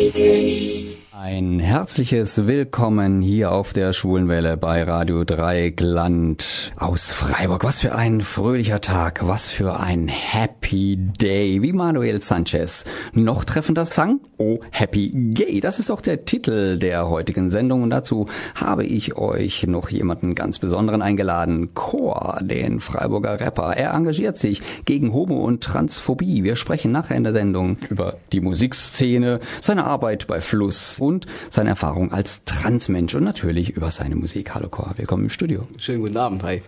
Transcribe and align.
Happy 0.00 0.12
Day. 0.12 0.89
Ein 1.22 1.60
herzliches 1.60 2.46
Willkommen 2.46 3.20
hier 3.20 3.52
auf 3.52 3.74
der 3.74 3.92
Schwulenwelle 3.92 4.56
bei 4.56 4.82
Radio 4.84 5.22
Dreieckland 5.24 6.72
aus 6.78 7.12
Freiburg. 7.12 7.62
Was 7.62 7.80
für 7.80 7.94
ein 7.94 8.22
fröhlicher 8.22 8.80
Tag, 8.80 9.28
was 9.28 9.50
für 9.50 9.78
ein 9.78 10.08
Happy 10.08 10.96
Day, 10.96 11.60
wie 11.60 11.74
Manuel 11.74 12.22
Sanchez 12.22 12.86
noch 13.12 13.44
treffender 13.44 13.84
sang. 13.84 14.20
Oh, 14.38 14.60
Happy 14.70 15.10
Gay, 15.34 15.60
das 15.60 15.78
ist 15.78 15.90
auch 15.90 16.00
der 16.00 16.24
Titel 16.24 16.78
der 16.78 17.10
heutigen 17.10 17.50
Sendung 17.50 17.82
und 17.82 17.90
dazu 17.90 18.26
habe 18.54 18.86
ich 18.86 19.18
euch 19.18 19.66
noch 19.66 19.90
jemanden 19.90 20.34
ganz 20.34 20.58
besonderen 20.58 21.02
eingeladen. 21.02 21.74
Chor, 21.74 22.38
den 22.40 22.80
Freiburger 22.80 23.38
Rapper. 23.38 23.76
Er 23.76 23.92
engagiert 23.92 24.38
sich 24.38 24.62
gegen 24.86 25.12
Homo- 25.12 25.44
und 25.44 25.62
Transphobie. 25.62 26.44
Wir 26.44 26.56
sprechen 26.56 26.92
nachher 26.92 27.18
in 27.18 27.24
der 27.24 27.34
Sendung 27.34 27.76
über 27.90 28.16
die 28.32 28.40
Musikszene, 28.40 29.40
seine 29.60 29.84
Arbeit 29.84 30.26
bei 30.26 30.40
Fluss 30.40 30.98
und 31.10 31.26
seine 31.50 31.70
Erfahrung 31.70 32.12
als 32.12 32.44
Transmensch 32.44 33.14
und 33.14 33.24
natürlich 33.24 33.70
über 33.70 33.90
seine 33.90 34.16
Musik. 34.16 34.54
Hallo 34.54 34.68
Cor, 34.68 34.94
willkommen 34.96 35.24
im 35.24 35.30
Studio. 35.30 35.66
Schönen 35.78 36.02
guten 36.02 36.16
Abend, 36.16 36.42
hi. 36.42 36.62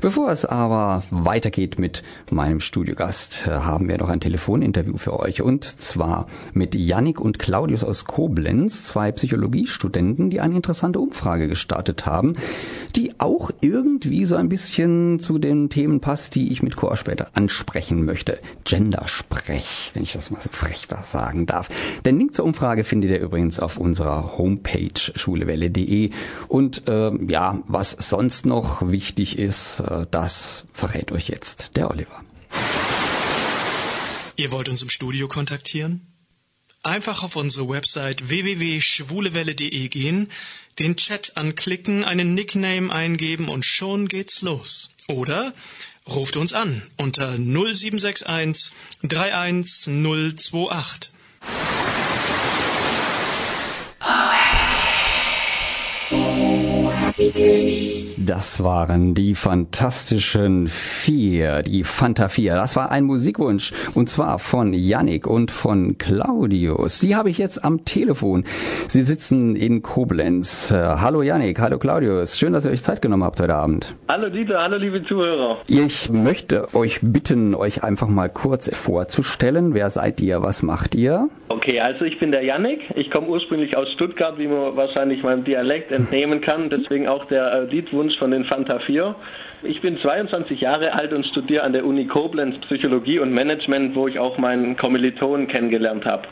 Bevor 0.00 0.30
es 0.30 0.46
aber 0.46 1.02
weitergeht 1.10 1.78
mit 1.78 2.02
meinem 2.30 2.60
Studiogast, 2.60 3.46
äh, 3.46 3.50
haben 3.50 3.88
wir 3.88 3.98
noch 3.98 4.08
ein 4.08 4.20
Telefoninterview 4.20 4.96
für 4.96 5.20
euch. 5.20 5.42
Und 5.42 5.64
zwar 5.64 6.26
mit 6.54 6.74
Yannick 6.74 7.20
und 7.20 7.38
Claudius 7.38 7.84
aus 7.84 8.06
Koblenz, 8.06 8.84
zwei 8.84 9.12
Psychologiestudenten, 9.12 10.30
die 10.30 10.40
eine 10.40 10.56
interessante 10.56 10.98
Umfrage 10.98 11.46
gestartet 11.46 12.06
haben, 12.06 12.36
die 12.96 13.20
auch 13.20 13.50
irgendwie 13.60 14.24
so 14.24 14.36
ein 14.36 14.48
bisschen 14.48 15.20
zu 15.20 15.38
den 15.38 15.68
Themen 15.68 16.00
passt, 16.00 16.34
die 16.34 16.50
ich 16.52 16.62
mit 16.62 16.76
Chor 16.76 16.96
später 16.96 17.28
ansprechen 17.34 18.06
möchte. 18.06 18.38
Gendersprech, 18.64 19.90
wenn 19.92 20.02
ich 20.02 20.14
das 20.14 20.30
mal 20.30 20.40
so 20.40 20.48
frech 20.50 20.88
sagen 21.04 21.46
darf. 21.46 21.68
Den 22.06 22.18
Link 22.18 22.34
zur 22.34 22.46
Umfrage 22.46 22.84
findet 22.84 23.10
ihr 23.10 23.20
übrigens 23.20 23.60
auf 23.60 23.76
unserer 23.76 24.38
Homepage 24.38 24.90
schulewelle.de. 25.14 26.10
Und 26.48 26.88
äh, 26.88 27.12
ja, 27.26 27.58
was 27.68 27.96
sonst 27.98 28.46
noch 28.46 28.90
wichtig 28.90 29.38
ist, 29.38 29.49
ist, 29.50 29.80
äh, 29.80 30.06
das 30.10 30.64
verrät 30.72 31.12
euch 31.12 31.28
jetzt 31.28 31.76
der 31.76 31.90
Oliver. 31.90 32.22
Ihr 34.36 34.50
wollt 34.52 34.68
uns 34.68 34.82
im 34.82 34.90
Studio 34.90 35.26
kontaktieren? 35.28 36.06
Einfach 36.82 37.22
auf 37.22 37.36
unsere 37.36 37.68
Website 37.68 38.30
www.schwulewelle.de 38.30 39.88
gehen, 39.88 40.30
den 40.78 40.96
Chat 40.96 41.36
anklicken, 41.36 42.04
einen 42.04 42.32
Nickname 42.34 42.90
eingeben 42.90 43.50
und 43.50 43.66
schon 43.66 44.08
geht's 44.08 44.40
los. 44.40 44.94
Oder 45.06 45.52
ruft 46.06 46.38
uns 46.38 46.54
an 46.54 46.80
unter 46.96 47.36
0761 47.36 48.72
31028. 49.02 51.10
Das 58.16 58.64
waren 58.64 59.14
die 59.14 59.34
fantastischen 59.34 60.68
Vier, 60.68 61.62
die 61.62 61.84
Fanta 61.84 62.28
Vier. 62.28 62.54
Das 62.54 62.76
war 62.76 62.90
ein 62.90 63.04
Musikwunsch 63.04 63.72
und 63.94 64.08
zwar 64.08 64.38
von 64.38 64.72
Yannick 64.72 65.26
und 65.26 65.50
von 65.50 65.98
Claudius. 65.98 66.98
Sie 66.98 67.16
habe 67.16 67.28
ich 67.28 67.36
jetzt 67.36 67.62
am 67.62 67.84
Telefon. 67.84 68.44
Sie 68.88 69.02
sitzen 69.02 69.54
in 69.54 69.82
Koblenz. 69.82 70.70
Äh, 70.70 70.76
hallo 70.76 71.20
Yannick, 71.20 71.60
hallo 71.60 71.78
Claudius. 71.78 72.38
Schön, 72.38 72.54
dass 72.54 72.64
ihr 72.64 72.70
euch 72.70 72.82
Zeit 72.82 73.02
genommen 73.02 73.24
habt 73.24 73.38
heute 73.40 73.54
Abend. 73.54 73.94
Hallo 74.08 74.30
Dieter, 74.30 74.62
hallo 74.62 74.78
liebe 74.78 75.02
Zuhörer. 75.04 75.58
Ich 75.68 76.10
möchte 76.10 76.74
euch 76.74 77.00
bitten, 77.02 77.54
euch 77.54 77.84
einfach 77.84 78.08
mal 78.08 78.30
kurz 78.30 78.74
vorzustellen. 78.74 79.74
Wer 79.74 79.90
seid 79.90 80.20
ihr? 80.22 80.42
Was 80.42 80.62
macht 80.62 80.94
ihr? 80.94 81.28
Okay, 81.48 81.80
also 81.80 82.04
ich 82.04 82.18
bin 82.18 82.32
der 82.32 82.44
Yannick. 82.44 82.80
Ich 82.94 83.10
komme 83.10 83.26
ursprünglich 83.26 83.76
aus 83.76 83.90
Stuttgart, 83.92 84.38
wie 84.38 84.46
man 84.46 84.76
wahrscheinlich 84.76 85.22
meinem 85.22 85.44
Dialekt 85.44 85.90
entnehmen 85.90 86.40
kann. 86.40 86.70
Deswegen 86.70 87.09
auch 87.10 87.24
der 87.26 87.52
äh, 87.52 87.64
Liedwunsch 87.64 87.92
Wunsch 87.92 88.18
von 88.18 88.30
den 88.30 88.44
Fanta 88.44 88.78
4. 88.78 89.14
Ich 89.62 89.80
bin 89.80 89.98
22 89.98 90.60
Jahre 90.60 90.94
alt 90.94 91.12
und 91.12 91.26
studiere 91.26 91.64
an 91.64 91.72
der 91.72 91.84
Uni 91.84 92.06
Koblenz 92.06 92.56
Psychologie 92.58 93.18
und 93.18 93.32
Management, 93.32 93.94
wo 93.94 94.08
ich 94.08 94.18
auch 94.18 94.38
meinen 94.38 94.76
Kommilitonen 94.76 95.48
kennengelernt 95.48 96.06
habe. 96.06 96.22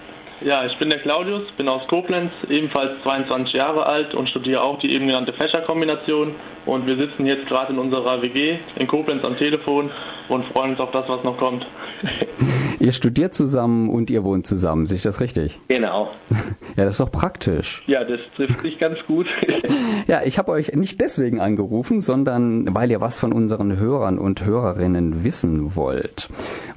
Ja, 0.41 0.65
ich 0.65 0.79
bin 0.79 0.89
der 0.89 1.01
Claudius, 1.01 1.43
bin 1.57 1.69
aus 1.69 1.87
Koblenz, 1.89 2.31
ebenfalls 2.49 3.03
22 3.03 3.55
Jahre 3.55 3.87
alt 3.87 4.15
und 4.15 4.29
studiere 4.29 4.63
auch 4.63 4.79
die 4.79 4.93
eben 4.93 5.07
genannte 5.07 5.33
Fächerkombination. 5.33 6.35
Und 6.65 6.87
wir 6.87 6.97
sitzen 6.97 7.27
jetzt 7.27 7.47
gerade 7.49 7.73
in 7.73 7.79
unserer 7.79 8.23
WG 8.23 8.59
in 8.77 8.87
Koblenz 8.87 9.25
am 9.25 9.37
Telefon 9.37 9.91
und 10.29 10.45
freuen 10.47 10.73
uns 10.73 10.81
auf 10.81 10.93
das, 10.93 11.09
was 11.09 11.25
noch 11.25 11.39
kommt. 11.39 11.67
Ihr 12.81 12.93
studiert 12.93 13.35
zusammen 13.35 13.91
und 13.91 14.09
ihr 14.09 14.23
wohnt 14.23 14.47
zusammen, 14.47 14.87
sehe 14.87 14.99
ich 14.99 15.03
das 15.03 15.21
richtig? 15.21 15.59
Genau. 15.69 16.11
Ja, 16.77 16.85
das 16.85 16.95
ist 16.95 17.01
doch 17.01 17.11
praktisch. 17.11 17.83
Ja, 17.89 18.05
das 18.05 18.21
trifft 18.37 18.61
sich 18.61 18.79
ganz 18.79 18.99
gut. 19.05 19.27
ja, 20.07 20.21
ich 20.25 20.39
habe 20.39 20.53
euch 20.53 20.73
nicht 20.75 21.01
deswegen 21.01 21.41
angerufen, 21.41 22.01
sondern 22.01 22.73
weil 22.73 22.89
ihr 22.93 23.01
was 23.01 23.19
von 23.19 23.33
unseren 23.33 23.81
Hörern 23.81 24.17
und 24.17 24.45
Hörerinnen 24.45 25.25
wissen 25.25 25.75
wollt. 25.75 26.29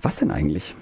Was 0.02 0.16
denn 0.16 0.32
eigentlich? 0.32 0.74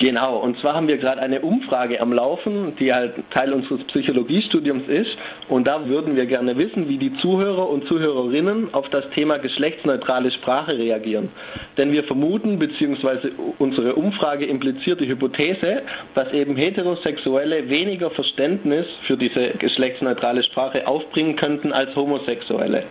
Genau, 0.00 0.38
und 0.38 0.56
zwar 0.60 0.74
haben 0.74 0.86
wir 0.86 0.96
gerade 0.96 1.20
eine 1.20 1.40
Umfrage 1.40 2.00
am 2.00 2.12
Laufen, 2.12 2.76
die 2.76 2.94
halt 2.94 3.14
Teil 3.30 3.52
unseres 3.52 3.82
Psychologiestudiums 3.88 4.86
ist. 4.86 5.10
Und 5.48 5.66
da 5.66 5.88
würden 5.88 6.14
wir 6.14 6.26
gerne 6.26 6.56
wissen, 6.56 6.88
wie 6.88 6.98
die 6.98 7.12
Zuhörer 7.16 7.68
und 7.68 7.84
Zuhörerinnen 7.88 8.72
auf 8.74 8.88
das 8.90 9.10
Thema 9.10 9.38
geschlechtsneutrale 9.38 10.30
Sprache 10.30 10.78
reagieren. 10.78 11.30
Denn 11.76 11.90
wir 11.90 12.04
vermuten, 12.04 12.60
beziehungsweise 12.60 13.32
unsere 13.58 13.96
Umfrage 13.96 14.46
impliziert 14.46 15.00
die 15.00 15.08
Hypothese, 15.08 15.82
dass 16.14 16.32
eben 16.32 16.54
Heterosexuelle 16.54 17.68
weniger 17.68 18.10
Verständnis 18.10 18.86
für 19.04 19.16
diese 19.16 19.48
geschlechtsneutrale 19.58 20.44
Sprache 20.44 20.86
aufbringen 20.86 21.34
könnten 21.34 21.72
als 21.72 21.96
Homosexuelle. 21.96 22.84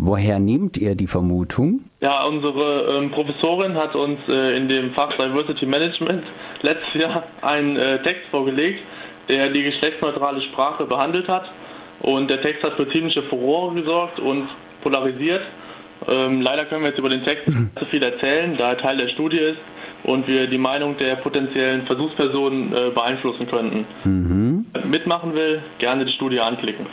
Woher 0.00 0.38
nehmt 0.38 0.76
ihr 0.76 0.94
die 0.94 1.08
Vermutung? 1.08 1.80
Ja, 2.00 2.24
unsere 2.24 2.96
ähm, 2.96 3.10
Professorin 3.10 3.74
hat 3.74 3.96
uns 3.96 4.20
äh, 4.28 4.56
in 4.56 4.68
dem 4.68 4.92
Fach 4.92 5.12
Diversity 5.16 5.66
Management 5.66 6.22
letztes 6.62 7.02
Jahr 7.02 7.24
einen 7.42 7.76
äh, 7.76 8.00
Text 8.04 8.22
vorgelegt, 8.30 8.80
der 9.28 9.50
die 9.50 9.64
geschlechtsneutrale 9.64 10.40
Sprache 10.42 10.84
behandelt 10.86 11.26
hat. 11.28 11.50
Und 12.00 12.30
der 12.30 12.40
Text 12.40 12.62
hat 12.62 12.74
für 12.74 12.88
ziemliche 12.90 13.24
Furore 13.24 13.74
gesorgt 13.74 14.20
und 14.20 14.48
polarisiert. 14.82 15.42
Ähm, 16.06 16.42
leider 16.42 16.64
können 16.66 16.82
wir 16.82 16.90
jetzt 16.90 16.98
über 17.00 17.08
den 17.08 17.24
Text 17.24 17.48
nicht 17.48 17.60
so 17.80 17.84
viel 17.86 18.02
erzählen, 18.04 18.56
da 18.56 18.70
er 18.70 18.78
Teil 18.78 18.98
der 18.98 19.08
Studie 19.08 19.38
ist 19.38 19.58
und 20.04 20.28
wir 20.28 20.46
die 20.46 20.58
Meinung 20.58 20.96
der 20.96 21.16
potenziellen 21.16 21.82
Versuchspersonen 21.86 22.72
äh, 22.72 22.90
beeinflussen 22.94 23.48
könnten. 23.48 23.84
Mhm. 24.04 24.66
Mitmachen 24.88 25.34
will, 25.34 25.60
gerne 25.80 26.04
die 26.04 26.12
Studie 26.12 26.38
anklicken. 26.38 26.86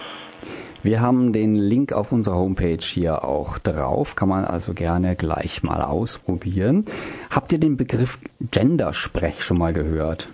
Wir 0.86 1.02
haben 1.02 1.34
den 1.34 1.56
Link 1.56 1.94
auf 1.94 2.12
unserer 2.12 2.36
Homepage 2.36 2.78
hier 2.80 3.24
auch 3.24 3.58
drauf, 3.58 4.16
kann 4.16 4.30
man 4.30 4.46
also 4.46 4.76
gerne 4.76 5.16
gleich 5.16 5.64
mal 5.64 5.82
ausprobieren. 5.82 6.86
Habt 7.32 7.52
ihr 7.52 7.60
den 7.60 7.76
Begriff 7.76 8.20
Gendersprech 8.52 9.42
schon 9.42 9.58
mal 9.58 9.74
gehört? 9.74 10.30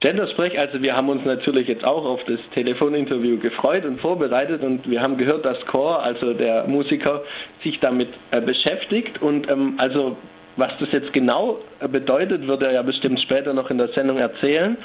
Gendersprech, 0.00 0.58
also 0.58 0.82
wir 0.82 0.94
haben 0.94 1.08
uns 1.08 1.24
natürlich 1.24 1.68
jetzt 1.68 1.86
auch 1.86 2.04
auf 2.04 2.20
das 2.26 2.38
Telefoninterview 2.52 3.38
gefreut 3.38 3.86
und 3.86 3.98
vorbereitet 3.98 4.62
und 4.62 4.90
wir 4.90 5.00
haben 5.00 5.16
gehört, 5.16 5.46
dass 5.46 5.58
Chor, 5.64 6.02
also 6.02 6.34
der 6.34 6.66
Musiker, 6.68 7.22
sich 7.64 7.80
damit 7.80 8.10
äh, 8.30 8.42
beschäftigt 8.42 9.22
und 9.22 9.50
ähm, 9.50 9.76
also 9.78 10.18
was 10.56 10.72
das 10.80 10.92
jetzt 10.92 11.14
genau 11.14 11.60
äh, 11.80 11.88
bedeutet, 11.88 12.46
wird 12.46 12.60
er 12.62 12.72
ja 12.72 12.82
bestimmt 12.82 13.20
später 13.22 13.54
noch 13.54 13.70
in 13.70 13.78
der 13.78 13.88
Sendung 13.88 14.18
erzählen. 14.18 14.76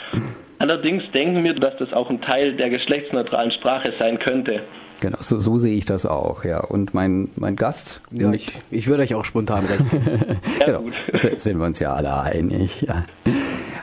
Allerdings 0.59 1.03
denken 1.11 1.43
wir, 1.43 1.55
dass 1.55 1.75
das 1.75 1.91
auch 1.91 2.09
ein 2.09 2.21
Teil 2.21 2.53
der 2.53 2.69
geschlechtsneutralen 2.69 3.51
Sprache 3.51 3.91
sein 3.99 4.17
könnte. 4.17 4.61
Genau, 5.03 5.17
so, 5.19 5.37
so 5.37 5.57
sehe 5.57 5.75
ich 5.75 5.83
das 5.83 6.05
auch, 6.05 6.45
ja. 6.45 6.61
Und 6.61 6.93
mein, 6.93 7.27
mein 7.35 7.57
Gast? 7.57 7.99
Ja, 8.11 8.31
ich, 8.31 8.53
ich 8.71 8.87
würde 8.87 9.03
euch 9.03 9.13
auch 9.15 9.25
spontan 9.25 9.65
recht. 9.65 9.83
ja, 10.61 10.65
genau, 10.65 10.79
gut. 10.83 10.93
sind 11.41 11.59
wir 11.59 11.65
uns 11.65 11.79
ja 11.79 11.93
alle 11.93 12.21
einig, 12.21 12.83
ja. 12.83 13.03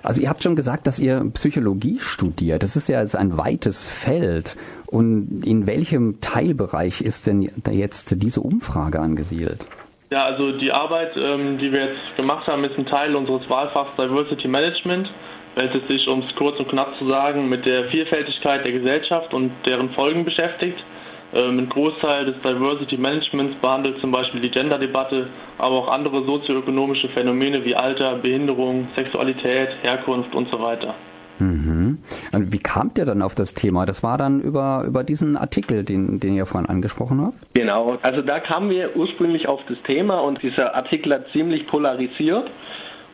Also 0.03 0.23
ihr 0.23 0.31
habt 0.31 0.43
schon 0.43 0.57
gesagt, 0.57 0.87
dass 0.87 0.99
ihr 0.99 1.23
Psychologie 1.35 1.99
studiert. 2.01 2.63
Das 2.63 2.75
ist 2.75 2.89
ja 2.89 3.01
ein 3.01 3.37
weites 3.37 3.87
Feld. 3.87 4.57
Und 4.87 5.43
in 5.45 5.67
welchem 5.67 6.23
Teilbereich 6.23 7.03
ist 7.03 7.27
denn 7.27 7.51
jetzt 7.71 8.23
diese 8.23 8.41
Umfrage 8.41 8.99
angesiedelt? 8.99 9.67
Ja, 10.09 10.25
also 10.25 10.53
die 10.53 10.73
Arbeit, 10.73 11.19
ähm, 11.19 11.59
die 11.59 11.71
wir 11.71 11.85
jetzt 11.85 12.17
gemacht 12.17 12.47
haben, 12.47 12.65
ist 12.65 12.79
ein 12.79 12.87
Teil 12.87 13.15
unseres 13.15 13.43
Wahlfachs 13.51 13.91
Diversity 13.99 14.49
Management, 14.49 15.13
welches 15.55 15.87
sich, 15.87 16.09
um 16.09 16.21
es 16.21 16.35
kurz 16.37 16.59
und 16.59 16.69
knapp 16.69 16.97
zu 16.97 17.07
sagen, 17.07 17.51
mit 17.51 17.67
der 17.67 17.91
Vielfältigkeit 17.91 18.65
der 18.65 18.73
Gesellschaft 18.73 19.35
und 19.35 19.53
deren 19.67 19.91
Folgen 19.91 20.25
beschäftigt. 20.25 20.83
Ähm, 21.33 21.59
ein 21.59 21.69
Großteil 21.69 22.27
des 22.27 22.35
Diversity 22.43 22.97
Managements 22.97 23.57
behandelt 23.61 24.01
zum 24.01 24.11
Beispiel 24.11 24.41
die 24.41 24.51
Gender-Debatte, 24.51 25.29
aber 25.59 25.77
auch 25.77 25.89
andere 25.89 26.25
sozioökonomische 26.25 27.09
Phänomene 27.09 27.65
wie 27.65 27.77
Alter, 27.77 28.17
Behinderung, 28.17 28.89
Sexualität, 28.97 29.71
Herkunft 29.83 30.35
und 30.35 30.49
so 30.51 30.61
weiter. 30.61 30.95
Mhm. 31.39 31.99
Und 32.33 32.53
wie 32.53 32.59
kamt 32.59 32.99
ihr 32.99 33.07
dann 33.07 33.23
auf 33.23 33.35
das 33.35 33.55
Thema? 33.55 33.87
Das 33.87 34.03
war 34.03 34.19
dann 34.19 34.41
über, 34.41 34.85
über 34.87 35.05
diesen 35.05 35.37
Artikel, 35.37 35.85
den, 35.85 36.21
den 36.21 36.35
ihr 36.35 36.47
vorhin 36.47 36.69
angesprochen 36.69 37.21
habt? 37.23 37.37
Genau, 37.55 37.99
also 38.03 38.23
da 38.23 38.41
kamen 38.41 38.71
wir 38.71 38.95
ursprünglich 38.97 39.49
auf 39.49 39.61
das 39.69 39.81
Thema 39.83 40.21
und 40.21 40.43
dieser 40.43 40.75
Artikel 40.75 41.15
hat 41.15 41.29
ziemlich 41.33 41.67
polarisiert. 41.67 42.51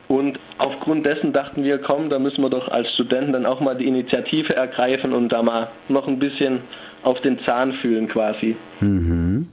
Und 0.09 0.39
aufgrund 0.59 1.05
dessen 1.05 1.33
dachten 1.33 1.65
wir, 1.65 1.79
komm, 1.79 2.11
da 2.11 2.21
müssen 2.21 2.41
wir 2.41 2.51
doch 2.51 2.69
als 2.69 2.93
Studenten 2.95 3.33
dann 3.33 3.45
auch 3.45 3.61
mal 3.61 3.75
die 3.75 3.89
Initiative 3.89 4.55
ergreifen 4.55 5.13
und 5.13 5.31
da 5.31 5.43
mal 5.43 5.69
noch 5.89 6.07
ein 6.07 6.21
bisschen 6.21 6.61
auf 7.07 7.21
den 7.21 7.39
Zahn 7.41 7.73
fühlen 7.75 8.09
quasi. 8.09 8.57
Mhm. 8.81 9.49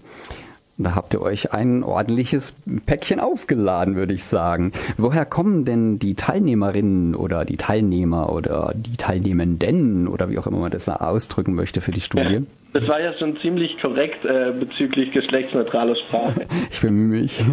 Da 0.77 0.95
habt 0.95 1.13
ihr 1.13 1.21
euch 1.21 1.53
ein 1.53 1.83
ordentliches 1.83 2.55
Päckchen 2.87 3.19
aufgeladen, 3.19 3.95
würde 3.95 4.13
ich 4.13 4.23
sagen. 4.23 4.71
Woher 4.97 5.23
kommen 5.23 5.65
denn 5.65 5.99
die 5.99 6.15
Teilnehmerinnen 6.15 7.13
oder 7.13 7.45
die 7.45 7.57
Teilnehmer 7.57 8.33
oder 8.33 8.73
die 8.75 8.97
Teilnehmenden 8.97 10.07
oder 10.07 10.31
wie 10.31 10.39
auch 10.39 10.47
immer 10.47 10.57
man 10.57 10.71
das 10.71 10.89
ausdrücken 10.89 11.53
möchte 11.53 11.79
für 11.79 11.91
die 11.91 12.01
Studie? 12.01 12.47
Das 12.73 12.87
war 12.87 12.99
ja 12.99 13.13
schon 13.13 13.37
ziemlich 13.37 13.79
korrekt 13.79 14.25
äh, 14.25 14.51
bezüglich 14.59 15.11
geschlechtsneutraler 15.11 15.95
Sprache. 15.95 16.47
ich 16.71 16.81
bemühe 16.81 17.21
mich. 17.21 17.45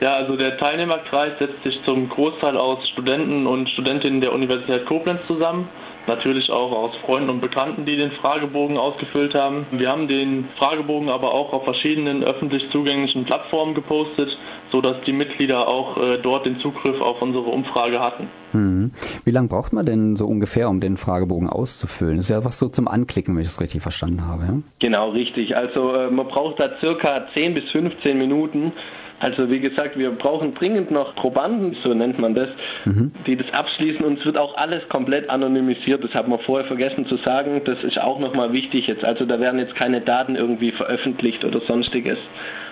Ja, 0.00 0.14
also 0.14 0.36
der 0.36 0.56
Teilnehmerkreis 0.58 1.38
setzt 1.38 1.62
sich 1.62 1.80
zum 1.84 2.08
Großteil 2.08 2.56
aus 2.56 2.88
Studenten 2.88 3.46
und 3.46 3.68
Studentinnen 3.70 4.20
der 4.20 4.32
Universität 4.32 4.86
Koblenz 4.86 5.20
zusammen. 5.26 5.68
Natürlich 6.06 6.50
auch 6.50 6.72
aus 6.72 6.96
Freunden 7.04 7.28
und 7.28 7.40
Bekannten, 7.40 7.84
die 7.84 7.96
den 7.96 8.10
Fragebogen 8.10 8.78
ausgefüllt 8.78 9.34
haben. 9.34 9.66
Wir 9.70 9.90
haben 9.90 10.08
den 10.08 10.48
Fragebogen 10.58 11.08
aber 11.10 11.32
auch 11.32 11.52
auf 11.52 11.64
verschiedenen 11.64 12.24
öffentlich 12.24 12.68
zugänglichen 12.70 13.24
Plattformen 13.26 13.74
gepostet, 13.74 14.36
sodass 14.72 14.96
die 15.06 15.12
Mitglieder 15.12 15.68
auch 15.68 15.96
äh, 15.98 16.18
dort 16.18 16.46
den 16.46 16.58
Zugriff 16.58 17.00
auf 17.00 17.20
unsere 17.20 17.44
Umfrage 17.44 18.00
hatten. 18.00 18.28
Hm. 18.52 18.90
Wie 19.24 19.30
lange 19.30 19.48
braucht 19.48 19.72
man 19.72 19.86
denn 19.86 20.16
so 20.16 20.26
ungefähr, 20.26 20.68
um 20.68 20.80
den 20.80 20.96
Fragebogen 20.96 21.48
auszufüllen? 21.48 22.16
Das 22.16 22.24
ist 22.24 22.30
ja 22.30 22.44
was 22.44 22.58
so 22.58 22.68
zum 22.68 22.88
Anklicken, 22.88 23.36
wenn 23.36 23.42
ich 23.42 23.48
das 23.48 23.60
richtig 23.60 23.82
verstanden 23.82 24.26
habe. 24.26 24.42
Ja? 24.44 24.54
Genau, 24.80 25.10
richtig. 25.10 25.56
Also 25.56 25.94
äh, 25.94 26.10
man 26.10 26.26
braucht 26.26 26.58
da 26.58 26.70
circa 26.80 27.26
10 27.34 27.54
bis 27.54 27.70
15 27.70 28.18
Minuten. 28.18 28.72
Also 29.20 29.50
wie 29.50 29.60
gesagt, 29.60 29.98
wir 29.98 30.10
brauchen 30.10 30.54
dringend 30.54 30.90
noch 30.90 31.14
Probanden, 31.14 31.76
so 31.82 31.92
nennt 31.92 32.18
man 32.18 32.34
das, 32.34 32.48
mhm. 32.86 33.12
die 33.26 33.36
das 33.36 33.52
abschließen 33.52 34.04
und 34.04 34.18
es 34.18 34.24
wird 34.24 34.38
auch 34.38 34.56
alles 34.56 34.88
komplett 34.88 35.28
anonymisiert. 35.28 36.02
Das 36.02 36.14
haben 36.14 36.30
wir 36.30 36.38
vorher 36.38 36.66
vergessen 36.66 37.06
zu 37.06 37.16
sagen. 37.18 37.60
Das 37.66 37.84
ist 37.84 38.00
auch 38.00 38.18
nochmal 38.18 38.52
wichtig 38.52 38.86
jetzt. 38.86 39.04
Also 39.04 39.26
da 39.26 39.38
werden 39.38 39.60
jetzt 39.60 39.76
keine 39.76 40.00
Daten 40.00 40.36
irgendwie 40.36 40.72
veröffentlicht 40.72 41.44
oder 41.44 41.60
sonstiges. 41.60 42.18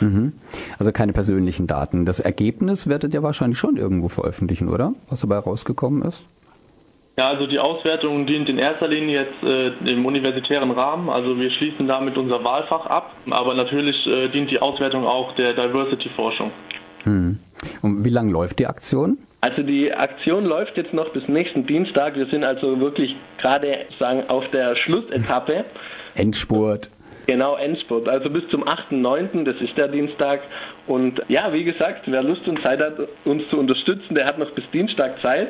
Mhm. 0.01 0.33
Also 0.79 0.91
keine 0.91 1.13
persönlichen 1.13 1.67
Daten. 1.67 2.07
Das 2.07 2.19
Ergebnis 2.19 2.89
werdet 2.89 3.13
ihr 3.13 3.23
wahrscheinlich 3.23 3.59
schon 3.59 3.77
irgendwo 3.77 4.09
veröffentlichen, 4.09 4.69
oder? 4.69 4.95
Was 5.11 5.21
dabei 5.21 5.39
rausgekommen 5.39 6.03
ist? 6.03 6.25
Ja, 7.19 7.31
also 7.31 7.49
die 7.49 7.59
Auswertung 7.59 8.27
dient 8.27 8.49
in 8.49 8.59
erster 8.59 8.87
Linie 8.87 9.25
jetzt 9.25 9.43
äh, 9.43 9.91
im 9.91 10.07
universitären 10.07 10.71
Rahmen. 10.71 11.11
Also 11.11 11.37
wir 11.37 11.51
schließen 11.51 11.89
damit 11.89 12.17
unser 12.17 12.45
Wahlfach 12.45 12.87
ab, 12.87 13.13
aber 13.29 13.55
natürlich 13.55 14.07
äh, 14.07 14.29
dient 14.29 14.53
die 14.53 14.63
Auswertung 14.63 15.05
auch 15.05 15.35
der 15.35 15.53
Diversity-Forschung. 15.53 16.53
Hm. 17.03 17.41
Und 17.83 18.05
wie 18.05 18.11
lange 18.11 18.31
läuft 18.31 18.61
die 18.61 18.69
Aktion? 18.69 19.19
Also 19.41 19.65
die 19.65 19.93
Aktion 19.93 20.45
läuft 20.45 20.77
jetzt 20.77 20.95
noch 20.95 21.09
bis 21.09 21.27
nächsten 21.27 21.67
Dienstag. 21.67 22.15
Wir 22.15 22.27
sind 22.27 22.45
also 22.45 22.79
wirklich 22.79 23.17
gerade 23.39 23.87
sagen 23.99 24.23
auf 24.29 24.49
der 24.53 24.77
Schlussetappe. 24.77 25.65
Endspurt. 26.15 26.89
Genau, 27.27 27.57
Endspurt. 27.57 28.09
Also 28.09 28.31
bis 28.31 28.49
zum 28.49 28.63
8.9., 28.63 29.43
das 29.43 29.61
ist 29.61 29.77
der 29.77 29.89
Dienstag. 29.89 30.43
Und 30.87 31.21
ja, 31.27 31.53
wie 31.53 31.65
gesagt, 31.65 32.03
wer 32.07 32.23
Lust 32.23 32.47
und 32.47 32.63
Zeit 32.63 32.81
hat, 32.81 32.95
uns 33.25 33.43
zu 33.51 33.59
unterstützen, 33.59 34.15
der 34.15 34.25
hat 34.25 34.39
noch 34.39 34.53
bis 34.53 34.71
Dienstag 34.71 35.21
Zeit. 35.21 35.49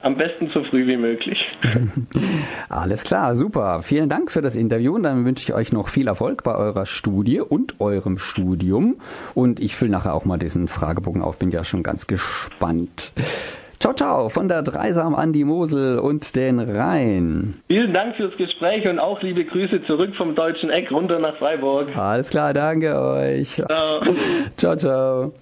Am 0.00 0.16
besten 0.16 0.48
so 0.54 0.62
früh 0.62 0.86
wie 0.86 0.96
möglich. 0.96 1.44
Alles 2.68 3.02
klar, 3.02 3.34
super. 3.34 3.82
Vielen 3.82 4.08
Dank 4.08 4.30
für 4.30 4.42
das 4.42 4.54
Interview 4.54 4.94
und 4.94 5.02
dann 5.02 5.24
wünsche 5.24 5.42
ich 5.42 5.54
euch 5.54 5.72
noch 5.72 5.88
viel 5.88 6.06
Erfolg 6.06 6.44
bei 6.44 6.54
eurer 6.54 6.86
Studie 6.86 7.40
und 7.40 7.80
eurem 7.80 8.18
Studium. 8.18 9.00
Und 9.34 9.58
ich 9.58 9.74
fülle 9.74 9.90
nachher 9.90 10.14
auch 10.14 10.24
mal 10.24 10.38
diesen 10.38 10.68
Fragebogen 10.68 11.22
auf, 11.22 11.38
bin 11.38 11.50
ja 11.50 11.64
schon 11.64 11.82
ganz 11.82 12.06
gespannt. 12.06 13.12
Ciao, 13.80 13.94
ciao, 13.94 14.28
von 14.28 14.48
der 14.48 14.62
Dreisam 14.62 15.14
an 15.14 15.32
die 15.32 15.44
Mosel 15.44 16.00
und 16.00 16.34
den 16.34 16.58
Rhein. 16.58 17.60
Vielen 17.68 17.92
Dank 17.92 18.16
fürs 18.16 18.36
Gespräch 18.36 18.88
und 18.88 18.98
auch 18.98 19.22
liebe 19.22 19.44
Grüße 19.44 19.84
zurück 19.84 20.16
vom 20.16 20.34
deutschen 20.34 20.70
Eck 20.70 20.90
runter 20.90 21.20
nach 21.20 21.36
Freiburg. 21.36 21.96
Alles 21.96 22.30
klar, 22.30 22.52
danke 22.52 23.00
euch. 23.00 23.54
Ciao. 23.54 24.00
ciao, 24.56 24.76
ciao. 24.76 25.32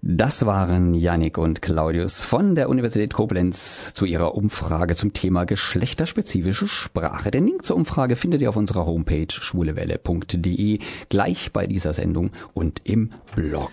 Das 0.00 0.46
waren 0.46 0.94
Yannick 0.94 1.38
und 1.38 1.60
Claudius 1.60 2.22
von 2.22 2.54
der 2.54 2.68
Universität 2.68 3.12
Koblenz 3.12 3.92
zu 3.94 4.04
ihrer 4.04 4.36
Umfrage 4.36 4.94
zum 4.94 5.12
Thema 5.12 5.44
geschlechterspezifische 5.44 6.68
Sprache. 6.68 7.32
Den 7.32 7.46
Link 7.46 7.64
zur 7.64 7.74
Umfrage 7.74 8.14
findet 8.14 8.40
ihr 8.40 8.50
auf 8.50 8.56
unserer 8.56 8.86
Homepage 8.86 9.26
schwulewelle.de 9.28 10.78
gleich 11.08 11.52
bei 11.52 11.66
dieser 11.66 11.94
Sendung 11.94 12.30
und 12.54 12.80
im 12.84 13.10
Blog. 13.34 13.72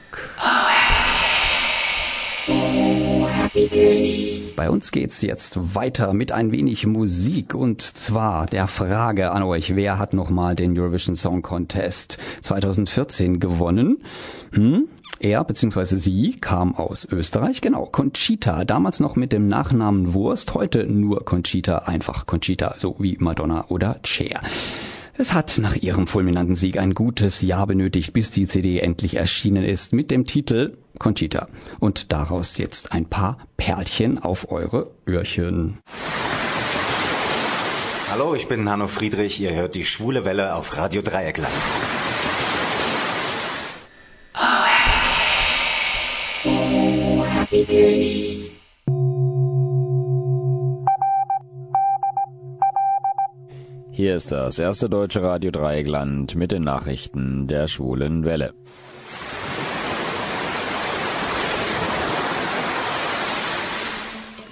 Bei 4.55 4.69
uns 4.69 4.91
geht's 4.91 5.21
jetzt 5.21 5.75
weiter 5.75 6.13
mit 6.13 6.31
ein 6.31 6.51
wenig 6.51 6.87
Musik 6.87 7.53
und 7.53 7.81
zwar 7.81 8.47
der 8.47 8.67
Frage 8.67 9.31
an 9.31 9.43
euch, 9.43 9.75
wer 9.75 9.99
hat 9.99 10.13
nochmal 10.13 10.55
den 10.55 10.77
Eurovision 10.77 11.15
Song 11.15 11.43
Contest 11.43 12.17
2014 12.41 13.39
gewonnen? 13.39 14.03
Hm? 14.53 14.87
Er 15.19 15.43
bzw. 15.43 15.95
sie 15.95 16.37
kam 16.39 16.75
aus 16.75 17.07
Österreich, 17.09 17.61
genau, 17.61 17.85
Conchita, 17.85 18.65
damals 18.65 18.99
noch 18.99 19.15
mit 19.15 19.31
dem 19.31 19.47
Nachnamen 19.47 20.13
Wurst, 20.13 20.53
heute 20.53 20.85
nur 20.85 21.23
Conchita, 21.23 21.79
einfach 21.79 22.25
Conchita, 22.25 22.75
so 22.77 22.95
wie 22.99 23.17
Madonna 23.19 23.65
oder 23.69 23.99
Cher. 24.03 24.41
Es 25.17 25.33
hat 25.33 25.57
nach 25.59 25.77
ihrem 25.77 26.07
fulminanten 26.07 26.57
Sieg 26.57 26.77
ein 26.77 26.93
gutes 26.93 27.41
Jahr 27.41 27.65
benötigt, 27.67 28.11
bis 28.11 28.31
die 28.31 28.45
CD 28.45 28.79
endlich 28.79 29.15
erschienen 29.15 29.63
ist 29.63 29.93
mit 29.93 30.11
dem 30.11 30.25
Titel 30.25 30.77
Conchita. 30.99 31.47
Und 31.79 32.11
daraus 32.11 32.57
jetzt 32.57 32.91
ein 32.91 33.05
paar 33.05 33.37
Perlchen 33.55 34.19
auf 34.19 34.51
eure 34.51 34.91
Öhrchen. 35.07 35.77
Hallo, 38.11 38.35
ich 38.35 38.49
bin 38.49 38.69
Hanno 38.69 38.87
Friedrich. 38.87 39.39
Ihr 39.39 39.53
hört 39.53 39.75
die 39.75 39.85
schwule 39.85 40.25
Welle 40.25 40.53
auf 40.55 40.77
Radio 40.77 41.01
Dreieckland. 41.01 41.53
Hier 53.91 54.15
ist 54.15 54.33
das 54.33 54.59
erste 54.59 54.89
deutsche 54.89 55.23
Radio 55.23 55.51
Dreieckland 55.51 56.35
mit 56.35 56.51
den 56.51 56.63
Nachrichten 56.63 57.47
der 57.47 57.69
schwulen 57.69 58.25
Welle. 58.25 58.53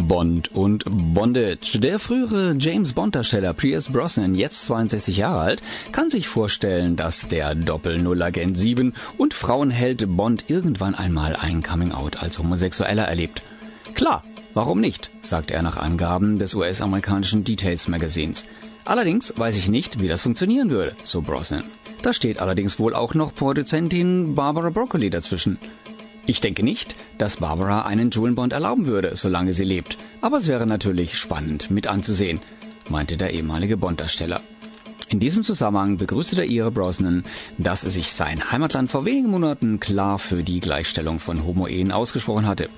Bond 0.07 0.53
und 0.53 0.83
Bondage. 0.87 1.79
Der 1.79 1.99
frühere 1.99 2.55
James 2.57 2.93
Bond-Darsteller 2.93 3.53
Pierce 3.53 3.89
Brosnan, 3.89 4.35
jetzt 4.35 4.65
62 4.65 5.17
Jahre 5.17 5.39
alt, 5.39 5.63
kann 5.91 6.09
sich 6.09 6.27
vorstellen, 6.27 6.95
dass 6.95 7.27
der 7.27 7.55
Doppel-Null-Agent 7.55 8.57
7 8.57 8.93
und 9.17 9.33
Frauenheld 9.33 10.05
Bond 10.15 10.45
irgendwann 10.47 10.95
einmal 10.95 11.35
ein 11.35 11.63
Coming-out 11.63 12.17
als 12.17 12.39
Homosexueller 12.39 13.03
erlebt. 13.03 13.41
Klar, 13.93 14.23
warum 14.53 14.81
nicht, 14.81 15.09
sagt 15.21 15.51
er 15.51 15.61
nach 15.61 15.77
Angaben 15.77 16.39
des 16.39 16.53
US-amerikanischen 16.53 17.43
Details 17.43 17.87
Magazins. 17.87 18.45
Allerdings 18.85 19.33
weiß 19.37 19.55
ich 19.55 19.69
nicht, 19.69 20.01
wie 20.01 20.07
das 20.07 20.21
funktionieren 20.21 20.69
würde, 20.69 20.95
so 21.03 21.21
Brosnan. 21.21 21.63
Da 22.01 22.11
steht 22.11 22.39
allerdings 22.39 22.79
wohl 22.79 22.93
auch 22.95 23.13
noch 23.13 23.33
Produzentin 23.33 24.35
Barbara 24.35 24.69
Broccoli 24.69 25.09
dazwischen. 25.09 25.57
Ich 26.25 26.39
denke 26.39 26.63
nicht, 26.63 26.95
dass 27.17 27.37
Barbara 27.37 27.81
einen 27.81 28.09
Julian 28.09 28.35
Bond 28.35 28.53
erlauben 28.53 28.85
würde, 28.85 29.15
solange 29.15 29.53
sie 29.53 29.65
lebt. 29.65 29.97
Aber 30.21 30.37
es 30.37 30.47
wäre 30.47 30.65
natürlich 30.65 31.17
spannend 31.17 31.69
mit 31.69 31.87
anzusehen, 31.87 32.39
meinte 32.89 33.17
der 33.17 33.33
ehemalige 33.33 33.75
Bond-Darsteller. 33.75 34.39
In 35.09 35.19
diesem 35.19 35.43
Zusammenhang 35.43 35.97
begrüßte 35.97 36.37
der 36.37 36.49
Ire 36.49 36.71
Brosnan, 36.71 37.23
dass 37.57 37.81
sich 37.81 38.13
sein 38.13 38.51
Heimatland 38.51 38.89
vor 38.89 39.05
wenigen 39.05 39.29
Monaten 39.29 39.79
klar 39.79 40.17
für 40.17 40.43
die 40.43 40.61
Gleichstellung 40.61 41.19
von 41.19 41.45
Homo-Ehen 41.45 41.91
ausgesprochen 41.91 42.47
hatte. 42.47 42.69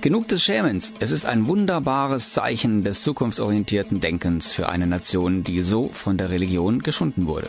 Genug 0.00 0.26
des 0.26 0.42
Schämens. 0.42 0.92
Es 0.98 1.12
ist 1.12 1.24
ein 1.24 1.46
wunderbares 1.46 2.32
Zeichen 2.32 2.82
des 2.82 3.02
zukunftsorientierten 3.02 4.00
Denkens 4.00 4.52
für 4.52 4.68
eine 4.68 4.88
Nation, 4.88 5.44
die 5.44 5.62
so 5.62 5.88
von 5.88 6.18
der 6.18 6.30
Religion 6.30 6.80
geschunden 6.80 7.28
wurde. 7.28 7.46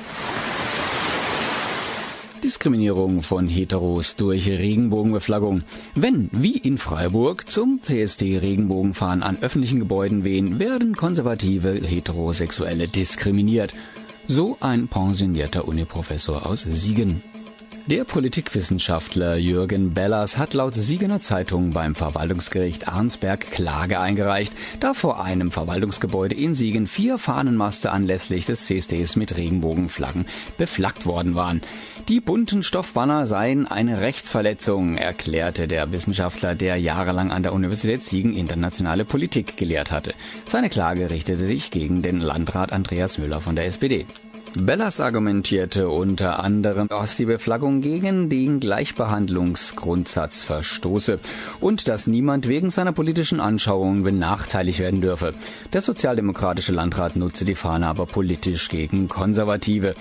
Diskriminierung 2.44 3.22
von 3.22 3.48
Heteros 3.48 4.18
durch 4.18 4.50
Regenbogenbeflaggung. 4.50 5.62
Wenn, 5.96 6.30
wie 6.34 6.58
in 6.58 6.78
Freiburg, 6.78 7.50
zum 7.50 7.82
CSD 7.82 8.38
Regenbogenfahren 8.38 9.24
an 9.24 9.38
öffentlichen 9.42 9.80
Gebäuden 9.80 10.26
wehen, 10.26 10.60
werden 10.60 10.96
konservative 10.96 11.74
Heterosexuelle 11.74 12.90
diskriminiert. 12.90 13.74
So 14.28 14.58
ein 14.60 14.90
pensionierter 14.90 15.68
Uniprofessor 15.68 16.46
aus 16.46 16.66
Siegen. 16.68 17.22
Der 17.86 18.06
Politikwissenschaftler 18.06 19.36
Jürgen 19.36 19.94
Bellas 19.94 20.38
hat 20.38 20.54
laut 20.54 20.74
Siegener 20.74 21.20
Zeitung 21.20 21.72
beim 21.72 21.96
Verwaltungsgericht 21.96 22.88
Arnsberg 22.88 23.52
Klage 23.52 24.00
eingereicht, 24.00 24.54
da 24.80 24.94
vor 24.94 25.22
einem 25.22 25.52
Verwaltungsgebäude 25.52 26.34
in 26.34 26.56
Siegen 26.56 26.88
vier 26.88 27.18
Fahnenmaste 27.18 27.92
anlässlich 27.92 28.46
des 28.46 28.68
CSDs 28.68 29.18
mit 29.18 29.36
Regenbogenflaggen 29.36 30.28
beflaggt 30.58 31.06
worden 31.06 31.36
waren. 31.36 31.60
Die 32.08 32.22
bunten 32.22 32.64
Stoffbanner 32.64 33.28
seien 33.28 33.68
eine 33.68 34.00
Rechtsverletzung, 34.00 34.96
erklärte 34.96 35.68
der 35.68 35.92
Wissenschaftler, 35.92 36.56
der 36.56 36.78
jahrelang 36.78 37.34
an 37.34 37.44
der 37.44 37.52
Universität 37.52 38.02
Siegen 38.02 38.34
internationale 38.34 39.04
Politik 39.04 39.58
gelehrt 39.58 39.92
hatte. 39.92 40.14
Seine 40.46 40.70
Klage 40.70 41.10
richtete 41.10 41.46
sich 41.46 41.70
gegen 41.70 42.02
den 42.02 42.22
Landrat 42.22 42.72
Andreas 42.72 43.18
Müller 43.18 43.42
von 43.42 43.58
der 43.58 43.66
SPD. 43.66 44.06
Bellas 44.56 45.00
argumentierte 45.00 45.90
unter 45.90 46.44
anderem, 46.44 46.88
dass 46.88 47.18
die 47.18 47.26
Beflaggung 47.26 47.82
gegen 47.82 48.30
den 48.30 48.60
Gleichbehandlungsgrundsatz 48.60 50.44
verstoße 50.44 51.20
und 51.60 51.88
dass 51.88 52.06
niemand 52.06 52.48
wegen 52.48 52.70
seiner 52.70 52.92
politischen 52.92 53.40
Anschauungen 53.40 54.04
benachteiligt 54.04 54.80
werden 54.80 55.02
dürfe. 55.02 55.34
Der 55.74 55.82
sozialdemokratische 55.82 56.72
Landrat 56.72 57.16
nutze 57.16 57.46
die 57.46 57.56
Fahne 57.56 57.88
aber 57.88 58.06
politisch 58.06 58.70
gegen 58.70 59.08
Konservative. 59.08 59.96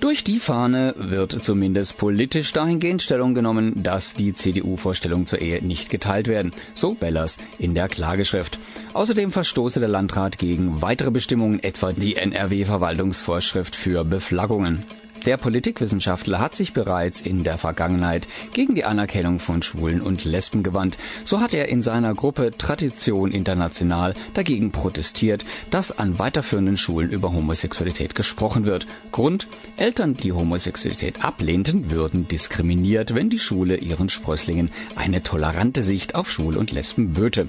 Durch 0.00 0.24
die 0.24 0.38
Fahne 0.38 0.94
wird 0.96 1.32
zumindest 1.42 1.96
politisch 1.96 2.52
dahingehend 2.52 3.02
Stellung 3.02 3.34
genommen, 3.34 3.82
dass 3.82 4.14
die 4.14 4.32
CDU-Vorstellungen 4.32 5.26
zur 5.26 5.40
Ehe 5.40 5.62
nicht 5.64 5.90
geteilt 5.90 6.28
werden, 6.28 6.52
so 6.74 6.94
Bellas 6.94 7.38
in 7.58 7.74
der 7.74 7.88
Klageschrift. 7.88 8.58
Außerdem 8.92 9.30
verstoße 9.30 9.80
der 9.80 9.88
Landrat 9.88 10.38
gegen 10.38 10.82
weitere 10.82 11.10
Bestimmungen, 11.10 11.62
etwa 11.62 11.92
die 11.92 12.16
NRW-Verwaltungsvorschrift 12.16 13.74
für 13.76 14.04
Beflaggungen. 14.04 14.84
Der 15.26 15.36
Politikwissenschaftler 15.38 16.38
hat 16.38 16.54
sich 16.54 16.72
bereits 16.72 17.20
in 17.20 17.42
der 17.42 17.58
Vergangenheit 17.58 18.28
gegen 18.52 18.76
die 18.76 18.84
Anerkennung 18.84 19.40
von 19.40 19.60
Schwulen 19.60 20.00
und 20.00 20.24
Lesben 20.24 20.62
gewandt. 20.62 20.96
So 21.24 21.40
hat 21.40 21.52
er 21.52 21.68
in 21.68 21.82
seiner 21.82 22.14
Gruppe 22.14 22.52
Tradition 22.56 23.32
International 23.32 24.14
dagegen 24.34 24.70
protestiert, 24.70 25.44
dass 25.72 25.98
an 25.98 26.20
weiterführenden 26.20 26.76
Schulen 26.76 27.10
über 27.10 27.32
Homosexualität 27.32 28.14
gesprochen 28.14 28.66
wird. 28.66 28.86
Grund, 29.10 29.48
Eltern, 29.76 30.14
die 30.14 30.30
Homosexualität 30.30 31.24
ablehnten, 31.24 31.90
würden 31.90 32.28
diskriminiert, 32.28 33.16
wenn 33.16 33.28
die 33.28 33.40
Schule 33.40 33.78
ihren 33.78 34.08
Sprösslingen 34.08 34.70
eine 34.94 35.24
tolerante 35.24 35.82
Sicht 35.82 36.14
auf 36.14 36.30
Schwul 36.30 36.56
und 36.56 36.70
Lesben 36.70 37.14
böte. 37.14 37.48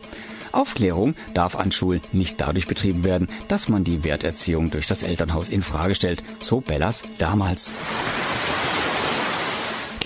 Aufklärung 0.51 1.15
darf 1.33 1.55
an 1.55 1.71
Schulen 1.71 2.01
nicht 2.11 2.39
dadurch 2.39 2.67
betrieben 2.67 3.03
werden, 3.03 3.27
dass 3.47 3.69
man 3.69 3.83
die 3.83 4.03
Werterziehung 4.03 4.71
durch 4.71 4.87
das 4.87 5.03
Elternhaus 5.03 5.49
in 5.49 5.61
Frage 5.61 5.95
stellt, 5.95 6.23
so 6.39 6.61
Bellas 6.61 7.03
damals. 7.17 7.73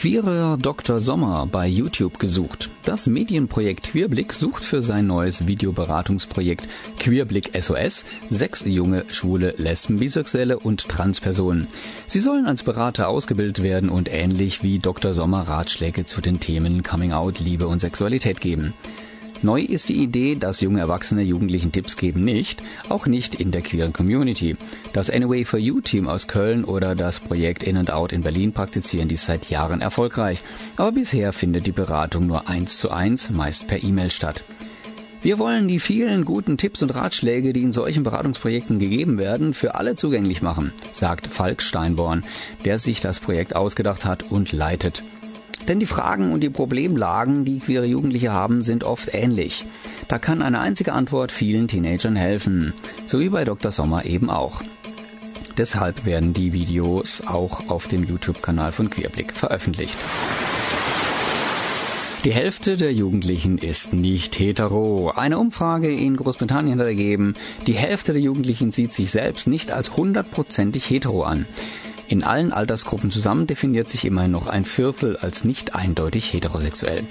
Queerer 0.01 0.57
Dr. 0.57 0.99
Sommer 0.99 1.45
bei 1.45 1.67
YouTube 1.67 2.17
gesucht. 2.17 2.71
Das 2.85 3.05
Medienprojekt 3.05 3.91
Queerblick 3.91 4.33
sucht 4.33 4.63
für 4.63 4.81
sein 4.81 5.05
neues 5.05 5.45
Videoberatungsprojekt 5.45 6.67
Queerblick 6.97 7.51
SOS 7.55 8.05
sechs 8.27 8.63
junge, 8.65 9.05
schwule, 9.11 9.53
Lesben, 9.57 9.99
Bisexuelle 9.99 10.57
und 10.57 10.89
Transpersonen. 10.89 11.67
Sie 12.07 12.19
sollen 12.19 12.47
als 12.47 12.63
Berater 12.63 13.09
ausgebildet 13.09 13.61
werden 13.61 13.91
und 13.91 14.11
ähnlich 14.11 14.63
wie 14.63 14.79
Dr. 14.79 15.13
Sommer 15.13 15.43
Ratschläge 15.43 16.03
zu 16.03 16.19
den 16.19 16.39
Themen 16.39 16.81
Coming 16.81 17.11
Out, 17.11 17.39
Liebe 17.39 17.67
und 17.67 17.79
Sexualität 17.79 18.41
geben. 18.41 18.73
Neu 19.43 19.61
ist 19.61 19.89
die 19.89 19.97
Idee, 19.97 20.35
dass 20.35 20.61
junge 20.61 20.79
Erwachsene 20.79 21.23
Jugendlichen 21.23 21.71
Tipps 21.71 21.97
geben 21.97 22.23
nicht, 22.23 22.61
auch 22.89 23.07
nicht 23.07 23.33
in 23.33 23.51
der 23.51 23.61
queeren 23.61 23.91
Community. 23.91 24.55
Das 24.93 25.09
Anyway 25.09 25.45
for 25.45 25.59
You 25.59 25.81
Team 25.81 26.07
aus 26.07 26.27
Köln 26.27 26.63
oder 26.63 26.93
das 26.93 27.19
Projekt 27.19 27.63
In 27.63 27.77
and 27.77 27.89
Out 27.89 28.13
in 28.13 28.21
Berlin 28.21 28.53
praktizieren 28.53 29.07
dies 29.07 29.25
seit 29.25 29.49
Jahren 29.49 29.81
erfolgreich. 29.81 30.41
Aber 30.77 30.91
bisher 30.91 31.33
findet 31.33 31.65
die 31.65 31.71
Beratung 31.71 32.27
nur 32.27 32.49
eins 32.49 32.77
zu 32.77 32.91
eins, 32.91 33.31
meist 33.31 33.67
per 33.67 33.83
E-Mail 33.83 34.11
statt. 34.11 34.43
Wir 35.23 35.37
wollen 35.37 35.67
die 35.67 35.79
vielen 35.79 36.25
guten 36.25 36.57
Tipps 36.57 36.81
und 36.81 36.95
Ratschläge, 36.95 37.53
die 37.53 37.61
in 37.61 37.71
solchen 37.71 38.03
Beratungsprojekten 38.03 38.79
gegeben 38.79 39.19
werden, 39.19 39.53
für 39.53 39.75
alle 39.75 39.95
zugänglich 39.95 40.41
machen, 40.41 40.73
sagt 40.93 41.27
Falk 41.27 41.61
Steinborn, 41.61 42.23
der 42.65 42.79
sich 42.79 43.01
das 43.01 43.19
Projekt 43.19 43.55
ausgedacht 43.55 44.05
hat 44.05 44.23
und 44.31 44.51
leitet. 44.51 45.03
Denn 45.67 45.79
die 45.79 45.85
Fragen 45.85 46.31
und 46.31 46.41
die 46.41 46.49
Problemlagen, 46.49 47.45
die 47.45 47.59
queere 47.59 47.85
Jugendliche 47.85 48.31
haben, 48.31 48.61
sind 48.61 48.83
oft 48.83 49.13
ähnlich. 49.13 49.65
Da 50.07 50.19
kann 50.19 50.41
eine 50.41 50.59
einzige 50.59 50.93
Antwort 50.93 51.31
vielen 51.31 51.67
Teenagern 51.67 52.15
helfen. 52.15 52.73
So 53.07 53.19
wie 53.19 53.29
bei 53.29 53.45
Dr. 53.45 53.71
Sommer 53.71 54.05
eben 54.05 54.29
auch. 54.29 54.61
Deshalb 55.57 56.05
werden 56.05 56.33
die 56.33 56.53
Videos 56.53 57.21
auch 57.27 57.69
auf 57.69 57.87
dem 57.87 58.03
YouTube-Kanal 58.03 58.71
von 58.71 58.89
Queerblick 58.89 59.33
veröffentlicht. 59.33 59.95
Die 62.23 62.33
Hälfte 62.33 62.77
der 62.77 62.93
Jugendlichen 62.93 63.57
ist 63.57 63.93
nicht 63.93 64.37
hetero. 64.37 65.09
Eine 65.15 65.39
Umfrage 65.39 65.91
in 65.91 66.15
Großbritannien 66.15 66.79
hat 66.79 66.85
ergeben, 66.85 67.33
die 67.65 67.73
Hälfte 67.73 68.13
der 68.13 68.21
Jugendlichen 68.21 68.71
sieht 68.71 68.93
sich 68.93 69.09
selbst 69.09 69.47
nicht 69.47 69.71
als 69.71 69.97
hundertprozentig 69.97 70.87
hetero 70.87 71.23
an. 71.23 71.47
In 72.11 72.25
allen 72.25 72.51
Altersgruppen 72.51 73.09
zusammen 73.09 73.47
definiert 73.47 73.87
sich 73.87 74.03
immerhin 74.03 74.31
noch 74.31 74.47
ein 74.47 74.65
Viertel 74.65 75.15
als 75.15 75.45
nicht 75.45 75.75
eindeutig 75.75 76.33
heterosexuell. 76.33 77.05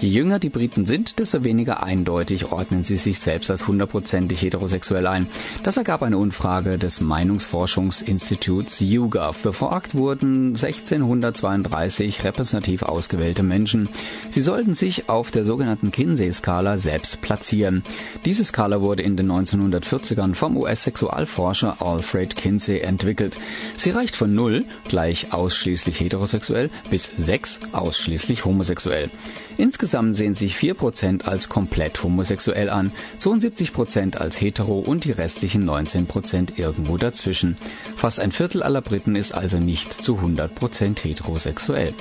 Je 0.00 0.10
jünger 0.10 0.38
die 0.38 0.48
Briten 0.48 0.86
sind, 0.86 1.18
desto 1.18 1.42
weniger 1.42 1.82
eindeutig 1.82 2.52
ordnen 2.52 2.84
sie 2.84 2.96
sich 2.96 3.18
selbst 3.18 3.50
als 3.50 3.66
hundertprozentig 3.66 4.42
heterosexuell 4.42 5.08
ein. 5.08 5.26
Das 5.64 5.76
ergab 5.76 6.02
eine 6.02 6.18
Umfrage 6.18 6.78
des 6.78 7.00
Meinungsforschungsinstituts 7.00 8.78
YouGov. 8.78 9.42
Befragt 9.42 9.96
wurden 9.96 10.50
1632 10.50 12.22
repräsentativ 12.22 12.82
ausgewählte 12.82 13.42
Menschen. 13.42 13.88
Sie 14.28 14.40
sollten 14.40 14.72
sich 14.74 15.08
auf 15.08 15.32
der 15.32 15.44
sogenannten 15.44 15.90
Kinsey-Skala 15.90 16.78
selbst 16.78 17.20
platzieren. 17.20 17.82
Diese 18.24 18.44
Skala 18.44 18.80
wurde 18.80 19.02
in 19.02 19.16
den 19.16 19.32
1940ern 19.32 20.36
vom 20.36 20.56
US-Sexualforscher 20.56 21.82
Alfred 21.82 22.36
Kinsey 22.36 22.78
entwickelt. 22.78 23.36
Sie 23.76 23.90
reicht 23.90 24.14
von 24.14 24.32
0, 24.32 24.64
gleich 24.86 25.32
ausschließlich 25.32 25.98
heterosexuell, 25.98 26.70
bis 26.88 27.10
6, 27.16 27.60
ausschließlich 27.72 28.44
homosexuell. 28.44 29.10
Insgesamt 29.58 30.14
sehen 30.14 30.34
sich 30.34 30.54
4% 30.54 31.24
als 31.24 31.48
komplett 31.48 32.04
homosexuell 32.04 32.70
an, 32.70 32.92
72% 33.18 34.16
als 34.16 34.40
hetero 34.40 34.78
und 34.78 35.04
die 35.04 35.10
restlichen 35.10 35.68
19% 35.68 36.50
irgendwo 36.56 36.96
dazwischen. 36.96 37.56
Fast 37.96 38.20
ein 38.20 38.30
Viertel 38.30 38.62
aller 38.62 38.80
Briten 38.80 39.16
ist 39.16 39.32
also 39.32 39.58
nicht 39.58 39.92
zu 39.92 40.18
100% 40.18 41.02
heterosexuell. 41.02 41.92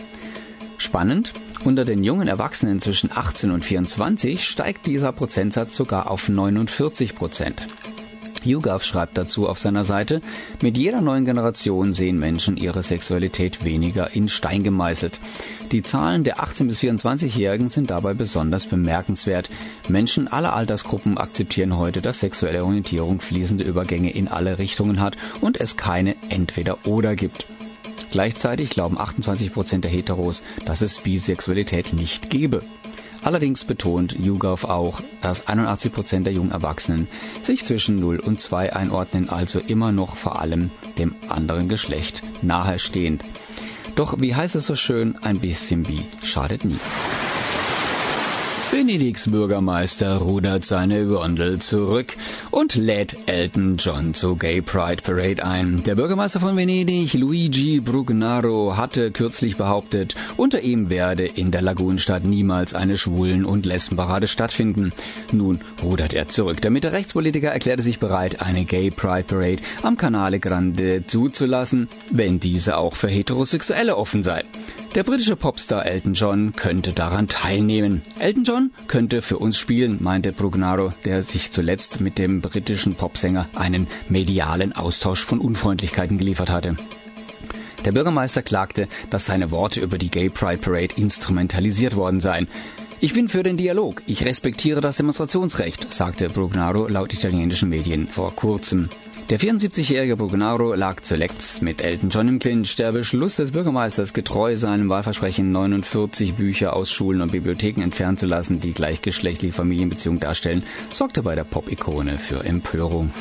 Spannend, 0.78 1.34
unter 1.64 1.84
den 1.84 2.04
jungen 2.04 2.28
Erwachsenen 2.28 2.80
zwischen 2.80 3.10
18 3.12 3.50
und 3.50 3.66
24 3.66 4.48
steigt 4.48 4.86
dieser 4.86 5.12
Prozentsatz 5.12 5.76
sogar 5.76 6.12
auf 6.12 6.30
49 6.30 7.16
YouGov 8.46 8.84
schreibt 8.84 9.18
dazu 9.18 9.48
auf 9.48 9.60
seiner 9.60 9.84
Seite, 9.84 10.22
mit 10.62 10.78
jeder 10.78 11.02
neuen 11.02 11.26
Generation 11.26 11.94
sehen 11.94 12.20
Menschen 12.20 12.58
ihre 12.58 12.84
Sexualität 12.84 13.64
weniger 13.64 14.16
in 14.16 14.30
Stein 14.30 14.64
gemeißelt. 14.64 15.20
Die 15.72 15.84
Zahlen 15.84 16.24
der 16.24 16.38
18- 16.38 16.68
bis 16.68 16.80
24-Jährigen 16.80 17.70
sind 17.70 17.90
dabei 17.90 18.14
besonders 18.14 18.66
bemerkenswert. 18.66 19.50
Menschen 19.90 20.28
aller 20.28 20.56
Altersgruppen 20.56 21.18
akzeptieren 21.18 21.78
heute, 21.78 22.02
dass 22.02 22.20
sexuelle 22.20 22.64
Orientierung 22.64 23.20
fließende 23.20 23.64
Übergänge 23.64 24.12
in 24.12 24.28
alle 24.28 24.60
Richtungen 24.60 25.02
hat 25.02 25.18
und 25.42 25.60
es 25.60 25.76
keine 25.76 26.16
Entweder-Oder 26.30 27.16
gibt. 27.16 27.46
Gleichzeitig 28.12 28.70
glauben 28.70 28.98
28 28.98 29.54
Prozent 29.54 29.84
der 29.84 29.92
Heteros, 29.92 30.44
dass 30.66 30.82
es 30.82 31.00
Bisexualität 31.00 31.94
nicht 31.94 32.30
gebe. 32.30 32.62
Allerdings 33.24 33.66
betont 33.66 34.18
YouGov 34.18 34.64
auch, 34.66 35.02
dass 35.22 35.48
81 35.48 35.92
Prozent 35.92 36.26
der 36.26 36.34
jungen 36.34 36.52
Erwachsenen 36.52 37.08
sich 37.42 37.66
zwischen 37.66 38.00
0 38.00 38.20
und 38.20 38.40
2 38.40 38.74
einordnen, 38.74 39.30
also 39.30 39.60
immer 39.60 39.92
noch 39.92 40.16
vor 40.16 40.42
allem 40.42 40.72
dem 40.98 41.16
anderen 41.28 41.68
Geschlecht 41.68 42.24
nahestehend. 42.42 43.24
Doch 43.96 44.20
wie 44.20 44.36
heißt 44.36 44.56
es 44.56 44.66
so 44.66 44.76
schön, 44.76 45.18
ein 45.24 45.40
bisschen 45.40 45.84
Bi 45.84 46.02
schadet 46.24 46.64
nie. 46.64 46.80
Venedigs 48.70 49.32
Bürgermeister 49.32 50.18
rudert 50.18 50.66
seine 50.66 51.06
Gondel 51.06 51.60
zurück 51.60 52.18
und 52.52 52.76
lädt 52.76 53.16
Elton 53.26 53.78
John 53.78 54.14
zur 54.14 54.38
Gay 54.38 54.62
Pride 54.62 55.02
Parade 55.02 55.44
ein. 55.44 55.84
Der 55.86 55.96
Bürgermeister 55.96 56.42
von 56.42 56.58
Venedig, 56.58 57.14
Luigi 57.14 57.80
Brugnaro, 57.80 58.76
hatte 58.76 59.12
kürzlich 59.12 59.56
behauptet, 59.56 60.16
unter 60.36 60.62
ihm 60.62 60.90
werde 60.90 61.26
in 61.26 61.52
der 61.52 61.62
Lagunenstadt 61.62 62.26
niemals 62.26 62.74
eine 62.74 62.98
Schwulen- 62.98 63.46
und 63.46 63.66
Lesbenparade 63.66 64.28
stattfinden. 64.28 64.92
Nun 65.32 65.62
rudert 65.82 66.14
er 66.14 66.28
zurück. 66.28 66.62
Der 66.62 66.72
Mitte-Rechtspolitiker 66.72 67.50
erklärte 67.50 67.84
sich 67.84 68.00
bereit, 68.00 68.42
eine 68.42 68.66
Gay 68.66 68.92
Pride 68.92 69.24
Parade 69.24 69.62
am 69.82 69.96
Canale 69.96 70.40
Grande 70.40 71.06
zuzulassen, 71.08 71.88
wenn 72.12 72.42
diese 72.42 72.78
auch 72.78 72.96
für 72.96 73.08
Heterosexuelle 73.08 73.96
offen 73.96 74.24
sei. 74.24 74.44
Der 74.96 75.04
britische 75.04 75.36
Popstar 75.36 75.86
Elton 75.86 76.14
John 76.14 76.54
könnte 76.56 76.92
daran 76.92 77.28
teilnehmen. 77.28 78.02
Elton 78.20 78.44
John 78.44 78.72
könnte 78.88 79.22
für 79.22 79.38
uns 79.38 79.58
spielen, 79.58 79.98
meinte 80.02 80.32
Brugnaro, 80.32 80.92
der 81.06 81.22
sich 81.22 81.52
zuletzt 81.52 82.02
mit 82.02 82.18
dem 82.18 82.42
britischen 82.42 82.96
Popsänger 82.96 83.48
einen 83.54 83.88
medialen 84.10 84.74
Austausch 84.74 85.24
von 85.24 85.40
Unfreundlichkeiten 85.40 86.18
geliefert 86.18 86.50
hatte. 86.50 86.78
Der 87.86 87.92
Bürgermeister 87.92 88.42
klagte, 88.42 88.88
dass 89.10 89.26
seine 89.26 89.52
Worte 89.52 89.82
über 89.82 89.98
die 89.98 90.10
Gay 90.10 90.30
Pride 90.30 90.58
Parade 90.58 90.96
instrumentalisiert 90.96 91.96
worden 91.96 92.20
seien. 92.20 92.48
Ich 93.00 93.14
bin 93.14 93.30
für 93.30 93.44
den 93.44 93.58
Dialog. 93.58 94.02
Ich 94.08 94.26
respektiere 94.26 94.82
das 94.82 94.98
Demonstrationsrecht, 94.98 95.94
sagte 95.94 96.30
Brugnaro 96.30 96.88
laut 96.88 97.14
italienischen 97.14 97.70
Medien 97.70 98.08
vor 98.08 98.36
kurzem. 98.36 98.90
Der 99.30 99.42
74-jährige 99.42 100.16
Brugnaro 100.16 100.74
lag 100.74 101.02
zuletzt 101.02 101.62
mit 101.62 101.82
Elton 101.82 102.10
John 102.10 102.30
im 102.30 102.40
Clinch. 102.40 102.78
Der 102.78 102.94
Beschluss 102.94 103.36
des 103.36 103.52
Bürgermeisters, 103.52 104.14
getreu 104.14 104.56
seinem 104.56 104.88
Wahlversprechen 104.88 105.52
49 105.52 106.36
Bücher 106.36 106.74
aus 106.74 106.90
Schulen 106.90 107.22
und 107.22 107.34
Bibliotheken 107.34 107.82
entfernen 107.82 108.16
zu 108.16 108.26
lassen, 108.26 108.62
die 108.62 108.72
gleichgeschlechtliche 108.74 109.54
Familienbeziehungen 109.54 110.22
darstellen, 110.22 110.64
sorgte 110.94 111.24
bei 111.24 111.36
der 111.36 111.44
Pop-Ikone 111.44 112.18
für 112.18 112.46
Empörung. 112.46 113.12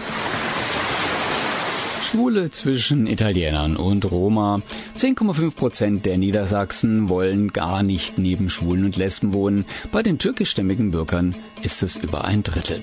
Schwule 2.17 2.51
zwischen 2.51 3.07
Italienern 3.07 3.77
und 3.77 4.11
Roma. 4.11 4.63
10,5 4.97 5.55
Prozent 5.55 6.07
der 6.07 6.17
Niedersachsen 6.17 7.11
wollen 7.11 7.53
gar 7.53 7.83
nicht 7.83 8.17
neben 8.17 8.49
Schwulen 8.49 8.87
und 8.87 8.97
Lesben 8.97 9.35
wohnen. 9.35 9.67
Bei 9.93 10.03
den 10.03 10.17
türkischstämmigen 10.17 10.93
Bürgern 10.93 11.35
ist 11.61 11.83
es 11.83 11.97
über 11.97 12.25
ein 12.25 12.43
Drittel. 12.43 12.83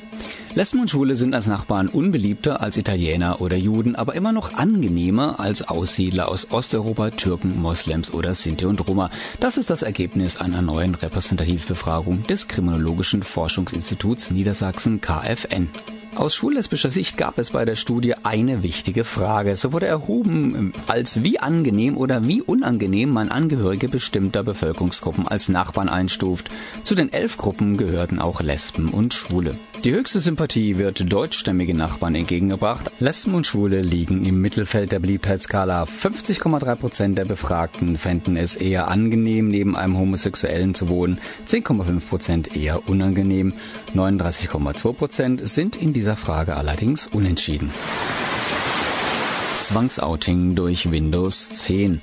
Lesben 0.54 0.82
und 0.82 0.92
Schwule 0.92 1.16
sind 1.16 1.34
als 1.34 1.48
Nachbarn 1.48 1.88
unbeliebter 1.88 2.62
als 2.62 2.78
Italiener 2.78 3.42
oder 3.42 3.58
Juden, 3.58 3.96
aber 3.96 4.14
immer 4.14 4.34
noch 4.34 4.54
angenehmer 4.54 5.40
als 5.40 5.68
Aussiedler 5.68 6.28
aus 6.30 6.52
Osteuropa, 6.52 7.10
Türken, 7.10 7.60
Moslems 7.60 8.14
oder 8.14 8.36
Sinti 8.36 8.66
und 8.66 8.88
Roma. 8.88 9.10
Das 9.40 9.58
ist 9.58 9.72
das 9.72 9.82
Ergebnis 9.82 10.38
einer 10.38 10.62
neuen 10.62 10.94
Repräsentativbefragung 10.94 12.22
des 12.28 12.48
Kriminologischen 12.48 13.24
Forschungsinstituts 13.24 14.30
Niedersachsen 14.30 15.02
KFN. 15.02 15.70
Aus 16.16 16.36
schullesbischer 16.36 16.92
Sicht 16.92 17.18
gab 17.18 17.40
es 17.40 17.50
bei 17.50 17.66
der 17.66 17.76
Studie 17.76 18.14
eine 18.24 18.62
wichtige 18.62 19.04
Frage. 19.04 19.56
So 19.56 19.74
wurde 19.74 19.88
erhoben, 19.88 20.72
als 20.88 21.24
wie 21.24 21.40
angenehm 21.40 21.98
oder 21.98 22.28
wie 22.28 22.42
unangenehm 22.42 23.10
man 23.10 23.30
Angehörige 23.30 23.90
bestimmter 23.90 24.44
Bevölkerungsgruppen 24.44 25.28
als 25.28 25.50
Nachbarn 25.50 25.90
einstuft. 25.90 26.52
Zu 26.84 26.94
den 26.94 27.12
elf 27.12 27.38
Gruppen 27.38 27.78
gehörten 27.78 28.20
auch 28.20 28.42
Lesben 28.42 28.90
und 28.90 29.16
Schwule. 29.16 29.56
Die 29.84 29.92
höchste 29.92 30.22
Sympathie 30.22 30.78
wird 30.78 31.12
deutschstämmige 31.12 31.74
Nachbarn 31.74 32.16
entgegengebracht. 32.16 32.90
Lesben 33.00 33.34
und 33.34 33.46
Schwule 33.46 33.82
liegen 33.82 34.24
im 34.24 34.40
Mittelfeld 34.40 34.94
der 34.94 35.00
Beliebtheitsskala. 35.00 35.84
50,3 35.84 36.76
Prozent 36.78 37.18
der 37.18 37.26
Befragten 37.26 37.98
fänden 37.98 38.38
es 38.38 38.56
eher 38.56 38.88
angenehm, 38.88 39.50
neben 39.50 39.76
einem 39.76 39.98
Homosexuellen 39.98 40.74
zu 40.74 40.88
wohnen. 40.88 41.20
10,5 41.48 42.08
Prozent 42.08 42.56
eher 42.56 42.88
unangenehm. 42.88 43.52
39,2 43.94 44.94
Prozent 44.94 45.50
sind 45.50 45.76
in 45.76 45.92
dieser 45.92 46.16
Frage 46.16 46.56
allerdings 46.56 47.08
unentschieden. 47.08 47.70
Zwangsouting 49.60 50.56
durch 50.56 50.92
Windows 50.92 51.50
10. 51.50 52.00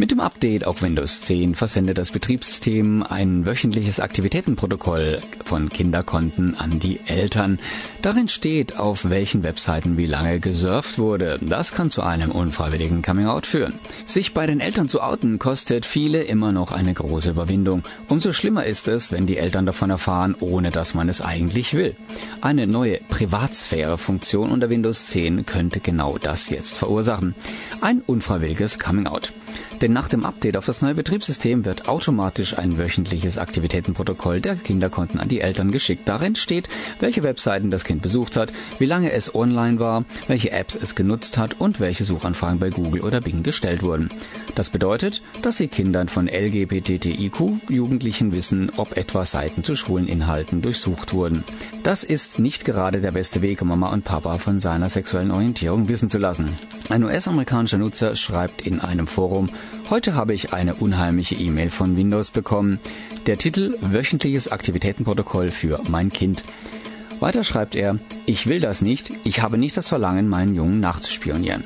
Mit 0.00 0.12
dem 0.12 0.20
Update 0.20 0.66
auf 0.66 0.80
Windows 0.80 1.20
10 1.20 1.54
versendet 1.54 1.98
das 1.98 2.10
Betriebssystem 2.10 3.02
ein 3.02 3.44
wöchentliches 3.44 4.00
Aktivitätenprotokoll 4.00 5.20
von 5.44 5.68
Kinderkonten 5.68 6.54
an 6.54 6.80
die 6.80 7.00
Eltern. 7.04 7.58
Darin 8.00 8.28
steht, 8.28 8.78
auf 8.78 9.10
welchen 9.10 9.42
Webseiten 9.42 9.98
wie 9.98 10.06
lange 10.06 10.40
gesurft 10.40 10.98
wurde. 10.98 11.38
Das 11.42 11.72
kann 11.72 11.90
zu 11.90 12.02
einem 12.02 12.30
unfreiwilligen 12.30 13.02
Coming-out 13.02 13.44
führen. 13.44 13.74
Sich 14.06 14.32
bei 14.32 14.46
den 14.46 14.60
Eltern 14.60 14.88
zu 14.88 15.02
outen 15.02 15.38
kostet 15.38 15.84
viele 15.84 16.22
immer 16.22 16.50
noch 16.50 16.72
eine 16.72 16.94
große 16.94 17.28
Überwindung. 17.28 17.82
Umso 18.08 18.32
schlimmer 18.32 18.64
ist 18.64 18.88
es, 18.88 19.12
wenn 19.12 19.26
die 19.26 19.36
Eltern 19.36 19.66
davon 19.66 19.90
erfahren, 19.90 20.34
ohne 20.40 20.70
dass 20.70 20.94
man 20.94 21.10
es 21.10 21.20
eigentlich 21.20 21.74
will. 21.74 21.94
Eine 22.40 22.66
neue 22.66 23.00
Privatsphäre-Funktion 23.10 24.50
unter 24.50 24.70
Windows 24.70 25.08
10 25.08 25.44
könnte 25.44 25.80
genau 25.80 26.16
das 26.16 26.48
jetzt 26.48 26.78
verursachen. 26.78 27.34
Ein 27.82 28.00
unfreiwilliges 28.00 28.78
Coming-out. 28.78 29.30
Denn 29.80 29.92
nach 29.92 30.08
dem 30.08 30.24
Update 30.24 30.56
auf 30.56 30.66
das 30.66 30.82
neue 30.82 30.94
Betriebssystem 30.94 31.64
wird 31.64 31.88
automatisch 31.88 32.58
ein 32.58 32.76
wöchentliches 32.76 33.38
Aktivitätenprotokoll 33.38 34.40
der 34.40 34.56
Kinderkonten 34.56 35.20
an 35.20 35.28
die 35.28 35.40
Eltern 35.40 35.70
geschickt. 35.70 36.08
Darin 36.08 36.34
steht, 36.34 36.68
welche 36.98 37.22
Webseiten 37.22 37.70
das 37.70 37.84
Kind 37.84 38.02
besucht 38.02 38.36
hat, 38.36 38.52
wie 38.78 38.84
lange 38.84 39.12
es 39.12 39.34
online 39.34 39.78
war, 39.78 40.04
welche 40.26 40.52
Apps 40.52 40.76
es 40.80 40.94
genutzt 40.94 41.38
hat 41.38 41.58
und 41.60 41.80
welche 41.80 42.04
Suchanfragen 42.04 42.58
bei 42.58 42.68
Google 42.70 43.00
oder 43.00 43.22
Bing 43.22 43.42
gestellt 43.42 43.82
wurden. 43.82 44.10
Das 44.54 44.68
bedeutet, 44.68 45.22
dass 45.42 45.56
die 45.56 45.68
Kindern 45.68 46.08
von 46.08 46.28
LGBTIQ-Jugendlichen 46.28 48.32
wissen, 48.32 48.70
ob 48.76 48.96
etwa 48.96 49.24
Seiten 49.24 49.62
zu 49.64 49.76
schwulen 49.76 50.08
Inhalten 50.08 50.60
durchsucht 50.60 51.14
wurden. 51.14 51.44
Das 51.82 52.04
ist 52.04 52.38
nicht 52.38 52.66
gerade 52.66 53.00
der 53.00 53.12
beste 53.12 53.40
Weg, 53.40 53.62
um 53.62 53.68
Mama 53.68 53.90
und 53.90 54.04
Papa 54.04 54.36
von 54.38 54.60
seiner 54.60 54.90
sexuellen 54.90 55.30
Orientierung 55.30 55.88
wissen 55.88 56.10
zu 56.10 56.18
lassen. 56.18 56.50
Ein 56.90 57.04
US-amerikanischer 57.04 57.78
Nutzer 57.78 58.16
schreibt 58.16 58.66
in 58.66 58.80
einem 58.80 59.06
Forum, 59.06 59.48
Heute 59.88 60.14
habe 60.14 60.34
ich 60.34 60.52
eine 60.52 60.74
unheimliche 60.74 61.34
E-Mail 61.34 61.70
von 61.70 61.96
Windows 61.96 62.30
bekommen. 62.30 62.78
Der 63.26 63.38
Titel 63.38 63.76
Wöchentliches 63.80 64.48
Aktivitätenprotokoll 64.48 65.50
für 65.50 65.80
mein 65.88 66.12
Kind. 66.12 66.44
Weiter 67.20 67.44
schreibt 67.44 67.74
er, 67.74 67.98
ich 68.24 68.46
will 68.46 68.60
das 68.60 68.82
nicht, 68.82 69.12
ich 69.24 69.42
habe 69.42 69.58
nicht 69.58 69.76
das 69.76 69.88
Verlangen, 69.88 70.28
meinen 70.28 70.54
Jungen 70.54 70.80
nachzuspionieren. 70.80 71.64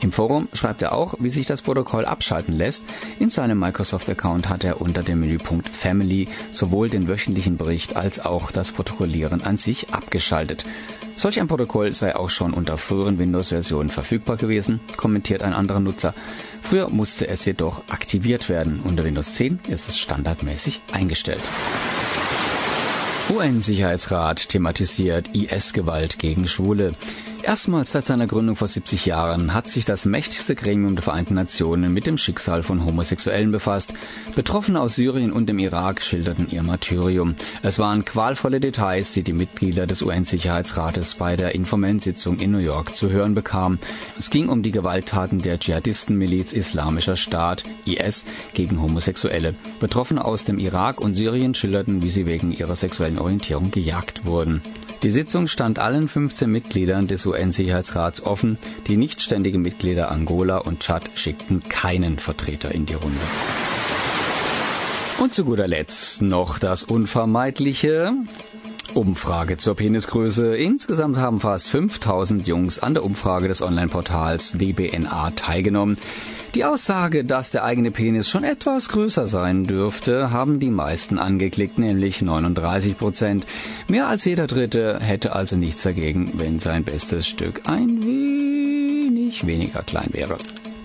Im 0.00 0.12
Forum 0.12 0.48
schreibt 0.52 0.82
er 0.82 0.92
auch, 0.92 1.14
wie 1.18 1.30
sich 1.30 1.46
das 1.46 1.62
Protokoll 1.62 2.04
abschalten 2.04 2.54
lässt. 2.54 2.84
In 3.18 3.30
seinem 3.30 3.58
Microsoft-Account 3.58 4.50
hat 4.50 4.62
er 4.62 4.82
unter 4.82 5.02
dem 5.02 5.20
Menüpunkt 5.20 5.68
Family 5.68 6.28
sowohl 6.52 6.90
den 6.90 7.08
wöchentlichen 7.08 7.56
Bericht 7.56 7.96
als 7.96 8.20
auch 8.20 8.50
das 8.50 8.72
Protokollieren 8.72 9.42
an 9.42 9.56
sich 9.56 9.94
abgeschaltet. 9.94 10.66
Solch 11.16 11.40
ein 11.40 11.48
Protokoll 11.48 11.92
sei 11.92 12.16
auch 12.16 12.28
schon 12.30 12.52
unter 12.52 12.76
früheren 12.76 13.18
Windows-Versionen 13.18 13.90
verfügbar 13.90 14.36
gewesen, 14.36 14.80
kommentiert 14.96 15.42
ein 15.42 15.52
anderer 15.54 15.80
Nutzer. 15.80 16.12
Früher 16.60 16.88
musste 16.90 17.28
es 17.28 17.44
jedoch 17.44 17.82
aktiviert 17.88 18.48
werden. 18.48 18.80
Unter 18.84 19.04
Windows 19.04 19.34
10 19.34 19.60
ist 19.68 19.88
es 19.88 19.98
standardmäßig 19.98 20.80
eingestellt. 20.92 21.42
UN-Sicherheitsrat 23.30 24.48
thematisiert 24.50 25.34
IS-Gewalt 25.34 26.18
gegen 26.18 26.46
Schwule. 26.46 26.94
Erstmals 27.46 27.90
seit 27.90 28.06
seiner 28.06 28.26
Gründung 28.26 28.56
vor 28.56 28.68
70 28.68 29.04
Jahren 29.04 29.52
hat 29.52 29.68
sich 29.68 29.84
das 29.84 30.06
mächtigste 30.06 30.54
Gremium 30.54 30.96
der 30.96 31.02
Vereinten 31.02 31.34
Nationen 31.34 31.92
mit 31.92 32.06
dem 32.06 32.16
Schicksal 32.16 32.62
von 32.62 32.86
Homosexuellen 32.86 33.52
befasst. 33.52 33.92
Betroffene 34.34 34.80
aus 34.80 34.94
Syrien 34.94 35.30
und 35.30 35.46
dem 35.46 35.58
Irak 35.58 36.00
schilderten 36.00 36.48
ihr 36.50 36.62
Martyrium. 36.62 37.34
Es 37.62 37.78
waren 37.78 38.06
qualvolle 38.06 38.60
Details, 38.60 39.12
die 39.12 39.22
die 39.22 39.34
Mitglieder 39.34 39.86
des 39.86 40.00
UN-Sicherheitsrates 40.00 41.16
bei 41.16 41.36
der 41.36 41.54
informellen 41.54 42.00
Sitzung 42.00 42.38
in 42.38 42.50
New 42.50 42.58
York 42.58 42.96
zu 42.96 43.10
hören 43.10 43.34
bekamen. 43.34 43.78
Es 44.18 44.30
ging 44.30 44.48
um 44.48 44.62
die 44.62 44.72
Gewalttaten 44.72 45.42
der 45.42 45.58
Dschihadistenmiliz 45.58 46.54
Islamischer 46.54 47.18
Staat, 47.18 47.64
IS, 47.84 48.24
gegen 48.54 48.80
Homosexuelle. 48.80 49.54
Betroffene 49.80 50.24
aus 50.24 50.44
dem 50.44 50.58
Irak 50.58 50.98
und 50.98 51.14
Syrien 51.14 51.54
schilderten, 51.54 52.02
wie 52.02 52.10
sie 52.10 52.24
wegen 52.24 52.52
ihrer 52.52 52.74
sexuellen 52.74 53.18
Orientierung 53.18 53.70
gejagt 53.70 54.24
wurden. 54.24 54.62
Die 55.04 55.10
Sitzung 55.10 55.48
stand 55.48 55.78
allen 55.78 56.08
15 56.08 56.50
Mitgliedern 56.50 57.06
des 57.06 57.26
UN-Sicherheitsrats 57.26 58.22
offen. 58.22 58.56
Die 58.86 58.96
nichtständigen 58.96 59.60
Mitglieder 59.60 60.10
Angola 60.10 60.56
und 60.56 60.80
Tschad 60.80 61.10
schickten 61.14 61.62
keinen 61.68 62.18
Vertreter 62.18 62.72
in 62.72 62.86
die 62.86 62.94
Runde. 62.94 63.20
Und 65.18 65.34
zu 65.34 65.44
guter 65.44 65.68
Letzt 65.68 66.22
noch 66.22 66.58
das 66.58 66.84
Unvermeidliche. 66.84 68.14
Umfrage 68.94 69.58
zur 69.58 69.76
Penisgröße. 69.76 70.56
Insgesamt 70.56 71.18
haben 71.18 71.38
fast 71.38 71.68
5000 71.68 72.48
Jungs 72.48 72.78
an 72.78 72.94
der 72.94 73.04
Umfrage 73.04 73.48
des 73.48 73.60
Online-Portals 73.60 74.52
DBNA 74.52 75.32
teilgenommen. 75.32 75.98
Die 76.54 76.64
Aussage, 76.64 77.24
dass 77.24 77.50
der 77.50 77.64
eigene 77.64 77.90
Penis 77.90 78.30
schon 78.30 78.44
etwas 78.44 78.88
größer 78.88 79.26
sein 79.26 79.64
dürfte, 79.64 80.30
haben 80.30 80.60
die 80.60 80.70
meisten 80.70 81.18
angeklickt, 81.18 81.80
nämlich 81.80 82.22
39 82.22 82.96
Prozent. 82.96 83.44
Mehr 83.88 84.06
als 84.06 84.24
jeder 84.24 84.46
Dritte 84.46 85.00
hätte 85.00 85.34
also 85.34 85.56
nichts 85.56 85.82
dagegen, 85.82 86.30
wenn 86.38 86.60
sein 86.60 86.84
bestes 86.84 87.26
Stück 87.26 87.62
ein 87.64 88.00
wenig 88.02 89.44
weniger 89.48 89.82
klein 89.82 90.10
wäre. 90.12 90.38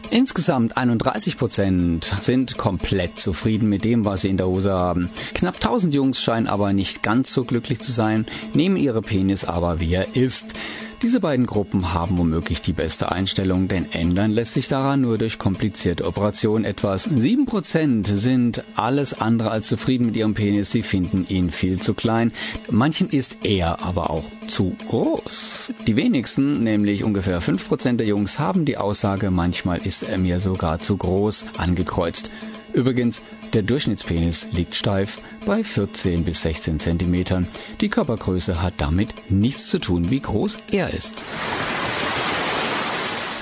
Insgesamt 0.10 0.76
31 0.76 1.38
Prozent 1.38 2.16
sind 2.20 2.58
komplett 2.58 3.20
zufrieden 3.20 3.70
mit 3.70 3.84
dem, 3.84 4.06
was 4.06 4.22
sie 4.22 4.30
in 4.30 4.38
der 4.38 4.48
Hose 4.48 4.72
haben. 4.72 5.12
Knapp 5.36 5.56
1000 5.56 5.94
Jungs 5.94 6.20
scheinen 6.20 6.48
aber 6.48 6.74
nicht 6.74 7.04
ganz 7.04 7.32
so 7.32 7.44
glücklich 7.44 7.80
zu 7.80 7.92
sein, 7.92 8.26
nehmen 8.56 8.76
ihre 8.76 9.04
Penis 9.04 9.46
aber 9.46 9.80
wie 9.80 9.94
er 9.94 10.16
ist. 10.16 10.56
Diese 11.02 11.22
beiden 11.22 11.46
Gruppen 11.46 11.94
haben 11.94 12.18
womöglich 12.18 12.62
die 12.62 12.74
beste 12.74 13.10
Einstellung, 13.10 13.70
denn 13.70 13.86
ändern 13.94 14.32
lässt 14.32 14.54
sich 14.54 14.68
daran 14.68 15.00
nur 15.00 15.18
durch 15.18 15.40
komplizierte 15.40 16.06
Operationen 16.06 16.66
etwas. 16.66 17.04
Sieben 17.16 17.46
Prozent 17.46 18.08
sind 18.12 18.64
alles 18.76 19.22
andere 19.22 19.50
als 19.50 19.68
zufrieden 19.68 20.08
mit 20.08 20.18
ihrem 20.18 20.34
Penis, 20.34 20.72
sie 20.72 20.84
finden 20.84 21.26
ihn 21.30 21.52
viel 21.52 21.80
zu 21.82 21.94
klein. 21.94 22.34
Manchen 22.70 23.08
ist 23.08 23.38
er 23.44 23.82
aber 23.82 24.10
auch 24.10 24.26
zu 24.48 24.76
groß. 24.90 25.74
Die 25.88 25.96
wenigsten, 25.96 26.64
nämlich 26.64 27.06
ungefähr 27.06 27.40
fünf 27.40 27.70
Prozent 27.70 28.02
der 28.02 28.08
Jungs, 28.08 28.38
haben 28.38 28.66
die 28.66 28.76
Aussage, 28.76 29.32
manchmal 29.32 29.78
ist 29.78 30.04
er 30.04 30.18
mir 30.18 30.42
sogar 30.42 30.80
zu 30.80 30.98
groß, 30.98 31.46
angekreuzt. 31.58 32.30
Übrigens, 32.74 33.22
der 33.54 33.64
Durchschnittspenis 33.64 34.48
liegt 34.52 34.76
steif 34.76 35.20
bei 35.46 35.64
14 35.64 36.24
bis 36.24 36.42
16 36.44 36.80
Zentimetern. 36.80 37.48
Die 37.82 37.90
Körpergröße 37.90 38.62
hat 38.62 38.76
damit 38.78 39.10
nichts 39.30 39.68
zu 39.68 39.80
tun, 39.80 40.12
wie 40.12 40.20
groß 40.20 40.58
er 40.72 40.94
ist. 40.94 41.22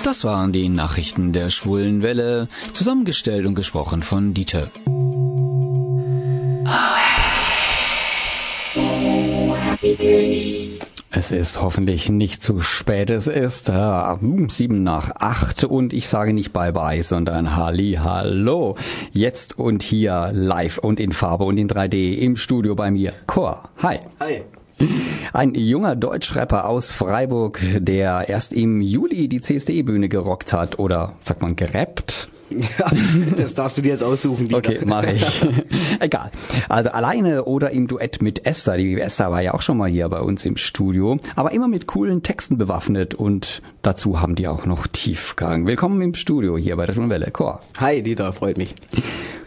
Das 0.04 0.24
waren 0.24 0.54
die 0.54 0.70
Nachrichten 0.70 1.34
der 1.34 1.50
Schwulen 1.50 2.02
Welle, 2.02 2.48
zusammengestellt 2.72 3.46
und 3.46 3.56
gesprochen 3.56 4.04
von 4.04 4.34
Dieter. 4.34 4.72
Es 11.18 11.32
ist 11.32 11.60
hoffentlich 11.60 12.10
nicht 12.10 12.44
zu 12.44 12.62
spät. 12.62 13.10
Es 13.10 13.26
ist 13.26 13.70
äh, 13.70 14.16
sieben 14.50 14.84
nach 14.84 15.16
acht 15.16 15.64
und 15.64 15.92
ich 15.92 16.10
sage 16.10 16.32
nicht 16.32 16.54
Bye 16.54 16.72
Bye, 16.72 17.02
sondern 17.02 17.56
Halli 17.56 17.98
Hallo. 18.00 18.76
Jetzt 19.14 19.58
und 19.58 19.82
hier 19.82 20.30
live 20.32 20.78
und 20.78 21.00
in 21.00 21.12
Farbe 21.12 21.46
und 21.46 21.58
in 21.58 21.68
3D 21.68 22.18
im 22.18 22.38
Studio 22.38 22.76
bei 22.76 22.92
mir. 22.92 23.14
Chor. 23.26 23.68
Hi. 23.82 23.98
Hi. 24.20 24.44
Ein 25.34 25.56
junger 25.56 25.96
Deutschrapper 25.96 26.70
aus 26.70 26.92
Freiburg, 26.92 27.62
der 27.80 28.30
erst 28.30 28.54
im 28.54 28.84
Juli 28.84 29.28
die 29.28 29.42
CSD-Bühne 29.42 30.10
gerockt 30.10 30.54
hat 30.54 30.78
oder 30.78 31.14
sagt 31.22 31.42
man 31.42 31.56
gerappt? 31.56 32.30
Ja, 32.50 32.92
das 33.36 33.54
darfst 33.54 33.78
du 33.78 33.82
dir 33.82 33.90
jetzt 33.90 34.04
aussuchen. 34.04 34.48
Dieter. 34.48 34.58
Okay, 34.58 34.80
mache 34.86 35.12
ich. 35.12 35.26
Egal. 36.00 36.32
Also 36.70 36.90
alleine 36.90 37.46
oder 37.46 37.72
im 37.72 37.88
Duett 37.88 38.22
mit 38.22 38.46
Esther. 38.46 38.78
Die 38.78 39.00
Esther 39.00 39.32
war 39.32 39.42
ja 39.42 39.54
auch 39.54 39.62
schon 39.62 39.78
mal 39.78 39.90
hier 39.90 40.08
bei 40.10 40.20
uns 40.20 40.46
im 40.46 40.58
Studio, 40.58 41.18
aber 41.36 41.52
immer 41.52 41.68
mit 41.68 41.88
coolen 41.88 42.24
Texten 42.24 42.58
bewaffnet 42.58 43.14
und 43.14 43.62
dazu 43.88 44.20
haben 44.20 44.36
die 44.36 44.50
auch 44.50 44.66
noch 44.66 44.86
Tiefgang. 44.86 45.66
Willkommen 45.66 46.02
im 46.02 46.14
Studio 46.14 46.58
hier 46.58 46.76
bei 46.76 46.86
der 46.86 46.94
Schulwelle. 46.94 47.32
Chor. 47.32 47.62
Hi 47.80 48.04
Dieter, 48.04 48.34
freut 48.34 48.58
mich. 48.58 48.76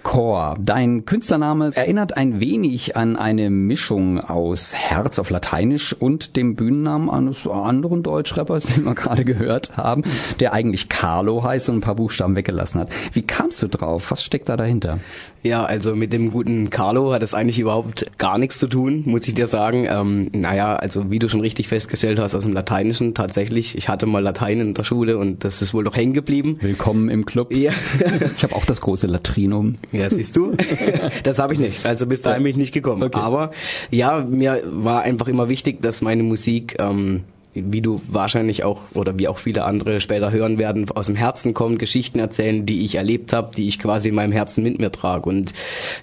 Chor. 0.03 0.57
Dein 0.59 1.05
Künstlername 1.05 1.73
erinnert 1.75 2.17
ein 2.17 2.41
wenig 2.41 2.97
an 2.97 3.17
eine 3.17 3.51
Mischung 3.51 4.19
aus 4.19 4.75
Herz 4.75 5.19
auf 5.19 5.29
Lateinisch 5.29 5.93
und 5.93 6.37
dem 6.37 6.57
Bühnennamen 6.57 7.11
eines 7.11 7.47
anderen 7.47 8.03
Deutschrappers, 8.03 8.65
den 8.75 8.85
wir 8.85 8.95
gerade 8.95 9.27
gehört 9.27 9.77
haben, 9.77 10.05
der 10.41 10.55
eigentlich 10.55 10.89
Carlo 10.89 11.45
heißt 11.45 11.69
und 11.69 11.77
ein 11.77 11.81
paar 11.83 11.97
Buchstaben 11.97 12.35
weggelassen 12.35 12.81
hat. 12.81 12.89
Wie 13.13 13.23
kamst 13.23 13.63
du 13.63 13.69
drauf? 13.69 14.11
Was 14.11 14.25
steckt 14.25 14.49
da 14.49 14.57
dahinter? 14.57 15.01
Ja, 15.43 15.65
also 15.65 15.95
mit 15.95 16.13
dem 16.13 16.31
guten 16.31 16.71
Carlo 16.71 17.13
hat 17.13 17.23
es 17.23 17.35
eigentlich 17.35 17.59
überhaupt 17.59 18.07
gar 18.19 18.39
nichts 18.39 18.59
zu 18.59 18.69
tun, 18.69 19.03
muss 19.07 19.29
ich 19.29 19.35
dir 19.35 19.47
sagen. 19.47 19.87
Ähm, 19.89 20.31
naja, 20.33 20.77
also 20.77 21.11
wie 21.11 21.19
du 21.19 21.29
schon 21.29 21.41
richtig 21.41 21.69
festgestellt 21.69 22.19
hast, 22.19 22.35
aus 22.35 22.45
dem 22.45 22.53
Lateinischen 22.53 23.15
tatsächlich. 23.15 23.77
Ich 23.77 23.89
hatte 23.89 24.07
mal 24.07 24.23
Latein 24.31 24.61
in 24.61 24.75
der 24.75 24.85
Schule 24.85 25.19
und 25.19 25.43
das 25.43 25.61
ist 25.61 25.75
wohl 25.75 25.83
doch 25.83 25.97
hängen 25.97 26.13
geblieben. 26.13 26.59
Willkommen 26.61 27.09
im 27.11 27.27
Club. 27.27 27.53
Ja. 27.53 27.73
ich 28.37 28.45
habe 28.45 28.55
auch 28.55 28.65
das 28.65 28.81
große 28.81 29.09
Latrinum. 29.09 29.79
Ja, 29.91 30.09
siehst 30.09 30.37
du? 30.37 30.57
das 31.25 31.41
habe 31.41 31.55
ich 31.55 31.59
nicht. 31.59 31.85
Also 31.85 32.07
bis 32.07 32.23
dahin 32.23 32.45
bin 32.45 32.51
ich 32.51 32.57
nicht 32.57 32.73
gekommen. 32.73 33.03
Okay. 33.03 33.19
Aber 33.19 33.51
ja, 33.91 34.21
mir 34.21 34.63
war 34.67 35.03
einfach 35.03 35.27
immer 35.27 35.49
wichtig, 35.49 35.83
dass 35.83 36.01
meine 36.01 36.23
Musik 36.23 36.77
ähm, 36.79 37.25
wie 37.55 37.81
du 37.81 38.01
wahrscheinlich 38.07 38.63
auch 38.65 38.83
oder 38.95 39.19
wie 39.19 39.27
auch 39.27 39.39
viele 39.39 39.65
andere 39.65 40.01
später 40.01 40.31
hören 40.31 40.59
werden, 40.59 40.89
aus 40.91 41.07
dem 41.07 41.17
Herzen 41.17 41.53
kommen, 41.53 41.79
Geschichten 41.79 42.19
erzählen, 42.19 42.65
die 42.65 42.85
ich 42.85 42.95
erlebt 42.95 43.33
habe, 43.33 43.55
die 43.57 43.67
ich 43.67 43.79
quasi 43.79 44.11
in 44.11 44.15
meinem 44.15 44.33
Herzen 44.33 44.63
mit 44.63 44.79
mir 44.79 44.93
trage. 44.93 45.29
Und 45.29 45.53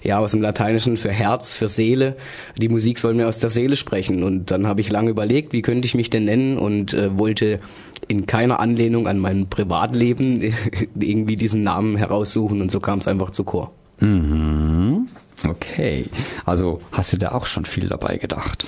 ja, 0.02 0.18
aus 0.18 0.32
dem 0.32 0.42
Lateinischen 0.42 0.96
für 0.96 1.10
Herz, 1.10 1.52
für 1.52 1.68
Seele. 1.68 2.16
Die 2.56 2.68
Musik 2.68 2.98
soll 2.98 3.14
mir 3.14 3.28
aus 3.28 3.38
der 3.38 3.50
Seele 3.50 3.76
sprechen. 3.76 4.22
Und 4.22 4.50
dann 4.50 4.66
habe 4.66 4.80
ich 4.80 4.90
lange 4.90 5.10
überlegt, 5.10 5.52
wie 5.52 5.62
könnte 5.62 5.86
ich 5.86 5.94
mich 5.94 6.10
denn 6.10 6.24
nennen 6.24 6.58
und 6.58 6.92
äh, 6.92 7.16
wollte 7.18 7.60
in 8.08 8.26
keiner 8.26 8.60
Anlehnung 8.60 9.06
an 9.06 9.18
mein 9.18 9.48
Privatleben 9.48 10.42
irgendwie 11.00 11.36
diesen 11.36 11.62
Namen 11.62 11.96
heraussuchen. 11.96 12.60
Und 12.60 12.70
so 12.70 12.80
kam 12.80 12.98
es 12.98 13.08
einfach 13.08 13.30
zu 13.30 13.44
Chor. 13.44 13.72
Mhm. 14.00 15.08
Okay, 15.46 16.06
also 16.44 16.80
hast 16.90 17.12
du 17.12 17.16
da 17.16 17.32
auch 17.32 17.46
schon 17.46 17.64
viel 17.64 17.88
dabei 17.88 18.16
gedacht? 18.16 18.66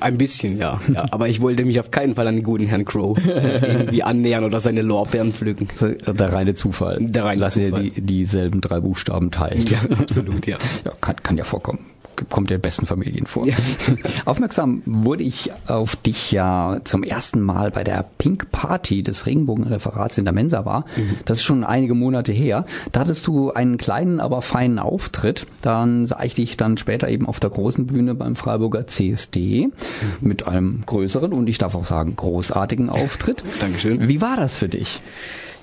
Ein 0.00 0.18
bisschen, 0.18 0.58
ja. 0.58 0.80
ja. 0.92 1.06
Aber 1.10 1.28
ich 1.28 1.40
wollte 1.40 1.64
mich 1.64 1.80
auf 1.80 1.90
keinen 1.90 2.14
Fall 2.14 2.26
an 2.26 2.36
den 2.36 2.44
guten 2.44 2.66
Herrn 2.66 2.84
Crow 2.84 3.18
irgendwie 3.24 4.02
annähern 4.02 4.44
oder 4.44 4.60
seine 4.60 4.82
Lorbeeren 4.82 5.32
pflücken. 5.32 5.68
Der 6.06 6.32
reine 6.32 6.54
Zufall. 6.54 6.98
Der 7.00 7.24
reine 7.24 7.40
Dass 7.40 7.54
Zufall. 7.54 7.84
ihr 7.84 7.90
die, 7.90 8.00
dieselben 8.02 8.60
drei 8.60 8.80
Buchstaben 8.80 9.30
teilt. 9.30 9.70
Ja, 9.70 9.80
absolut, 9.98 10.46
ja. 10.46 10.58
ja 10.84 10.92
kann, 11.00 11.16
kann 11.16 11.36
ja 11.36 11.44
vorkommen 11.44 11.80
kommt 12.28 12.50
der 12.50 12.58
besten 12.58 12.86
Familien 12.86 13.26
vor. 13.26 13.46
Ja. 13.46 13.54
Aufmerksam 14.24 14.82
wurde 14.84 15.22
ich 15.22 15.50
auf 15.66 15.96
dich 15.96 16.32
ja 16.32 16.80
zum 16.84 17.02
ersten 17.02 17.40
Mal 17.40 17.70
bei 17.70 17.84
der 17.84 18.04
Pink 18.18 18.50
Party 18.50 19.02
des 19.02 19.26
Regenbogenreferats 19.26 20.18
in 20.18 20.24
der 20.24 20.34
Mensa 20.34 20.64
war. 20.64 20.86
Mhm. 20.96 21.16
Das 21.24 21.38
ist 21.38 21.44
schon 21.44 21.64
einige 21.64 21.94
Monate 21.94 22.32
her. 22.32 22.66
Da 22.92 23.00
hattest 23.00 23.26
du 23.26 23.52
einen 23.52 23.78
kleinen, 23.78 24.20
aber 24.20 24.42
feinen 24.42 24.78
Auftritt. 24.78 25.46
Dann 25.60 26.06
sah 26.06 26.22
ich 26.22 26.34
dich 26.34 26.56
dann 26.56 26.76
später 26.76 27.08
eben 27.08 27.26
auf 27.26 27.40
der 27.40 27.50
großen 27.50 27.86
Bühne 27.86 28.14
beim 28.14 28.36
Freiburger 28.36 28.86
CSD 28.86 29.66
mhm. 29.66 29.72
mit 30.20 30.46
einem 30.46 30.82
größeren 30.86 31.32
und 31.32 31.48
ich 31.48 31.58
darf 31.58 31.74
auch 31.74 31.84
sagen 31.84 32.16
großartigen 32.16 32.88
Auftritt. 32.88 33.42
Dankeschön. 33.60 34.08
Wie 34.08 34.20
war 34.20 34.36
das 34.36 34.56
für 34.56 34.68
dich? 34.68 35.00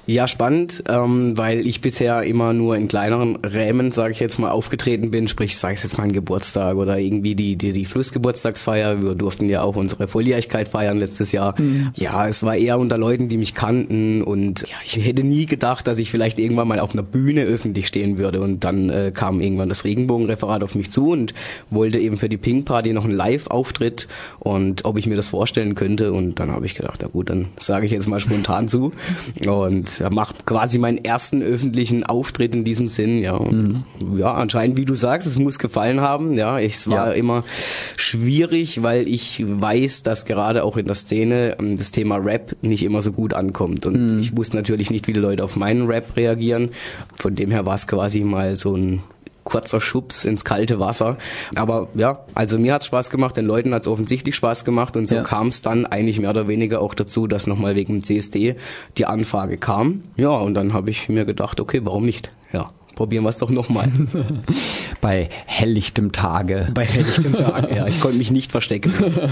Ja, 0.09 0.27
spannend, 0.27 0.85
ähm, 0.89 1.37
weil 1.37 1.67
ich 1.67 1.81
bisher 1.81 2.23
immer 2.23 2.51
nur 2.51 2.75
in 2.75 2.87
kleineren 2.87 3.35
Rämen, 3.45 3.91
sage 3.91 4.11
ich 4.11 4.19
jetzt 4.19 4.39
mal, 4.39 4.49
aufgetreten 4.49 5.11
bin, 5.11 5.27
sprich, 5.27 5.55
sage 5.55 5.75
ich 5.75 5.83
jetzt 5.83 5.99
mal 5.99 6.05
einen 6.05 6.13
Geburtstag 6.13 6.77
oder 6.77 6.97
irgendwie 6.97 7.35
die, 7.35 7.57
die, 7.57 7.73
die 7.73 7.85
Flussgeburtstagsfeier. 7.85 9.03
Wir 9.03 9.13
durften 9.13 9.47
ja 9.49 9.61
auch 9.61 9.75
unsere 9.75 10.07
Volljährigkeit 10.07 10.67
feiern 10.67 10.97
letztes 10.97 11.31
Jahr. 11.31 11.53
Mhm. 11.61 11.91
Ja, 11.93 12.27
es 12.27 12.41
war 12.41 12.55
eher 12.55 12.79
unter 12.79 12.97
Leuten, 12.97 13.29
die 13.29 13.37
mich 13.37 13.53
kannten 13.53 14.23
und 14.23 14.61
ja, 14.61 14.77
ich 14.83 14.97
hätte 14.97 15.23
nie 15.23 15.45
gedacht, 15.45 15.85
dass 15.85 15.99
ich 15.99 16.09
vielleicht 16.09 16.39
irgendwann 16.39 16.67
mal 16.67 16.79
auf 16.79 16.93
einer 16.93 17.03
Bühne 17.03 17.43
öffentlich 17.43 17.85
stehen 17.85 18.17
würde. 18.17 18.41
Und 18.41 18.63
dann 18.63 18.89
äh, 18.89 19.11
kam 19.13 19.41
irgendwann 19.41 19.69
das 19.69 19.83
Regenbogenreferat 19.83 20.63
auf 20.63 20.73
mich 20.73 20.89
zu 20.89 21.11
und 21.11 21.35
wollte 21.69 21.99
eben 21.99 22.17
für 22.17 22.29
die 22.29 22.37
Pink 22.37 22.65
Party 22.65 22.93
noch 22.93 23.05
einen 23.05 23.13
Live-Auftritt 23.13 24.07
und 24.39 24.85
ob 24.85 24.97
ich 24.97 25.05
mir 25.05 25.17
das 25.17 25.27
vorstellen 25.27 25.75
könnte. 25.75 26.13
Und 26.13 26.39
dann 26.39 26.49
habe 26.49 26.65
ich 26.65 26.73
gedacht, 26.73 26.97
na 27.03 27.09
gut, 27.09 27.29
dann 27.29 27.49
sage 27.59 27.85
ich 27.85 27.91
jetzt 27.91 28.07
mal 28.07 28.19
spontan 28.19 28.67
zu. 28.67 28.91
Und 29.45 29.98
er 30.01 30.13
macht 30.13 30.45
quasi 30.45 30.77
meinen 30.77 31.03
ersten 31.03 31.41
öffentlichen 31.41 32.03
Auftritt 32.03 32.55
in 32.55 32.63
diesem 32.63 32.87
Sinn, 32.87 33.19
ja. 33.19 33.39
Mhm. 33.39 33.83
Ja, 34.17 34.33
anscheinend, 34.33 34.77
wie 34.77 34.85
du 34.85 34.95
sagst, 34.95 35.27
es 35.27 35.37
muss 35.37 35.59
gefallen 35.59 36.01
haben, 36.01 36.33
ja. 36.33 36.59
Es 36.59 36.89
war 36.89 37.09
ja. 37.09 37.13
immer 37.13 37.43
schwierig, 37.95 38.83
weil 38.83 39.07
ich 39.07 39.43
weiß, 39.45 40.03
dass 40.03 40.25
gerade 40.25 40.63
auch 40.63 40.77
in 40.77 40.85
der 40.85 40.95
Szene 40.95 41.57
ähm, 41.59 41.77
das 41.77 41.91
Thema 41.91 42.17
Rap 42.17 42.55
nicht 42.61 42.83
immer 42.83 43.01
so 43.01 43.11
gut 43.11 43.33
ankommt. 43.33 43.85
Und 43.85 44.15
mhm. 44.15 44.19
ich 44.19 44.35
wusste 44.35 44.55
natürlich 44.57 44.89
nicht, 44.91 45.07
wie 45.07 45.13
die 45.13 45.19
Leute 45.19 45.43
auf 45.43 45.55
meinen 45.55 45.87
Rap 45.87 46.15
reagieren. 46.15 46.69
Von 47.15 47.35
dem 47.35 47.51
her 47.51 47.65
war 47.65 47.75
es 47.75 47.87
quasi 47.87 48.21
mal 48.21 48.55
so 48.55 48.75
ein 48.75 49.03
kurzer 49.49 49.81
Schubs 49.81 50.25
ins 50.25 50.45
kalte 50.45 50.79
Wasser. 50.79 51.17
Aber 51.55 51.89
ja, 51.95 52.19
also 52.35 52.57
mir 52.57 52.73
hat's 52.73 52.85
Spaß 52.85 53.09
gemacht, 53.09 53.35
den 53.37 53.45
Leuten 53.45 53.73
hat's 53.73 53.87
offensichtlich 53.87 54.35
Spaß 54.35 54.65
gemacht 54.65 54.95
und 54.95 55.09
so 55.09 55.15
ja. 55.15 55.23
kam 55.23 55.47
es 55.47 55.61
dann 55.61 55.85
eigentlich 55.85 56.19
mehr 56.19 56.29
oder 56.29 56.47
weniger 56.47 56.81
auch 56.81 56.93
dazu, 56.93 57.27
dass 57.27 57.47
nochmal 57.47 57.75
wegen 57.75 57.93
dem 57.93 58.03
CSD 58.03 58.55
die 58.97 59.05
Anfrage 59.05 59.57
kam. 59.57 60.03
Ja, 60.15 60.29
und 60.29 60.53
dann 60.53 60.73
habe 60.73 60.89
ich 60.89 61.09
mir 61.09 61.25
gedacht, 61.25 61.59
okay, 61.59 61.81
warum 61.83 62.05
nicht? 62.05 62.31
Ja 62.53 62.67
probieren 62.99 63.23
wir 63.23 63.29
es 63.29 63.37
doch 63.37 63.49
nochmal. 63.49 63.89
Bei 65.01 65.29
helllichtem 65.45 66.11
Tage. 66.11 66.67
Bei 66.73 66.83
helllichtem 66.83 67.31
Tage, 67.31 67.73
ja. 67.73 67.87
Ich 67.87 68.01
konnte 68.01 68.17
mich 68.17 68.29
nicht 68.29 68.51
verstecken. 68.51 68.91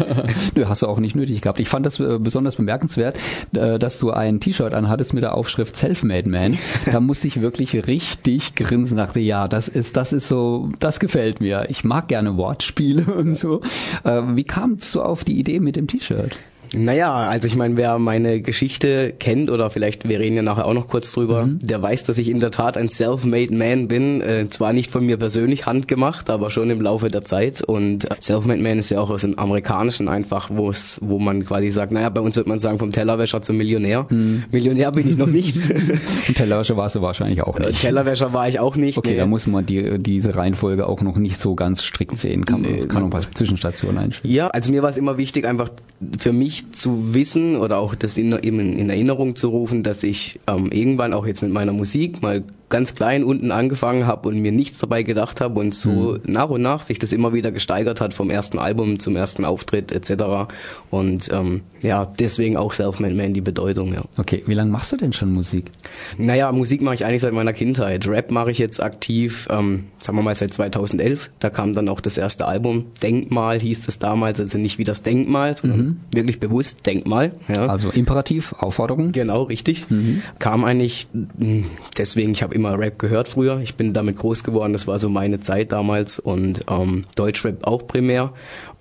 Nö, 0.56 0.68
hast 0.68 0.84
du 0.84 0.88
auch 0.88 1.00
nicht 1.00 1.18
nötig 1.18 1.42
gehabt. 1.42 1.60
Ich 1.60 1.68
fand 1.68 1.86
das 1.86 2.00
äh, 2.00 2.18
besonders 2.18 2.56
bemerkenswert, 2.56 3.18
äh, 3.52 3.78
dass 3.78 4.00
du 4.00 4.12
ein 4.12 4.40
T-Shirt 4.40 4.74
anhattest 4.74 5.14
mit 5.14 5.24
der 5.24 5.36
Aufschrift 5.36 5.76
Selfmade 5.76 6.30
Man. 6.30 6.58
Da 6.86 7.02
musste 7.02 7.28
ich 7.28 7.42
wirklich 7.42 7.74
richtig 7.88 8.56
grinsen, 8.56 8.96
dachte, 8.96 9.20
ja, 9.20 9.50
das 9.50 9.68
ist, 9.68 9.98
das 9.98 10.14
ist 10.14 10.30
so, 10.30 10.70
das 10.80 11.02
gefällt 11.02 11.42
mir. 11.42 11.66
Ich 11.68 11.84
mag 11.84 12.08
gerne 12.08 12.38
Wortspiele 12.38 13.04
und 13.04 13.36
so. 13.36 13.60
Äh, 14.06 14.22
wie 14.36 14.46
kamst 14.46 14.96
du 14.96 15.02
auf 15.02 15.26
die 15.26 15.38
Idee 15.38 15.60
mit 15.60 15.76
dem 15.76 15.88
T-Shirt? 15.88 16.38
Naja, 16.74 17.14
also 17.14 17.48
ich 17.48 17.56
meine, 17.56 17.78
wer 17.78 18.00
meine 18.00 18.42
Geschichte 18.42 19.14
kennt 19.18 19.50
oder 19.50 19.70
vielleicht 19.70 20.08
wir 20.08 20.20
reden 20.20 20.36
ja 20.36 20.42
nachher 20.42 20.66
auch 20.66 20.74
noch 20.74 20.88
kurz 20.88 21.12
drüber, 21.12 21.46
mhm. 21.46 21.60
der 21.60 21.82
weiß, 21.82 22.04
dass 22.04 22.18
ich 22.18 22.30
in 22.30 22.40
der 22.40 22.52
Tat 22.52 22.78
ein 22.78 22.90
self-made 22.90 23.54
man 23.54 23.88
bin. 23.88 24.22
Äh, 24.22 24.48
zwar 24.50 24.74
nicht 24.74 24.92
von 24.92 25.06
mir 25.06 25.18
persönlich 25.18 25.66
handgemacht, 25.66 26.30
aber 26.30 26.50
schon 26.50 26.70
im 26.70 26.82
Laufe 26.82 27.10
der 27.10 27.24
Zeit. 27.24 27.62
Und 27.62 28.08
self-made 28.22 28.62
man 28.62 28.80
ist 28.80 28.90
ja 28.90 29.00
auch 29.00 29.10
aus 29.10 29.22
dem 29.22 29.38
Amerikanischen 29.38 30.10
einfach, 30.10 30.50
wo 30.54 30.70
es, 30.70 31.00
wo 31.02 31.20
man 31.20 31.46
quasi 31.46 31.70
sagt, 31.70 31.92
naja, 31.92 32.10
bei 32.10 32.22
uns 32.22 32.36
wird 32.36 32.48
man 32.48 32.60
sagen 32.60 32.80
vom 32.80 32.92
Tellerwäscher 32.92 33.42
zum 33.42 33.58
Millionär. 33.58 34.06
Mhm. 34.10 34.44
Millionär 34.52 34.92
bin 34.92 35.10
ich 35.10 35.18
noch 35.18 35.28
nicht. 35.28 35.58
Und 35.58 36.36
Tellerwäscher 36.36 36.78
warst 36.78 36.96
du 36.96 37.02
wahrscheinlich 37.02 37.42
auch 37.44 37.58
nicht. 37.60 37.82
Tellerwäscher 37.82 38.34
war 38.34 38.48
ich 38.48 38.60
auch 38.60 38.76
nicht. 38.76 38.98
Okay, 38.98 39.12
nee. 39.12 39.18
da 39.18 39.26
muss 39.26 39.48
man 39.48 39.66
die, 39.66 40.00
diese 40.00 40.36
Reihenfolge 40.36 40.88
auch 40.88 41.02
noch 41.02 41.18
nicht 41.18 41.40
so 41.40 41.56
ganz 41.56 41.84
strikt 41.84 42.18
sehen. 42.18 42.46
Kann, 42.46 42.62
nee, 42.62 42.86
kann 42.86 43.02
noch 43.02 43.08
ein 43.08 43.10
paar 43.10 43.32
Zwischenstationen 43.34 43.98
einspielen. 43.98 44.34
Ja, 44.34 44.48
also 44.48 44.72
mir 44.72 44.82
war 44.82 44.90
es 44.90 44.98
immer 44.98 45.18
wichtig, 45.18 45.46
einfach 45.46 45.70
für 46.18 46.34
mich 46.34 46.57
zu 46.72 47.14
wissen 47.14 47.58
oder 47.58 47.78
auch 47.78 47.96
das 47.96 48.18
in, 48.18 48.32
eben 48.32 48.60
in 48.60 48.90
Erinnerung 48.90 49.36
zu 49.36 49.50
rufen, 49.50 49.84
dass 49.84 50.04
ich 50.04 50.40
ähm, 50.48 50.72
irgendwann 50.72 51.14
auch 51.14 51.26
jetzt 51.26 51.42
mit 51.42 51.52
meiner 51.52 51.74
Musik 51.74 52.22
mal 52.22 52.44
ganz 52.70 52.96
klein 52.96 53.24
unten 53.24 53.52
angefangen 53.52 54.06
habe 54.06 54.28
und 54.28 54.40
mir 54.40 54.52
nichts 54.52 54.80
dabei 54.80 55.04
gedacht 55.04 55.40
habe 55.40 55.60
und 55.60 55.74
so 55.74 55.90
mhm. 55.90 56.20
nach 56.26 56.50
und 56.50 56.62
nach 56.62 56.84
sich 56.84 57.00
das 57.00 57.14
immer 57.14 57.34
wieder 57.34 57.52
gesteigert 57.52 58.02
hat 58.02 58.14
vom 58.14 58.30
ersten 58.30 58.60
Album 58.60 59.00
zum 59.00 59.16
ersten 59.16 59.46
Auftritt 59.46 59.92
etc. 59.92 60.52
Und 60.90 61.30
ähm, 61.32 61.62
ja, 61.82 62.06
deswegen 62.06 62.58
auch 62.58 62.74
Selfmade 62.74 63.16
Man 63.16 63.34
die 63.34 63.42
Bedeutung, 63.42 63.94
ja. 63.94 64.02
Okay, 64.18 64.44
wie 64.48 64.54
lange 64.54 64.72
machst 64.72 64.92
du 64.92 64.98
denn 64.98 65.14
schon 65.14 65.32
Musik? 65.32 65.72
Naja, 66.18 66.52
Musik 66.52 66.82
mache 66.82 66.96
ich 66.96 67.06
eigentlich 67.06 67.22
seit 67.22 67.34
meiner 67.34 67.54
Kindheit. 67.54 68.08
Rap 68.08 68.32
mache 68.32 68.52
ich 68.52 68.58
jetzt 68.58 68.82
aktiv, 68.82 69.48
ähm, 69.50 69.86
sagen 70.00 70.18
wir 70.18 70.24
mal 70.24 70.36
seit 70.36 70.54
2011. 70.54 71.30
Da 71.40 71.50
kam 71.50 71.74
dann 71.74 71.88
auch 71.88 72.02
das 72.02 72.18
erste 72.18 72.48
Album. 72.48 72.86
Denkmal 73.02 73.60
hieß 73.60 73.88
es 73.88 74.00
damals, 74.00 74.40
also 74.40 74.58
nicht 74.58 74.78
wie 74.78 74.84
das 74.84 75.04
Denkmal, 75.04 75.56
sondern 75.56 75.80
mhm. 75.80 76.00
wirklich 76.12 76.40
bewusst 76.40 76.86
Denkmal. 76.86 77.32
Ja. 77.48 77.68
Also 77.68 77.92
Imperativ, 77.92 78.54
Aufforderung. 78.54 79.12
Genau, 79.14 79.44
richtig. 79.44 79.90
Mhm. 79.90 80.22
Kam 80.40 80.66
eigentlich 80.66 81.08
hm, 81.14 81.66
deswegen, 81.98 82.32
ich 82.32 82.44
habe 82.44 82.57
immer 82.58 82.78
Rap 82.78 83.00
gehört 83.00 83.28
früher. 83.28 83.62
Ich 83.64 83.76
bin 83.76 83.94
damit 83.94 84.18
groß 84.18 84.44
geworden, 84.44 84.74
das 84.74 84.88
war 84.88 85.00
so 85.00 85.10
meine 85.10 85.40
Zeit 85.40 85.72
damals 85.72 86.20
und 86.20 86.66
ähm, 86.68 87.06
Deutschrap 87.16 87.64
auch 87.64 87.88
primär. 87.88 88.34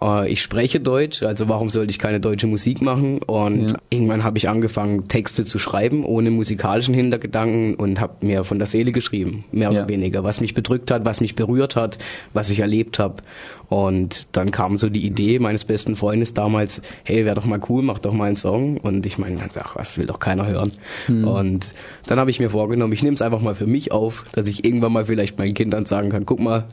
Äh, 0.03 0.31
ich 0.31 0.43
spreche 0.43 0.81
Deutsch, 0.81 1.23
also 1.23 1.49
warum 1.49 1.71
sollte 1.71 1.91
ich 1.91 1.99
keine 1.99 2.19
deutsche 2.19 2.47
Musik 2.47 2.83
machen? 2.83 3.19
Und 3.23 3.71
ja. 3.71 3.77
irgendwann 3.91 4.25
habe 4.25 4.39
ich 4.39 4.49
angefangen, 4.49 5.09
Texte 5.09 5.45
zu 5.45 5.59
schreiben, 5.59 6.05
ohne 6.05 6.31
musikalischen 6.31 6.95
Hintergedanken 6.95 7.75
und 7.75 8.01
habe 8.01 8.27
mir 8.27 8.45
von 8.45 8.59
der 8.59 8.67
Seele 8.67 8.93
geschrieben, 8.93 9.45
mehr 9.53 9.71
ja. 9.71 9.81
oder 9.81 9.89
weniger, 9.89 10.25
was 10.25 10.41
mich 10.41 10.55
bedrückt 10.55 10.91
hat, 10.91 11.05
was 11.05 11.21
mich 11.21 11.37
berührt 11.37 11.77
hat, 11.77 11.99
was 12.33 12.51
ich 12.51 12.61
erlebt 12.61 12.99
habe. 12.99 13.17
Und 13.69 14.29
dann 14.37 14.51
kam 14.51 14.77
so 14.77 14.89
die 14.89 15.05
Idee 15.05 15.39
meines 15.39 15.65
besten 15.65 15.97
Freundes 15.97 16.35
damals, 16.35 16.83
hey, 17.05 17.25
wäre 17.25 17.35
doch 17.35 17.47
mal 17.47 17.61
cool, 17.69 17.83
mach 17.83 17.99
doch 17.99 18.13
mal 18.13 18.27
einen 18.27 18.37
Song. 18.37 18.79
Und 18.79 19.05
ich 19.07 19.19
meine, 19.19 19.37
ganz 19.37 19.57
ach, 19.57 19.75
was 19.75 19.99
will 19.99 20.07
doch 20.07 20.21
keiner 20.21 20.47
hören. 20.47 20.73
Hm. 21.07 21.27
Und 21.27 21.75
dann 22.07 22.21
habe 22.21 22.31
ich 22.31 22.39
mir 22.39 22.51
vorgenommen, 22.51 22.93
ich 22.93 23.03
nehme 23.03 23.15
es 23.15 23.23
einfach 23.23 23.41
mal 23.41 23.55
für 23.55 23.67
mich 23.67 23.91
auf, 23.91 24.25
dass 24.33 24.49
ich 24.49 24.65
irgendwann 24.65 24.93
mal 24.93 25.05
vielleicht 25.05 25.39
meinen 25.39 25.55
Kindern 25.55 25.87
sagen 25.87 26.11
kann, 26.11 26.25
guck 26.25 26.39
mal, 26.39 26.67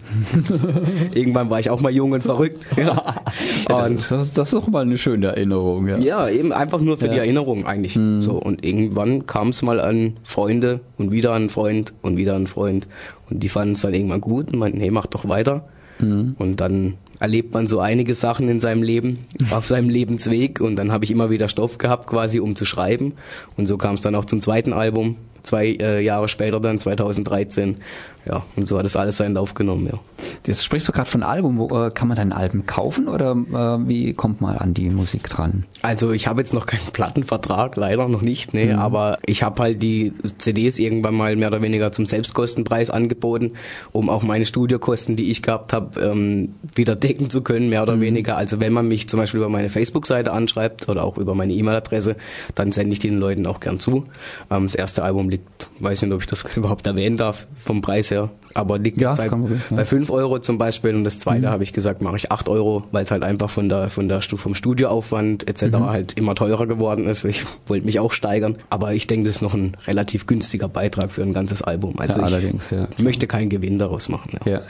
irgendwann 1.13 1.49
war 1.49 1.59
ich 1.59 1.71
auch 1.71 1.81
mal 1.81 1.91
jung 1.91 2.11
und 2.11 2.21
verrückt. 2.21 2.65
Ja. 2.83 3.23
ja 3.69 3.85
und 3.85 4.11
das, 4.11 4.33
das, 4.33 4.47
ist 4.47 4.53
doch 4.53 4.67
mal 4.67 4.81
eine 4.81 4.97
schöne 4.97 5.27
Erinnerung. 5.27 5.87
Ja, 5.87 5.97
ja 5.99 6.29
eben 6.29 6.51
einfach 6.51 6.81
nur 6.81 6.97
für 6.97 7.05
ja. 7.05 7.13
die 7.13 7.17
Erinnerung 7.19 7.65
eigentlich. 7.65 7.95
Hm. 7.95 8.21
So 8.21 8.33
Und 8.33 8.65
irgendwann 8.65 9.25
kam 9.25 9.49
es 9.49 9.61
mal 9.61 9.79
an 9.79 10.17
Freunde 10.23 10.81
und 10.97 11.11
wieder 11.11 11.31
an 11.31 11.49
Freund 11.49 11.93
und 12.01 12.17
wieder 12.17 12.35
an 12.35 12.47
Freund. 12.47 12.87
Und 13.29 13.41
die 13.41 13.47
fanden 13.47 13.75
es 13.75 13.81
dann 13.81 13.93
irgendwann 13.93 14.21
gut 14.21 14.51
und 14.51 14.59
meinten, 14.59 14.79
hey, 14.79 14.91
mach 14.91 15.07
doch 15.07 15.29
weiter. 15.29 15.65
Mhm. 16.03 16.35
Und 16.37 16.57
dann 16.57 16.95
erlebt 17.19 17.53
man 17.53 17.67
so 17.67 17.79
einige 17.79 18.15
Sachen 18.15 18.49
in 18.49 18.59
seinem 18.59 18.83
Leben, 18.83 19.19
auf 19.51 19.67
seinem 19.67 19.89
Lebensweg 19.89 20.59
und 20.59 20.75
dann 20.75 20.91
habe 20.91 21.05
ich 21.05 21.11
immer 21.11 21.29
wieder 21.29 21.47
Stoff 21.47 21.77
gehabt 21.77 22.07
quasi, 22.07 22.39
um 22.39 22.55
zu 22.55 22.65
schreiben. 22.65 23.13
Und 23.57 23.65
so 23.65 23.77
kam 23.77 23.95
es 23.95 24.01
dann 24.01 24.15
auch 24.15 24.25
zum 24.25 24.41
zweiten 24.41 24.73
Album, 24.73 25.15
zwei 25.43 25.67
äh, 25.67 26.01
Jahre 26.01 26.27
später 26.27 26.59
dann, 26.59 26.79
2013, 26.79 27.77
ja, 28.25 28.43
und 28.55 28.67
so 28.67 28.77
hat 28.77 28.85
es 28.85 28.95
alles 28.95 29.17
seinen 29.17 29.33
Lauf 29.33 29.53
genommen, 29.53 29.87
ja. 29.87 29.99
Jetzt 30.45 30.63
sprichst 30.63 30.87
du 30.87 30.91
gerade 30.91 31.09
von 31.09 31.23
Album. 31.23 31.57
Wo, 31.57 31.85
äh, 31.85 31.91
kann 31.91 32.07
man 32.07 32.17
dein 32.17 32.31
Album 32.31 32.65
kaufen 32.65 33.07
oder 33.07 33.31
äh, 33.31 33.87
wie 33.87 34.13
kommt 34.13 34.41
man 34.41 34.57
an 34.57 34.73
die 34.73 34.89
Musik 34.89 35.29
dran? 35.29 35.65
Also 35.81 36.11
ich 36.11 36.27
habe 36.27 36.41
jetzt 36.41 36.53
noch 36.53 36.65
keinen 36.65 36.91
Plattenvertrag, 36.91 37.75
leider 37.75 38.07
noch 38.07 38.21
nicht, 38.21 38.53
nee, 38.53 38.73
mhm. 38.73 38.79
aber 38.79 39.17
ich 39.25 39.43
habe 39.43 39.61
halt 39.61 39.81
die 39.81 40.13
CDs 40.37 40.79
irgendwann 40.79 41.15
mal 41.15 41.35
mehr 41.35 41.49
oder 41.49 41.61
weniger 41.61 41.91
zum 41.91 42.05
Selbstkostenpreis 42.05 42.89
angeboten, 42.89 43.53
um 43.91 44.09
auch 44.09 44.23
meine 44.23 44.45
Studiokosten, 44.45 45.15
die 45.15 45.31
ich 45.31 45.41
gehabt 45.41 45.73
habe, 45.73 45.99
ähm, 45.99 46.55
wieder 46.73 46.95
decken 46.95 47.29
zu 47.29 47.41
können, 47.41 47.69
mehr 47.69 47.83
oder 47.83 47.97
mhm. 47.97 48.01
weniger. 48.01 48.37
Also 48.37 48.59
wenn 48.59 48.73
man 48.73 48.87
mich 48.87 49.09
zum 49.09 49.19
Beispiel 49.19 49.39
über 49.39 49.49
meine 49.49 49.69
Facebook-Seite 49.69 50.31
anschreibt 50.31 50.87
oder 50.87 51.03
auch 51.03 51.17
über 51.17 51.35
meine 51.35 51.53
E-Mail-Adresse, 51.53 52.15
dann 52.55 52.71
sende 52.71 52.93
ich 52.93 52.99
den 52.99 53.17
Leuten 53.17 53.45
auch 53.47 53.59
gern 53.59 53.79
zu. 53.79 54.05
Ähm, 54.49 54.63
das 54.63 54.75
erste 54.75 55.03
Album 55.03 55.29
liegt, 55.29 55.69
weiß 55.79 56.01
nicht, 56.01 56.13
ob 56.13 56.21
ich 56.21 56.27
das 56.27 56.45
überhaupt 56.55 56.85
erwähnen 56.87 57.17
darf, 57.17 57.47
vom 57.57 57.81
Preis 57.81 58.12
her, 58.13 58.29
aber 58.53 58.79
liegt 58.79 58.99
ja, 58.99 59.13
bei, 59.13 59.29
bei 59.69 59.85
5 59.85 60.09
Euro 60.09 60.39
zum 60.39 60.57
Beispiel 60.57 60.95
und 60.95 61.03
das 61.03 61.19
zweite 61.19 61.47
mhm. 61.47 61.51
habe 61.51 61.63
ich 61.63 61.73
gesagt, 61.73 62.01
mache 62.01 62.15
ich 62.15 62.31
8 62.31 62.47
Euro, 62.49 62.83
weil 62.91 63.03
es 63.03 63.11
halt 63.11 63.23
einfach 63.23 63.49
von 63.49 63.69
der, 63.69 63.89
von 63.89 64.07
der, 64.07 64.21
vom 64.21 64.55
Studioaufwand 64.55 65.47
etc. 65.47 65.63
Mhm. 65.63 65.89
halt 65.89 66.13
immer 66.13 66.35
teurer 66.35 66.67
geworden 66.67 67.07
ist. 67.07 67.23
Ich 67.25 67.45
wollte 67.67 67.85
mich 67.85 67.99
auch 67.99 68.11
steigern, 68.11 68.55
aber 68.69 68.93
ich 68.93 69.07
denke, 69.07 69.27
das 69.27 69.37
ist 69.37 69.41
noch 69.41 69.53
ein 69.53 69.75
relativ 69.87 70.27
günstiger 70.27 70.67
Beitrag 70.67 71.11
für 71.11 71.23
ein 71.23 71.33
ganzes 71.33 71.61
Album. 71.61 71.99
Also 71.99 72.19
ja, 72.19 72.37
ich 72.37 72.71
ja. 72.71 72.87
möchte 72.97 73.27
keinen 73.27 73.49
Gewinn 73.49 73.79
daraus 73.79 74.09
machen. 74.09 74.39
Ja. 74.45 74.61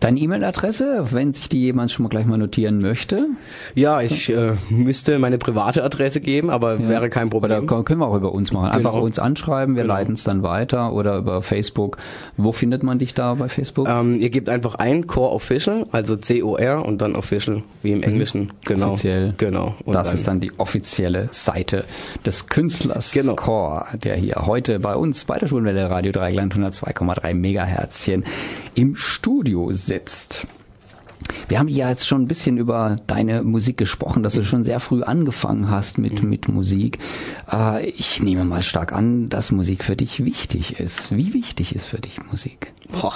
Deine 0.00 0.18
E-Mail-Adresse, 0.20 1.08
wenn 1.10 1.34
sich 1.34 1.48
die 1.50 1.60
jemand 1.60 1.90
schon 1.90 2.04
mal 2.04 2.08
gleich 2.08 2.24
mal 2.24 2.38
notieren 2.38 2.80
möchte? 2.80 3.26
Ja, 3.74 4.00
ich 4.00 4.30
äh, 4.30 4.52
müsste 4.70 5.18
meine 5.18 5.36
private 5.36 5.84
Adresse 5.84 6.20
geben, 6.20 6.48
aber 6.48 6.80
ja. 6.80 6.88
wäre 6.88 7.10
kein 7.10 7.28
Problem. 7.28 7.64
Oder 7.64 7.82
können 7.84 8.00
wir 8.00 8.06
auch 8.06 8.16
über 8.16 8.32
uns 8.32 8.52
machen. 8.52 8.70
Einfach 8.70 8.92
genau. 8.92 9.04
uns 9.04 9.18
anschreiben, 9.18 9.76
wir 9.76 9.82
genau. 9.82 9.94
leiten 9.94 10.14
es 10.14 10.24
dann 10.24 10.42
weiter 10.42 10.94
oder 10.94 11.18
über 11.18 11.42
Facebook. 11.42 11.98
Wo 12.38 12.52
findet 12.52 12.82
man 12.82 12.98
dich 12.98 13.12
da 13.12 13.34
bei 13.34 13.48
Facebook? 13.48 13.86
Ähm, 13.86 14.18
ihr 14.20 14.30
gebt 14.30 14.48
einfach 14.48 14.76
ein 14.76 15.06
Core 15.06 15.32
Official, 15.32 15.86
also 15.92 16.16
C-O-R 16.16 16.84
und 16.84 17.02
dann 17.02 17.14
Official, 17.14 17.62
wie 17.82 17.92
im 17.92 17.98
mhm. 17.98 18.04
Englischen. 18.04 18.40
Mhm. 18.40 18.50
Genau. 18.64 18.90
Offiziell. 18.92 19.34
Genau. 19.36 19.74
Und 19.84 19.94
das 19.94 20.08
dann 20.08 20.16
ist 20.16 20.28
dann 20.28 20.40
die 20.40 20.52
offizielle 20.58 21.28
Seite 21.32 21.84
des 22.24 22.46
Künstlers 22.46 23.12
genau. 23.12 23.34
Core, 23.34 23.86
der 24.02 24.16
hier 24.16 24.36
heute 24.46 24.80
bei 24.80 24.96
uns 24.96 25.26
bei 25.26 25.38
der 25.38 25.48
Schulwelle 25.48 25.90
Radio 25.90 26.12
Dreigland 26.12 26.54
102,3 26.54 27.34
Megaherzchen 27.34 28.24
im 28.74 28.96
Studio 28.96 29.72
sitzt. 29.86 30.46
Wir 31.48 31.58
haben 31.58 31.68
ja 31.68 31.88
jetzt 31.88 32.06
schon 32.06 32.22
ein 32.22 32.28
bisschen 32.28 32.58
über 32.58 32.96
deine 33.06 33.42
Musik 33.42 33.76
gesprochen, 33.76 34.22
dass 34.22 34.34
du 34.34 34.44
schon 34.44 34.64
sehr 34.64 34.80
früh 34.80 35.02
angefangen 35.02 35.70
hast 35.70 35.98
mit, 35.98 36.22
mhm. 36.22 36.30
mit 36.30 36.48
Musik. 36.48 36.98
Äh, 37.50 37.86
ich 37.86 38.22
nehme 38.22 38.44
mal 38.44 38.62
stark 38.62 38.92
an, 38.92 39.28
dass 39.28 39.52
Musik 39.52 39.84
für 39.84 39.96
dich 39.96 40.24
wichtig 40.24 40.80
ist. 40.80 41.14
Wie 41.14 41.34
wichtig 41.34 41.74
ist 41.74 41.86
für 41.86 41.98
dich 41.98 42.20
Musik? 42.30 42.72
Boah. 42.90 43.14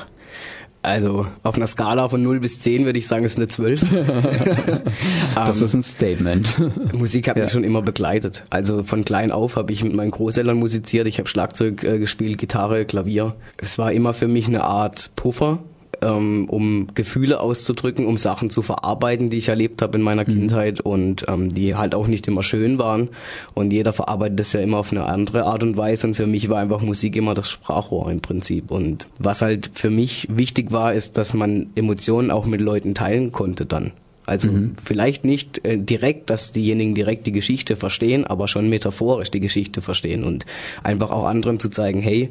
Also 0.82 1.26
auf 1.42 1.56
einer 1.56 1.66
Skala 1.66 2.08
von 2.08 2.22
0 2.22 2.38
bis 2.38 2.60
10 2.60 2.84
würde 2.84 3.00
ich 3.00 3.08
sagen, 3.08 3.24
ist 3.24 3.38
eine 3.38 3.48
12. 3.48 3.90
das 5.34 5.60
ist 5.60 5.74
ein 5.74 5.82
Statement. 5.82 6.56
Musik 6.92 7.26
hat 7.26 7.36
ja. 7.36 7.44
mich 7.44 7.52
schon 7.52 7.64
immer 7.64 7.82
begleitet. 7.82 8.44
Also 8.50 8.84
von 8.84 9.04
klein 9.04 9.32
auf 9.32 9.56
habe 9.56 9.72
ich 9.72 9.82
mit 9.82 9.94
meinen 9.94 10.12
Großeltern 10.12 10.56
musiziert. 10.56 11.08
Ich 11.08 11.18
habe 11.18 11.28
Schlagzeug 11.28 11.82
äh, 11.82 11.98
gespielt, 11.98 12.38
Gitarre, 12.38 12.84
Klavier. 12.84 13.34
Es 13.56 13.78
war 13.78 13.90
immer 13.90 14.14
für 14.14 14.28
mich 14.28 14.46
eine 14.46 14.62
Art 14.62 15.10
Puffer 15.16 15.58
ähm, 16.02 16.46
um 16.48 16.88
Gefühle 16.94 17.40
auszudrücken, 17.40 18.06
um 18.06 18.18
Sachen 18.18 18.50
zu 18.50 18.62
verarbeiten, 18.62 19.30
die 19.30 19.38
ich 19.38 19.48
erlebt 19.48 19.82
habe 19.82 19.98
in 19.98 20.04
meiner 20.04 20.22
mhm. 20.22 20.34
Kindheit 20.34 20.80
und 20.80 21.24
ähm, 21.28 21.48
die 21.48 21.74
halt 21.74 21.94
auch 21.94 22.06
nicht 22.06 22.26
immer 22.28 22.42
schön 22.42 22.78
waren. 22.78 23.08
Und 23.54 23.72
jeder 23.72 23.92
verarbeitet 23.92 24.40
das 24.40 24.52
ja 24.52 24.60
immer 24.60 24.78
auf 24.78 24.92
eine 24.92 25.04
andere 25.04 25.44
Art 25.44 25.62
und 25.62 25.76
Weise. 25.76 26.06
Und 26.06 26.14
für 26.14 26.26
mich 26.26 26.48
war 26.48 26.58
einfach 26.58 26.80
Musik 26.80 27.16
immer 27.16 27.34
das 27.34 27.50
Sprachrohr 27.50 28.10
im 28.10 28.20
Prinzip. 28.20 28.70
Und 28.70 29.08
was 29.18 29.42
halt 29.42 29.70
für 29.74 29.90
mich 29.90 30.28
wichtig 30.30 30.72
war, 30.72 30.94
ist, 30.94 31.16
dass 31.16 31.34
man 31.34 31.68
Emotionen 31.74 32.30
auch 32.30 32.46
mit 32.46 32.60
Leuten 32.60 32.94
teilen 32.94 33.32
konnte 33.32 33.66
dann. 33.66 33.92
Also 34.26 34.48
mhm. 34.48 34.72
vielleicht 34.82 35.24
nicht 35.24 35.64
äh, 35.64 35.78
direkt, 35.78 36.30
dass 36.30 36.50
diejenigen 36.50 36.94
direkt 36.94 37.26
die 37.26 37.32
Geschichte 37.32 37.76
verstehen, 37.76 38.26
aber 38.26 38.48
schon 38.48 38.68
metaphorisch 38.68 39.30
die 39.30 39.40
Geschichte 39.40 39.80
verstehen 39.80 40.24
und 40.24 40.44
einfach 40.82 41.12
auch 41.12 41.26
anderen 41.26 41.60
zu 41.60 41.68
zeigen, 41.68 42.00
hey, 42.00 42.30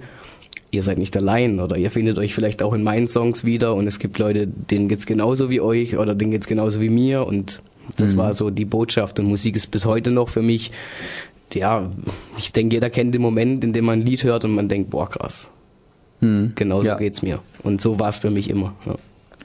ihr 0.71 0.83
seid 0.83 0.97
nicht 0.97 1.15
allein 1.15 1.59
oder 1.59 1.77
ihr 1.77 1.91
findet 1.91 2.17
euch 2.17 2.35
vielleicht 2.35 2.61
auch 2.61 2.73
in 2.73 2.83
meinen 2.83 3.07
Songs 3.07 3.45
wieder 3.45 3.75
und 3.75 3.87
es 3.87 3.99
gibt 3.99 4.19
Leute, 4.19 4.47
denen 4.47 4.87
geht's 4.87 5.05
genauso 5.05 5.49
wie 5.49 5.61
euch 5.61 5.97
oder 5.97 6.15
denen 6.15 6.31
geht's 6.31 6.47
genauso 6.47 6.81
wie 6.81 6.89
mir 6.89 7.25
und 7.25 7.61
das 7.97 8.13
mhm. 8.13 8.19
war 8.19 8.33
so 8.33 8.49
die 8.49 8.65
Botschaft 8.65 9.19
und 9.19 9.25
Musik 9.27 9.55
ist 9.55 9.67
bis 9.67 9.85
heute 9.85 10.11
noch 10.11 10.29
für 10.29 10.41
mich, 10.41 10.71
ja, 11.53 11.89
ich 12.37 12.51
denke, 12.51 12.75
jeder 12.75 12.89
kennt 12.89 13.13
den 13.13 13.21
Moment, 13.21 13.63
in 13.63 13.73
dem 13.73 13.85
man 13.85 13.99
ein 13.99 14.05
Lied 14.05 14.23
hört 14.23 14.43
und 14.45 14.53
man 14.53 14.67
denkt, 14.67 14.89
boah, 14.89 15.09
krass. 15.09 15.49
Mhm. 16.19 16.53
Genauso 16.55 16.87
ja. 16.87 16.97
geht's 16.97 17.21
mir. 17.21 17.39
Und 17.63 17.81
so 17.81 17.99
war's 17.99 18.19
für 18.19 18.31
mich 18.31 18.49
immer. 18.49 18.73
Ja. 18.85 18.95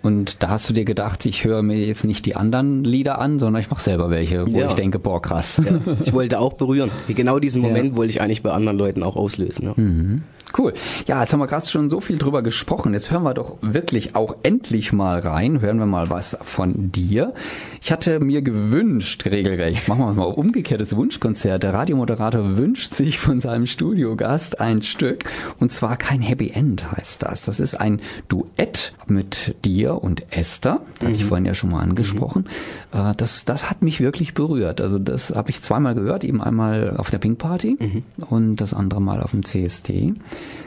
Und 0.03 0.43
da 0.43 0.49
hast 0.49 0.69
du 0.69 0.73
dir 0.73 0.87
gedacht, 0.87 1.27
ich 1.27 1.45
höre 1.45 1.63
mir 1.63 1.77
jetzt 1.77 2.05
nicht 2.05 2.25
die 2.25 2.35
anderen 2.35 2.85
Lieder 2.85 3.19
an, 3.19 3.39
sondern 3.39 3.61
ich 3.61 3.71
mache 3.71 3.83
selber 3.83 4.09
welche, 4.09 4.51
wo 4.51 4.59
ja. 4.59 4.69
ich 4.69 4.75
denke, 4.75 4.99
boah, 4.99 5.21
krass. 5.21 5.61
Ja. 5.63 5.79
Ich 6.03 6.15
wollte 6.15 6.39
auch 6.39 6.55
berühren. 6.55 6.91
Genau 7.09 7.39
diesen 7.39 7.61
Moment 7.63 7.97
wollte 7.97 8.11
ich 8.11 8.23
eigentlich 8.23 8.43
bei 8.43 8.51
anderen 8.51 8.79
Leuten 8.79 9.03
auch 9.03 9.17
auslösen. 9.17 9.73
Mhm. 9.77 10.23
Cool. 10.57 10.75
Ja, 11.07 11.21
jetzt 11.21 11.33
haben 11.33 11.41
wir 11.41 11.47
gerade 11.47 11.67
schon 11.67 11.91
so 11.91 12.01
viel 12.01 12.19
drüber 12.19 12.43
gesprochen. 12.43 12.93
Jetzt 12.93 13.11
hören 13.11 13.23
wir 13.23 13.35
doch 13.35 13.57
wirklich 13.61 14.17
auch 14.17 14.37
endlich 14.43 14.93
mal 14.93 15.21
rein. 15.21 15.61
Hören 15.61 15.79
wir 15.79 15.87
mal 15.87 16.11
was 16.11 16.37
von 16.43 16.93
dir. 16.93 17.35
Ich 17.83 17.93
hatte 17.93 18.21
mir 18.21 18.43
gewünscht, 18.43 19.25
regelrecht, 19.27 19.89
machen 19.89 20.01
wir 20.01 20.13
mal 20.13 20.25
umgekehrtes 20.25 20.95
Wunschkonzert. 20.97 21.63
Der 21.63 21.73
Radiomoderator 21.73 22.57
wünscht 22.57 22.95
sich 22.95 23.19
von 23.19 23.41
seinem 23.41 23.67
Studiogast 23.67 24.61
ein 24.61 24.83
Stück. 24.83 25.25
Und 25.59 25.73
zwar 25.73 25.97
kein 25.97 26.21
Happy 26.21 26.51
End 26.51 26.91
heißt 26.93 27.23
das. 27.23 27.45
Das 27.45 27.61
ist 27.61 27.75
ein 27.75 28.01
Duett 28.29 28.93
mit 29.07 29.55
dir 29.65 30.03
und 30.03 30.25
Esther. 30.31 30.81
Das 30.99 31.07
hatte 31.09 31.17
ich 31.17 31.25
mhm. 31.25 31.29
vorhin 31.29 31.47
ja 31.47 31.55
schon 31.55 31.71
mal 31.71 31.81
angesprochen. 31.81 32.49
Mhm. 32.93 33.15
Das, 33.17 33.45
das 33.45 33.71
hat 33.71 33.83
mich 33.83 34.01
wirklich 34.01 34.35
berührt. 34.35 34.81
Also 34.81 34.99
das 34.99 35.31
habe 35.31 35.51
ich 35.51 35.63
zweimal 35.63 35.95
gehört. 35.95 36.25
Eben 36.25 36.43
einmal 36.43 36.97
auf 36.97 37.11
der 37.11 37.19
Pink 37.19 37.39
Party 37.39 37.77
mhm. 37.79 38.03
und 38.29 38.57
das 38.57 38.75
andere 38.75 39.01
Mal 39.01 39.23
auf 39.23 39.31
dem 39.31 39.45
CST. 39.45 39.91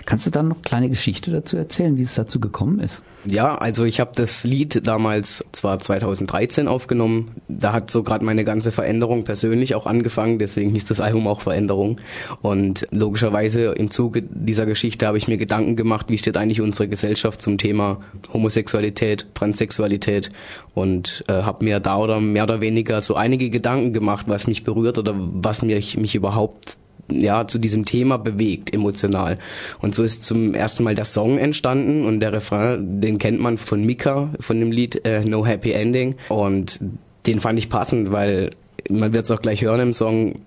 Kannst 0.05 0.25
du 0.25 0.31
dann 0.31 0.49
noch 0.49 0.57
eine 0.57 0.63
kleine 0.63 0.89
Geschichte 0.89 1.31
dazu 1.31 1.55
erzählen, 1.55 1.95
wie 1.97 2.01
es 2.01 2.15
dazu 2.15 2.39
gekommen 2.39 2.79
ist? 2.79 3.01
Ja, 3.25 3.55
also 3.55 3.85
ich 3.85 4.01
habe 4.01 4.11
das 4.15 4.43
Lied 4.43 4.85
damals 4.85 5.45
zwar 5.53 5.79
2013 5.79 6.67
aufgenommen. 6.67 7.31
Da 7.47 7.71
hat 7.71 7.89
so 7.89 8.03
gerade 8.03 8.25
meine 8.25 8.43
ganze 8.43 8.73
Veränderung 8.73 9.23
persönlich 9.23 9.75
auch 9.75 9.85
angefangen, 9.87 10.39
deswegen 10.39 10.71
hieß 10.71 10.85
das 10.85 10.99
Album 10.99 11.27
auch 11.27 11.39
Veränderung. 11.39 12.01
Und 12.41 12.85
logischerweise 12.91 13.71
im 13.71 13.91
Zuge 13.91 14.23
dieser 14.23 14.65
Geschichte 14.65 15.07
habe 15.07 15.17
ich 15.17 15.29
mir 15.29 15.37
Gedanken 15.37 15.77
gemacht, 15.77 16.07
wie 16.09 16.17
steht 16.17 16.35
eigentlich 16.35 16.59
unsere 16.59 16.89
Gesellschaft 16.89 17.41
zum 17.41 17.57
Thema 17.57 18.01
Homosexualität, 18.33 19.27
Transsexualität 19.35 20.31
und 20.73 21.23
äh, 21.29 21.33
habe 21.33 21.63
mir 21.63 21.79
da 21.79 21.97
oder 21.97 22.19
mehr 22.19 22.43
oder 22.43 22.59
weniger 22.59 23.01
so 23.01 23.15
einige 23.15 23.49
Gedanken 23.49 23.93
gemacht, 23.93 24.25
was 24.27 24.47
mich 24.47 24.65
berührt 24.65 24.97
oder 24.97 25.15
was 25.15 25.61
mich, 25.61 25.95
mich 25.97 26.13
überhaupt 26.13 26.77
ja, 27.11 27.47
zu 27.47 27.59
diesem 27.59 27.85
Thema 27.85 28.17
bewegt, 28.17 28.73
emotional. 28.73 29.37
Und 29.79 29.95
so 29.95 30.03
ist 30.03 30.23
zum 30.23 30.53
ersten 30.53 30.83
Mal 30.83 30.95
der 30.95 31.05
Song 31.05 31.37
entstanden 31.37 32.05
und 32.05 32.19
der 32.19 32.33
Refrain, 32.33 33.01
den 33.01 33.17
kennt 33.17 33.39
man 33.39 33.57
von 33.57 33.83
Mika, 33.83 34.29
von 34.39 34.59
dem 34.59 34.71
Lied 34.71 35.05
äh, 35.05 35.23
No 35.23 35.45
Happy 35.45 35.71
Ending. 35.71 36.15
Und 36.29 36.79
den 37.25 37.39
fand 37.39 37.59
ich 37.59 37.69
passend, 37.69 38.11
weil 38.11 38.49
man 38.89 39.13
wird 39.13 39.25
es 39.25 39.31
auch 39.31 39.41
gleich 39.41 39.61
hören 39.61 39.79
im 39.79 39.93
Song, 39.93 40.39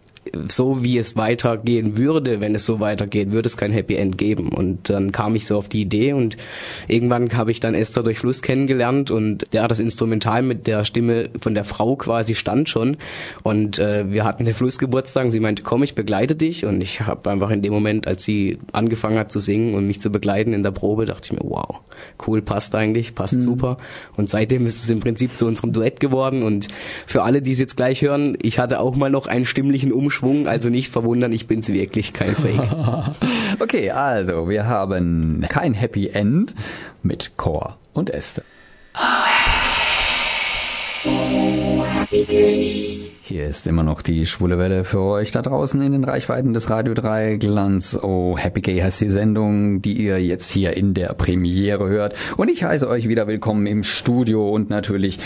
so 0.49 0.83
wie 0.83 0.99
es 0.99 1.17
weitergehen 1.17 1.97
würde, 1.97 2.41
wenn 2.41 2.55
es 2.55 2.67
so 2.67 2.81
weitergeht, 2.81 3.31
würde 3.31 3.47
es 3.47 3.57
kein 3.57 3.73
Happy 3.73 3.97
End 3.97 4.19
geben. 4.19 4.49
Und 4.49 4.91
dann 4.91 5.12
kam 5.12 5.35
ich 5.37 5.47
so 5.47 5.57
auf 5.57 5.69
die 5.69 5.83
Idee 5.83 6.12
und 6.12 6.37
irgendwann 6.89 7.33
habe 7.37 7.51
ich 7.51 7.61
dann 7.61 7.75
Esther 7.75 8.03
durch 8.03 8.19
Fluss 8.19 8.43
kennengelernt 8.43 9.11
und 9.11 9.45
ja, 9.53 9.69
das 9.69 9.81
Instrumental 9.81 10.43
mit 10.43 10.67
der 10.67 10.85
Stimme 10.85 11.31
von 11.41 11.55
der 11.55 11.65
Frau 11.65 11.97
quasi 11.97 12.35
stand 12.35 12.69
schon. 12.69 12.97
Und 13.43 13.79
äh, 13.79 14.11
wir 14.11 14.25
hatten 14.25 14.45
den 14.45 14.55
Flussgeburtstag 14.55 15.27
und 15.27 15.31
sie 15.31 15.41
meinte, 15.41 15.62
komm, 15.62 15.83
ich 15.83 15.95
begleite 15.95 16.35
dich. 16.35 16.65
Und 16.65 16.81
ich 16.81 17.03
habe 17.03 17.31
einfach 17.31 17.51
in 17.51 17.62
dem 17.62 17.73
Moment, 17.73 18.07
als 18.07 18.25
sie 18.25 18.59
angefangen 18.73 19.19
hat 19.19 19.33
zu 19.33 19.41
singen 19.41 19.75
und 19.75 19.87
mich 19.87 20.01
zu 20.01 20.11
begleiten 20.11 20.53
in 20.53 20.62
der 20.62 20.71
Probe, 20.71 21.07
dachte 21.07 21.27
ich 21.27 21.33
mir, 21.33 21.49
wow, 21.49 21.81
cool, 22.27 22.43
passt 22.43 22.75
eigentlich, 22.75 23.15
passt 23.15 23.35
mhm. 23.35 23.43
super. 23.43 23.79
Und 24.17 24.31
seitdem 24.31 24.67
ist 24.67 24.83
es 24.83 24.91
im 24.91 25.01
Prinzip 25.01 25.37
zu 25.37 25.47
unserem 25.47 25.73
Duett 25.73 26.01
geworden. 26.01 26.43
Und 26.43 26.69
für 27.07 27.23
alle, 27.23 27.43
die 27.43 27.53
es 27.53 27.59
jetzt 27.59 27.77
gleich 27.77 28.03
hören, 28.03 28.37
ich 28.43 28.59
hatte 28.59 28.81
auch 28.81 28.97
mal 28.97 29.11
noch 29.11 29.27
einen 29.27 29.47
stimmlichen 29.47 29.93
Umschwung 29.93 30.16
Schwung, 30.17 30.49
also 30.49 30.71
nicht 30.71 30.91
verwundern, 30.91 31.31
ich 31.33 31.47
bin's 31.47 31.69
wirklich, 31.69 32.15
kein 32.15 32.35
Fake. 32.35 32.59
okay, 33.61 33.91
also 33.91 34.49
wir 34.49 34.67
haben 34.67 35.45
kein 35.49 35.75
Happy 35.75 36.09
End 36.09 36.55
mit 37.03 37.37
Chor 37.37 37.77
und 37.93 38.09
Esther. 38.09 38.43
Oh, 41.05 41.85
happy 41.85 42.25
day. 42.25 43.16
Hier 43.29 43.45
ist 43.49 43.67
immer 43.67 43.83
noch 43.83 44.03
die 44.03 44.25
schwule 44.25 44.57
Welle 44.57 44.85
für 44.85 45.01
euch 45.01 45.33
da 45.33 45.43
draußen 45.43 45.83
in 45.83 45.91
den 45.91 46.05
Reichweiten 46.05 46.55
des 46.55 46.71
Radio 46.71 46.95
3 46.95 47.39
Glanz. 47.39 47.99
Oh, 48.01 48.39
Happy 48.39 48.61
Gay 48.61 48.79
heißt 48.79 49.01
die 49.01 49.09
Sendung, 49.09 49.83
die 49.83 49.95
ihr 49.95 50.23
jetzt 50.23 50.49
hier 50.49 50.77
in 50.77 50.95
der 50.95 51.09
Premiere 51.09 51.89
hört. 51.89 52.15
Und 52.37 52.49
ich 52.49 52.62
heiße 52.62 52.89
euch 52.89 53.09
wieder 53.09 53.27
willkommen 53.27 53.67
im 53.67 53.83
Studio 53.83 54.49
und 54.49 54.71
natürlich 54.71 55.19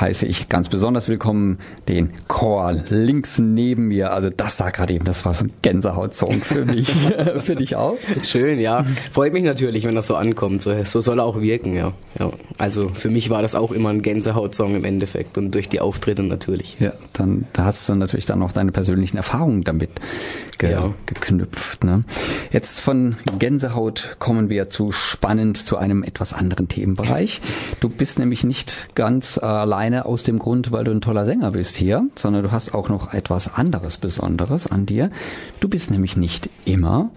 heiße 0.00 0.24
ich 0.24 0.48
ganz 0.48 0.70
besonders 0.70 1.08
willkommen 1.08 1.58
den 1.88 2.14
Chor 2.26 2.72
links 2.88 3.38
neben 3.38 3.88
mir. 3.88 4.14
Also 4.14 4.30
das 4.30 4.56
da 4.56 4.70
gerade 4.70 4.94
eben, 4.94 5.04
das 5.04 5.26
war 5.26 5.34
so 5.34 5.44
ein 5.44 5.52
Gänsehautsong 5.60 6.40
für 6.40 6.64
mich. 6.64 6.90
für 7.40 7.54
dich 7.54 7.76
auch? 7.76 7.98
Schön, 8.22 8.60
ja. 8.60 8.86
Freut 9.12 9.34
mich 9.34 9.44
natürlich, 9.44 9.84
wenn 9.84 9.94
das 9.94 10.06
so 10.06 10.16
ankommt. 10.16 10.62
So, 10.62 10.72
so 10.84 11.02
soll 11.02 11.18
er 11.18 11.26
auch 11.26 11.38
wirken, 11.38 11.74
ja. 11.74 11.92
ja. 12.18 12.32
Also 12.56 12.88
für 12.94 13.10
mich 13.10 13.28
war 13.28 13.42
das 13.42 13.54
auch 13.54 13.72
immer 13.72 13.90
ein 13.90 14.00
Gänsehautsong 14.00 14.74
im 14.74 14.86
Endeffekt 14.86 15.36
und 15.36 15.50
durch 15.50 15.68
die 15.68 15.80
Auftritte 15.80 16.22
natürlich. 16.22 16.78
Ja, 16.80 16.94
dann 17.12 17.41
da 17.52 17.64
hast 17.64 17.88
du 17.88 17.94
natürlich 17.94 18.26
dann 18.26 18.38
noch 18.38 18.52
deine 18.52 18.72
persönlichen 18.72 19.16
Erfahrungen 19.16 19.62
damit 19.62 19.90
ge 20.58 20.72
ja. 20.72 20.94
geknüpft. 21.06 21.84
Ne? 21.84 22.04
Jetzt 22.50 22.80
von 22.80 23.16
Gänsehaut 23.38 24.16
kommen 24.18 24.48
wir 24.48 24.70
zu 24.70 24.92
spannend 24.92 25.56
zu 25.56 25.76
einem 25.76 26.02
etwas 26.02 26.32
anderen 26.32 26.68
Themenbereich. 26.68 27.40
Du 27.80 27.88
bist 27.88 28.18
nämlich 28.18 28.44
nicht 28.44 28.94
ganz 28.94 29.38
alleine 29.38 30.06
aus 30.06 30.22
dem 30.22 30.38
Grund, 30.38 30.72
weil 30.72 30.84
du 30.84 30.90
ein 30.90 31.00
toller 31.00 31.26
Sänger 31.26 31.52
bist 31.52 31.76
hier, 31.76 32.06
sondern 32.14 32.42
du 32.42 32.52
hast 32.52 32.74
auch 32.74 32.88
noch 32.88 33.12
etwas 33.12 33.54
anderes 33.54 33.96
Besonderes 33.96 34.66
an 34.66 34.86
dir. 34.86 35.10
Du 35.60 35.68
bist 35.68 35.90
nämlich 35.90 36.16
nicht 36.16 36.48
immer 36.64 37.10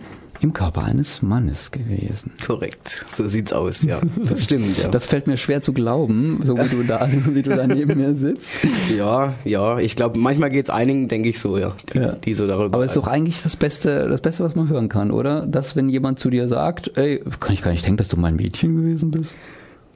im 0.45 0.53
Körper 0.53 0.84
eines 0.84 1.23
Mannes 1.23 1.71
gewesen. 1.71 2.31
Korrekt, 2.45 3.05
so 3.10 3.27
sieht's 3.27 3.51
aus, 3.51 3.84
ja. 3.84 3.99
Das 4.29 4.43
stimmt, 4.43 4.77
ja. 4.77 4.89
Das 4.89 5.08
fällt 5.08 5.25
mir 5.25 5.38
schwer 5.38 5.62
zu 5.62 5.73
glauben, 5.73 6.39
so 6.43 6.55
wie 6.58 6.69
du 6.69 6.84
da, 6.84 7.10
wie 7.29 7.41
du 7.41 7.49
da 7.49 7.65
neben 7.65 7.97
mir 7.97 8.13
sitzt. 8.13 8.67
Ja, 8.95 9.34
ja, 9.43 9.79
ich 9.79 9.95
glaube, 9.95 10.19
manchmal 10.19 10.49
geht's 10.49 10.69
einigen, 10.69 11.08
denke 11.08 11.29
ich 11.29 11.39
so, 11.39 11.58
ja, 11.58 11.75
die, 11.91 11.97
ja. 11.97 12.12
die 12.13 12.36
so 12.36 12.45
darüber. 12.45 12.75
Aber 12.75 12.84
es 12.84 12.91
ist 12.91 12.97
doch 12.97 13.08
eigentlich 13.08 13.41
das 13.41 13.55
Beste, 13.55 14.08
das 14.08 14.21
Beste, 14.21 14.43
was 14.43 14.53
man 14.53 14.69
hören 14.69 14.88
kann, 14.88 15.10
oder? 15.10 15.47
Dass 15.47 15.75
wenn 15.75 15.89
jemand 15.89 16.19
zu 16.19 16.29
dir 16.29 16.47
sagt, 16.47 16.95
ey, 16.95 17.23
kann 17.39 17.53
ich 17.53 17.63
gar 17.63 17.71
nicht 17.71 17.84
denken, 17.84 17.97
dass 17.97 18.08
du 18.08 18.17
mein 18.17 18.36
Mädchen 18.36 18.75
gewesen 18.75 19.10
bist. 19.10 19.36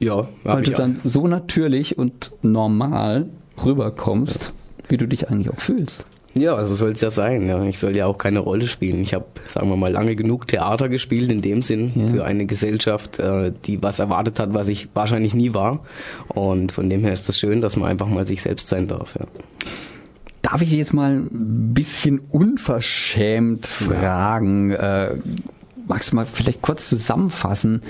Ja, 0.00 0.28
weil 0.42 0.62
du 0.62 0.72
dann 0.72 1.00
so 1.04 1.28
natürlich 1.28 1.96
und 1.96 2.32
normal 2.42 3.26
rüberkommst, 3.64 4.46
ja. 4.46 4.90
wie 4.90 4.96
du 4.96 5.06
dich 5.06 5.28
eigentlich 5.28 5.50
auch 5.50 5.60
fühlst. 5.60 6.06
Ja, 6.34 6.54
also 6.54 6.74
soll 6.74 6.92
es 6.92 7.00
ja 7.00 7.10
sein. 7.10 7.48
Ja. 7.48 7.64
Ich 7.64 7.78
soll 7.78 7.96
ja 7.96 8.06
auch 8.06 8.18
keine 8.18 8.38
Rolle 8.38 8.66
spielen. 8.66 9.00
Ich 9.02 9.14
habe, 9.14 9.26
sagen 9.48 9.68
wir 9.68 9.76
mal, 9.76 9.90
lange 9.90 10.14
genug 10.14 10.46
Theater 10.46 10.88
gespielt 10.88 11.30
in 11.30 11.42
dem 11.42 11.62
Sinn 11.62 11.92
ja. 11.94 12.06
für 12.08 12.24
eine 12.24 12.46
Gesellschaft, 12.46 13.18
äh, 13.18 13.52
die 13.64 13.82
was 13.82 13.98
erwartet 13.98 14.38
hat, 14.38 14.54
was 14.54 14.68
ich 14.68 14.88
wahrscheinlich 14.94 15.34
nie 15.34 15.54
war. 15.54 15.80
Und 16.28 16.72
von 16.72 16.88
dem 16.88 17.02
her 17.02 17.12
ist 17.12 17.22
es 17.22 17.26
das 17.28 17.38
schön, 17.38 17.60
dass 17.60 17.76
man 17.76 17.88
einfach 17.88 18.06
mal 18.06 18.26
sich 18.26 18.42
selbst 18.42 18.68
sein 18.68 18.86
darf. 18.86 19.16
Ja. 19.18 19.26
Darf 20.42 20.62
ich 20.62 20.70
jetzt 20.70 20.94
mal 20.94 21.16
ein 21.16 21.74
bisschen 21.74 22.20
unverschämt 22.30 23.66
fragen? 23.66 24.70
Äh, 24.70 25.16
magst 25.86 26.12
du 26.12 26.16
mal 26.16 26.26
vielleicht 26.26 26.62
kurz 26.62 26.88
zusammenfassen, 26.88 27.82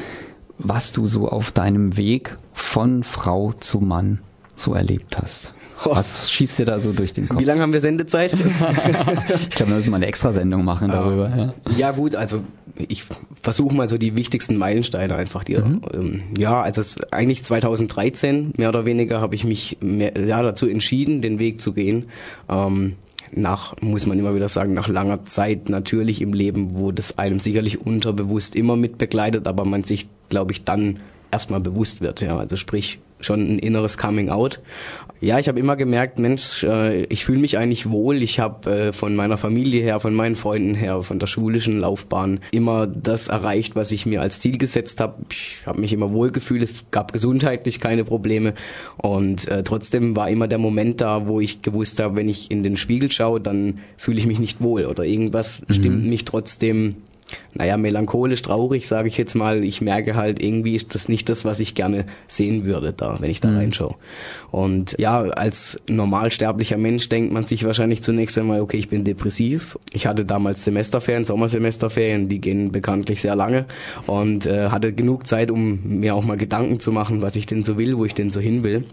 was 0.58 0.92
du 0.92 1.06
so 1.06 1.28
auf 1.28 1.52
deinem 1.52 1.96
Weg 1.96 2.36
von 2.54 3.04
Frau 3.04 3.52
zu 3.52 3.80
Mann 3.80 4.20
so 4.56 4.74
erlebt 4.74 5.18
hast? 5.18 5.52
Was 5.84 6.30
schießt 6.30 6.58
dir 6.58 6.66
da 6.66 6.80
so 6.80 6.92
durch 6.92 7.12
den 7.12 7.28
Kopf? 7.28 7.40
Wie 7.40 7.44
lange 7.44 7.62
haben 7.62 7.72
wir 7.72 7.80
Sendezeit? 7.80 8.32
ich 9.48 9.50
glaube, 9.50 9.72
wir 9.72 9.76
müssen 9.76 9.90
mal 9.90 9.96
eine 9.96 10.06
extra 10.06 10.32
Sendung 10.32 10.64
machen 10.64 10.88
darüber. 10.88 11.28
Ja, 11.28 11.54
ja 11.76 11.90
gut, 11.92 12.14
also 12.14 12.42
ich 12.76 13.04
versuche 13.40 13.74
mal 13.74 13.88
so 13.88 13.98
die 13.98 14.14
wichtigsten 14.14 14.56
Meilensteine 14.56 15.14
einfach 15.14 15.44
dir. 15.44 15.64
Mhm. 15.64 15.82
Ähm, 15.92 16.22
ja, 16.38 16.60
also 16.60 16.80
es, 16.80 16.98
eigentlich 17.12 17.44
2013 17.44 18.54
mehr 18.56 18.68
oder 18.68 18.84
weniger 18.84 19.20
habe 19.20 19.34
ich 19.34 19.44
mich 19.44 19.78
mehr, 19.80 20.18
ja, 20.18 20.42
dazu 20.42 20.66
entschieden, 20.66 21.22
den 21.22 21.38
Weg 21.38 21.60
zu 21.60 21.72
gehen. 21.72 22.06
Ähm, 22.48 22.96
nach, 23.32 23.74
muss 23.80 24.06
man 24.06 24.18
immer 24.18 24.34
wieder 24.34 24.48
sagen, 24.48 24.74
nach 24.74 24.88
langer 24.88 25.24
Zeit 25.24 25.68
natürlich 25.68 26.20
im 26.20 26.32
Leben, 26.32 26.78
wo 26.78 26.90
das 26.90 27.18
einem 27.18 27.38
sicherlich 27.38 27.84
unterbewusst 27.84 28.56
immer 28.56 28.76
mit 28.76 28.98
begleitet, 28.98 29.46
aber 29.46 29.64
man 29.64 29.84
sich, 29.84 30.08
glaube 30.28 30.52
ich, 30.52 30.64
dann 30.64 30.98
erstmal 31.30 31.60
bewusst 31.60 32.00
wird. 32.00 32.20
Ja, 32.20 32.36
also 32.38 32.56
sprich 32.56 32.98
schon 33.20 33.54
ein 33.54 33.58
inneres 33.58 33.98
Coming 33.98 34.30
Out. 34.30 34.60
Ja, 35.22 35.38
ich 35.38 35.48
habe 35.48 35.60
immer 35.60 35.76
gemerkt, 35.76 36.18
Mensch, 36.18 36.64
äh, 36.64 37.04
ich 37.04 37.26
fühle 37.26 37.40
mich 37.40 37.58
eigentlich 37.58 37.90
wohl. 37.90 38.22
Ich 38.22 38.40
habe 38.40 38.70
äh, 38.70 38.92
von 38.92 39.14
meiner 39.14 39.36
Familie 39.36 39.82
her, 39.82 40.00
von 40.00 40.14
meinen 40.14 40.34
Freunden 40.34 40.74
her, 40.74 41.02
von 41.02 41.18
der 41.18 41.26
schulischen 41.26 41.78
Laufbahn 41.78 42.40
immer 42.52 42.86
das 42.86 43.28
erreicht, 43.28 43.76
was 43.76 43.92
ich 43.92 44.06
mir 44.06 44.22
als 44.22 44.40
Ziel 44.40 44.56
gesetzt 44.56 44.98
habe. 44.98 45.16
Ich 45.30 45.58
habe 45.66 45.80
mich 45.80 45.92
immer 45.92 46.12
wohl 46.12 46.30
gefühlt. 46.30 46.62
Es 46.62 46.90
gab 46.90 47.12
gesundheitlich 47.12 47.80
keine 47.80 48.04
Probleme 48.04 48.54
und 48.96 49.46
äh, 49.48 49.62
trotzdem 49.62 50.16
war 50.16 50.30
immer 50.30 50.48
der 50.48 50.58
Moment 50.58 51.02
da, 51.02 51.26
wo 51.26 51.38
ich 51.40 51.60
gewusst 51.60 52.00
habe, 52.00 52.16
wenn 52.16 52.28
ich 52.28 52.50
in 52.50 52.62
den 52.62 52.78
Spiegel 52.78 53.10
schaue, 53.10 53.42
dann 53.42 53.80
fühle 53.98 54.18
ich 54.18 54.26
mich 54.26 54.38
nicht 54.38 54.62
wohl 54.62 54.86
oder 54.86 55.04
irgendwas 55.04 55.60
mhm. 55.68 55.74
stimmt 55.74 56.06
mich 56.06 56.24
trotzdem 56.24 56.96
naja, 57.54 57.76
melancholisch, 57.76 58.42
traurig, 58.42 58.86
sage 58.86 59.08
ich 59.08 59.16
jetzt 59.16 59.34
mal. 59.34 59.64
Ich 59.64 59.80
merke 59.80 60.14
halt, 60.14 60.40
irgendwie 60.42 60.76
ist 60.76 60.94
das 60.94 61.08
nicht 61.08 61.28
das, 61.28 61.44
was 61.44 61.60
ich 61.60 61.74
gerne 61.74 62.06
sehen 62.28 62.64
würde 62.64 62.92
da, 62.92 63.16
wenn 63.20 63.30
ich 63.30 63.40
da 63.40 63.48
mhm. 63.48 63.56
reinschaue. 63.56 63.94
Und 64.50 64.96
ja, 64.98 65.20
als 65.20 65.78
normalsterblicher 65.88 66.76
Mensch 66.76 67.08
denkt 67.08 67.32
man 67.32 67.44
sich 67.44 67.64
wahrscheinlich 67.64 68.02
zunächst 68.02 68.38
einmal, 68.38 68.60
okay, 68.60 68.76
ich 68.76 68.88
bin 68.88 69.04
depressiv. 69.04 69.78
Ich 69.92 70.06
hatte 70.06 70.24
damals 70.24 70.64
Semesterferien, 70.64 71.24
Sommersemesterferien, 71.24 72.28
die 72.28 72.40
gehen 72.40 72.72
bekanntlich 72.72 73.20
sehr 73.20 73.36
lange 73.36 73.66
und 74.06 74.46
äh, 74.46 74.70
hatte 74.70 74.92
genug 74.92 75.26
Zeit, 75.26 75.50
um 75.50 76.00
mir 76.00 76.14
auch 76.14 76.24
mal 76.24 76.36
Gedanken 76.36 76.80
zu 76.80 76.92
machen, 76.92 77.22
was 77.22 77.36
ich 77.36 77.46
denn 77.46 77.62
so 77.62 77.78
will, 77.78 77.96
wo 77.96 78.04
ich 78.04 78.14
denn 78.14 78.30
so 78.30 78.40
hin 78.40 78.62
will. 78.62 78.84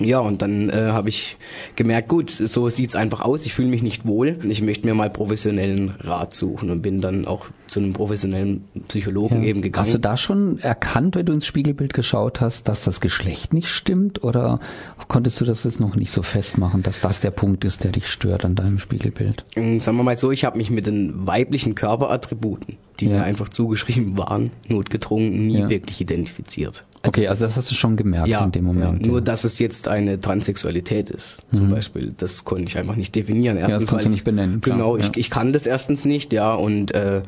Ja, 0.00 0.20
und 0.20 0.42
dann 0.42 0.70
äh, 0.70 0.90
habe 0.92 1.08
ich 1.08 1.36
gemerkt, 1.74 2.08
gut, 2.08 2.30
so 2.30 2.70
sieht's 2.70 2.94
einfach 2.94 3.20
aus. 3.20 3.44
Ich 3.46 3.54
fühle 3.54 3.68
mich 3.68 3.82
nicht 3.82 4.06
wohl. 4.06 4.38
Ich 4.44 4.62
möchte 4.62 4.86
mir 4.86 4.94
mal 4.94 5.10
professionellen 5.10 5.94
Rat 5.98 6.34
suchen 6.34 6.70
und 6.70 6.82
bin 6.82 7.00
dann 7.00 7.26
auch 7.26 7.46
zu 7.66 7.80
einem 7.80 7.92
professionellen 7.92 8.64
Psychologen 8.86 9.42
ja. 9.42 9.48
eben 9.48 9.60
gegangen. 9.60 9.84
Hast 9.84 9.94
du 9.94 9.98
da 9.98 10.16
schon 10.16 10.60
erkannt, 10.60 11.16
wenn 11.16 11.26
du 11.26 11.32
ins 11.32 11.46
Spiegelbild 11.46 11.94
geschaut 11.94 12.40
hast, 12.40 12.68
dass 12.68 12.82
das 12.82 13.00
Geschlecht 13.00 13.52
nicht 13.52 13.68
stimmt? 13.68 14.22
Oder 14.22 14.60
konntest 15.08 15.40
du 15.40 15.44
das 15.44 15.64
jetzt 15.64 15.80
noch 15.80 15.96
nicht 15.96 16.12
so 16.12 16.22
festmachen, 16.22 16.84
dass 16.84 17.00
das 17.00 17.20
der 17.20 17.32
Punkt 17.32 17.64
ist, 17.64 17.82
der 17.82 17.90
dich 17.90 18.06
stört 18.06 18.44
an 18.44 18.54
deinem 18.54 18.78
Spiegelbild? 18.78 19.44
Ähm, 19.56 19.80
sagen 19.80 19.96
wir 19.96 20.04
mal 20.04 20.16
so, 20.16 20.30
ich 20.30 20.44
habe 20.44 20.58
mich 20.58 20.70
mit 20.70 20.86
den 20.86 21.26
weiblichen 21.26 21.74
Körperattributen, 21.74 22.76
die 23.00 23.06
ja. 23.06 23.16
mir 23.16 23.24
einfach 23.24 23.48
zugeschrieben 23.48 24.16
waren, 24.16 24.52
notgedrungen, 24.68 25.46
nie 25.48 25.58
ja. 25.58 25.68
wirklich 25.68 26.00
identifiziert. 26.00 26.84
Also 27.02 27.08
okay, 27.08 27.28
also 27.28 27.46
das 27.46 27.56
hast 27.56 27.70
du 27.70 27.74
schon 27.74 27.96
gemerkt 27.96 28.28
ja, 28.28 28.44
in 28.44 28.50
dem 28.50 28.64
Moment. 28.64 29.02
Ja, 29.02 29.06
nur, 29.06 29.20
dass 29.20 29.44
es 29.44 29.58
jetzt 29.58 29.86
eine 29.86 30.18
Transsexualität 30.18 31.10
ist, 31.10 31.38
zum 31.52 31.68
mhm. 31.68 31.72
Beispiel. 31.72 32.12
Das 32.16 32.44
konnte 32.44 32.64
ich 32.64 32.76
einfach 32.76 32.96
nicht 32.96 33.14
definieren. 33.14 33.56
Erstens, 33.56 33.72
ja, 33.72 33.80
das 33.80 33.90
kannst 33.90 34.06
du 34.06 34.10
nicht 34.10 34.24
benennen. 34.24 34.60
Klar, 34.60 34.76
genau, 34.76 34.96
ich, 34.96 35.16
ich 35.16 35.30
kann 35.30 35.52
das 35.52 35.66
erstens 35.66 36.04
nicht, 36.04 36.32
ja, 36.32 36.54
und 36.54 36.92
äh, 36.94 37.22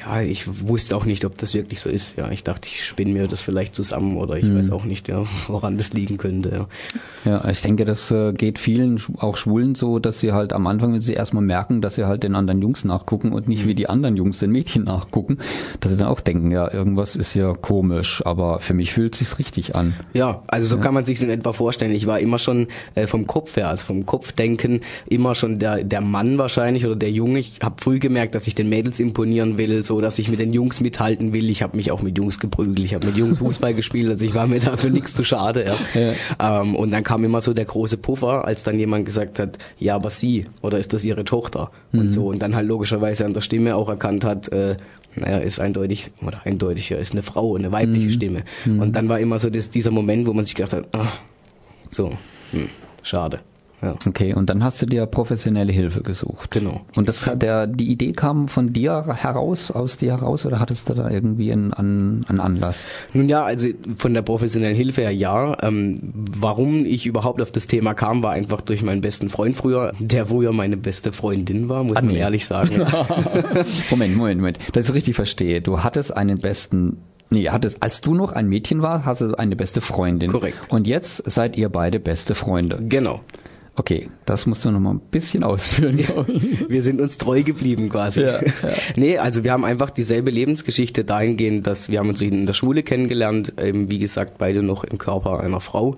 Ja, 0.00 0.20
ich 0.22 0.66
wusste 0.68 0.96
auch 0.96 1.04
nicht, 1.04 1.24
ob 1.24 1.36
das 1.38 1.54
wirklich 1.54 1.80
so 1.80 1.90
ist. 1.90 2.16
Ja, 2.16 2.30
ich 2.30 2.44
dachte, 2.44 2.68
ich 2.72 2.84
spinne 2.84 3.12
mir 3.12 3.26
das 3.26 3.42
vielleicht 3.42 3.74
zusammen 3.74 4.16
oder 4.16 4.36
ich 4.36 4.44
Mhm. 4.44 4.58
weiß 4.58 4.70
auch 4.70 4.84
nicht, 4.84 5.08
ja, 5.08 5.24
woran 5.48 5.76
das 5.76 5.92
liegen 5.92 6.16
könnte. 6.18 6.50
Ja. 6.50 6.68
Ja, 7.24 7.48
ich 7.50 7.60
denke, 7.62 7.84
das 7.84 8.10
äh, 8.10 8.32
geht 8.32 8.58
vielen, 8.58 9.00
auch 9.18 9.36
Schwulen 9.36 9.74
so, 9.74 9.98
dass 9.98 10.20
sie 10.20 10.32
halt 10.32 10.52
am 10.52 10.66
Anfang, 10.66 10.92
wenn 10.94 11.00
sie 11.00 11.14
erstmal 11.14 11.42
merken, 11.42 11.80
dass 11.82 11.96
sie 11.96 12.04
halt 12.06 12.22
den 12.22 12.34
anderen 12.36 12.62
Jungs 12.62 12.84
nachgucken 12.84 13.32
und 13.32 13.48
nicht 13.48 13.66
wie 13.66 13.74
die 13.74 13.88
anderen 13.88 14.16
Jungs 14.16 14.38
den 14.38 14.52
Mädchen 14.52 14.84
nachgucken, 14.84 15.38
dass 15.80 15.90
sie 15.92 15.98
dann 15.98 16.08
auch 16.08 16.20
denken, 16.20 16.50
ja, 16.52 16.72
irgendwas 16.72 17.16
ist 17.16 17.34
ja 17.34 17.52
komisch, 17.54 18.22
aber 18.24 18.60
für 18.60 18.74
mich 18.74 18.92
fühlt 18.92 19.14
sich's 19.16 19.38
richtig 19.38 19.74
an. 19.74 19.94
Ja, 20.14 20.42
also 20.46 20.66
so 20.68 20.78
kann 20.78 20.94
man 20.94 21.04
sich 21.04 21.20
in 21.20 21.28
etwa 21.30 21.52
vorstellen. 21.52 21.92
Ich 21.92 22.06
war 22.06 22.20
immer 22.20 22.38
schon 22.38 22.68
äh, 22.94 23.06
vom 23.06 23.26
Kopf 23.26 23.56
her, 23.56 23.68
also 23.68 23.84
vom 23.84 24.06
Kopfdenken, 24.06 24.80
immer 25.06 25.34
schon 25.34 25.58
der, 25.58 25.82
der 25.84 26.00
Mann 26.00 26.38
wahrscheinlich 26.38 26.86
oder 26.86 26.96
der 26.96 27.10
Junge. 27.10 27.40
Ich 27.40 27.58
habe 27.62 27.76
früh 27.82 27.98
gemerkt, 27.98 28.34
dass 28.36 28.46
ich 28.46 28.54
den 28.54 28.68
Mädels 28.68 29.00
imponieren 29.00 29.58
will, 29.58 29.82
so 29.88 30.00
dass 30.00 30.18
ich 30.18 30.28
mit 30.28 30.38
den 30.38 30.52
Jungs 30.52 30.80
mithalten 30.80 31.32
will. 31.32 31.50
Ich 31.50 31.62
habe 31.62 31.76
mich 31.76 31.90
auch 31.90 32.02
mit 32.02 32.16
Jungs 32.16 32.38
geprügelt, 32.38 32.78
ich 32.78 32.94
habe 32.94 33.06
mit 33.08 33.16
Jungs 33.16 33.38
Fußball 33.38 33.74
gespielt, 33.74 34.08
also 34.08 34.24
ich 34.24 34.34
war 34.34 34.46
mir 34.46 34.60
dafür 34.60 34.90
nichts 34.90 35.14
zu 35.14 35.24
schade. 35.24 35.76
Ja. 35.94 36.60
Ähm, 36.62 36.76
und 36.76 36.92
dann 36.92 37.02
kam 37.02 37.24
immer 37.24 37.40
so 37.40 37.54
der 37.54 37.64
große 37.64 37.96
Puffer, 37.96 38.44
als 38.44 38.62
dann 38.62 38.78
jemand 38.78 39.04
gesagt 39.04 39.38
hat, 39.40 39.58
ja, 39.78 39.96
aber 39.96 40.10
sie 40.10 40.46
oder 40.62 40.78
ist 40.78 40.92
das 40.92 41.04
ihre 41.04 41.24
Tochter 41.24 41.70
und 41.92 42.10
so 42.10 42.28
und 42.28 42.40
dann 42.40 42.54
halt 42.54 42.68
logischerweise 42.68 43.24
an 43.24 43.34
der 43.34 43.40
Stimme 43.40 43.74
auch 43.74 43.88
erkannt 43.88 44.24
hat, 44.24 44.48
äh, 44.52 44.76
naja, 45.16 45.38
ist 45.38 45.58
eindeutig, 45.58 46.10
oder 46.24 46.42
eindeutig, 46.44 46.90
ja, 46.90 46.98
ist 46.98 47.12
eine 47.12 47.22
Frau, 47.22 47.56
eine 47.56 47.72
weibliche 47.72 48.10
Stimme. 48.10 48.44
Und 48.66 48.92
dann 48.94 49.08
war 49.08 49.18
immer 49.18 49.38
so 49.38 49.50
das, 49.50 49.70
dieser 49.70 49.90
Moment, 49.90 50.26
wo 50.26 50.32
man 50.32 50.44
sich 50.44 50.54
gedacht 50.54 50.74
hat, 50.74 50.86
ah, 50.92 51.12
so, 51.90 52.12
hm, 52.52 52.68
schade. 53.02 53.40
Ja. 53.82 53.94
Okay, 54.06 54.34
und 54.34 54.50
dann 54.50 54.64
hast 54.64 54.82
du 54.82 54.86
dir 54.86 55.06
professionelle 55.06 55.72
Hilfe 55.72 56.02
gesucht. 56.02 56.50
Genau. 56.50 56.80
Und 56.96 57.08
das 57.08 57.26
hat 57.26 57.42
der, 57.42 57.66
die 57.66 57.90
Idee 57.90 58.12
kam 58.12 58.48
von 58.48 58.72
dir 58.72 59.04
heraus, 59.06 59.70
aus 59.70 59.96
dir 59.96 60.12
heraus, 60.12 60.44
oder 60.46 60.58
hattest 60.58 60.88
du 60.88 60.94
da 60.94 61.08
irgendwie 61.08 61.52
einen, 61.52 61.72
einen, 61.72 62.40
Anlass? 62.40 62.86
Nun 63.12 63.28
ja, 63.28 63.44
also 63.44 63.68
von 63.96 64.14
der 64.14 64.22
professionellen 64.22 64.76
Hilfe 64.76 65.02
her 65.02 65.14
ja. 65.14 65.56
Ähm, 65.62 65.96
warum 66.12 66.84
ich 66.84 67.06
überhaupt 67.06 67.40
auf 67.40 67.52
das 67.52 67.66
Thema 67.66 67.94
kam, 67.94 68.22
war 68.22 68.32
einfach 68.32 68.60
durch 68.60 68.82
meinen 68.82 69.00
besten 69.00 69.28
Freund 69.28 69.56
früher, 69.56 69.92
der 70.00 70.26
früher 70.26 70.52
meine 70.52 70.76
beste 70.76 71.12
Freundin 71.12 71.68
war, 71.68 71.84
muss 71.84 71.94
man 71.94 72.08
nee. 72.08 72.18
ehrlich 72.18 72.46
sagen. 72.46 72.78
Moment, 73.90 74.16
Moment, 74.16 74.40
Moment. 74.40 74.58
Dass 74.72 74.84
ich 74.84 74.90
es 74.90 74.94
richtig 74.94 75.14
verstehe. 75.14 75.60
Du 75.60 75.82
hattest 75.84 76.16
einen 76.16 76.38
besten, 76.38 76.98
nee, 77.30 77.48
hattest, 77.48 77.82
als 77.82 78.00
du 78.00 78.14
noch 78.14 78.32
ein 78.32 78.48
Mädchen 78.48 78.82
warst, 78.82 79.04
hast 79.04 79.20
du 79.20 79.34
eine 79.34 79.54
beste 79.54 79.80
Freundin. 79.80 80.32
Korrekt. 80.32 80.58
Und 80.68 80.86
jetzt 80.86 81.22
seid 81.30 81.56
ihr 81.56 81.68
beide 81.68 82.00
beste 82.00 82.34
Freunde. 82.34 82.80
genau. 82.88 83.20
Okay, 83.78 84.08
das 84.26 84.44
musst 84.46 84.64
du 84.64 84.72
noch 84.72 84.80
mal 84.80 84.90
ein 84.90 85.00
bisschen 85.12 85.44
ausführen. 85.44 85.98
ich. 85.98 86.68
Wir 86.68 86.82
sind 86.82 87.00
uns 87.00 87.16
treu 87.16 87.42
geblieben 87.44 87.88
quasi. 87.88 88.18
Ja, 88.28 88.40
Nee, 88.96 89.18
also 89.18 89.44
wir 89.44 89.52
haben 89.52 89.64
einfach 89.64 89.90
dieselbe 89.90 90.30
Lebensgeschichte 90.32 91.04
dahingehend, 91.04 91.66
dass 91.66 91.88
wir 91.88 92.00
haben 92.00 92.08
uns 92.08 92.20
in 92.20 92.46
der 92.46 92.52
Schule 92.52 92.82
kennengelernt, 92.82 93.52
eben 93.62 93.90
wie 93.90 93.98
gesagt, 93.98 94.38
beide 94.38 94.64
noch 94.64 94.82
im 94.82 94.98
Körper 94.98 95.40
einer 95.40 95.60
Frau. 95.60 95.94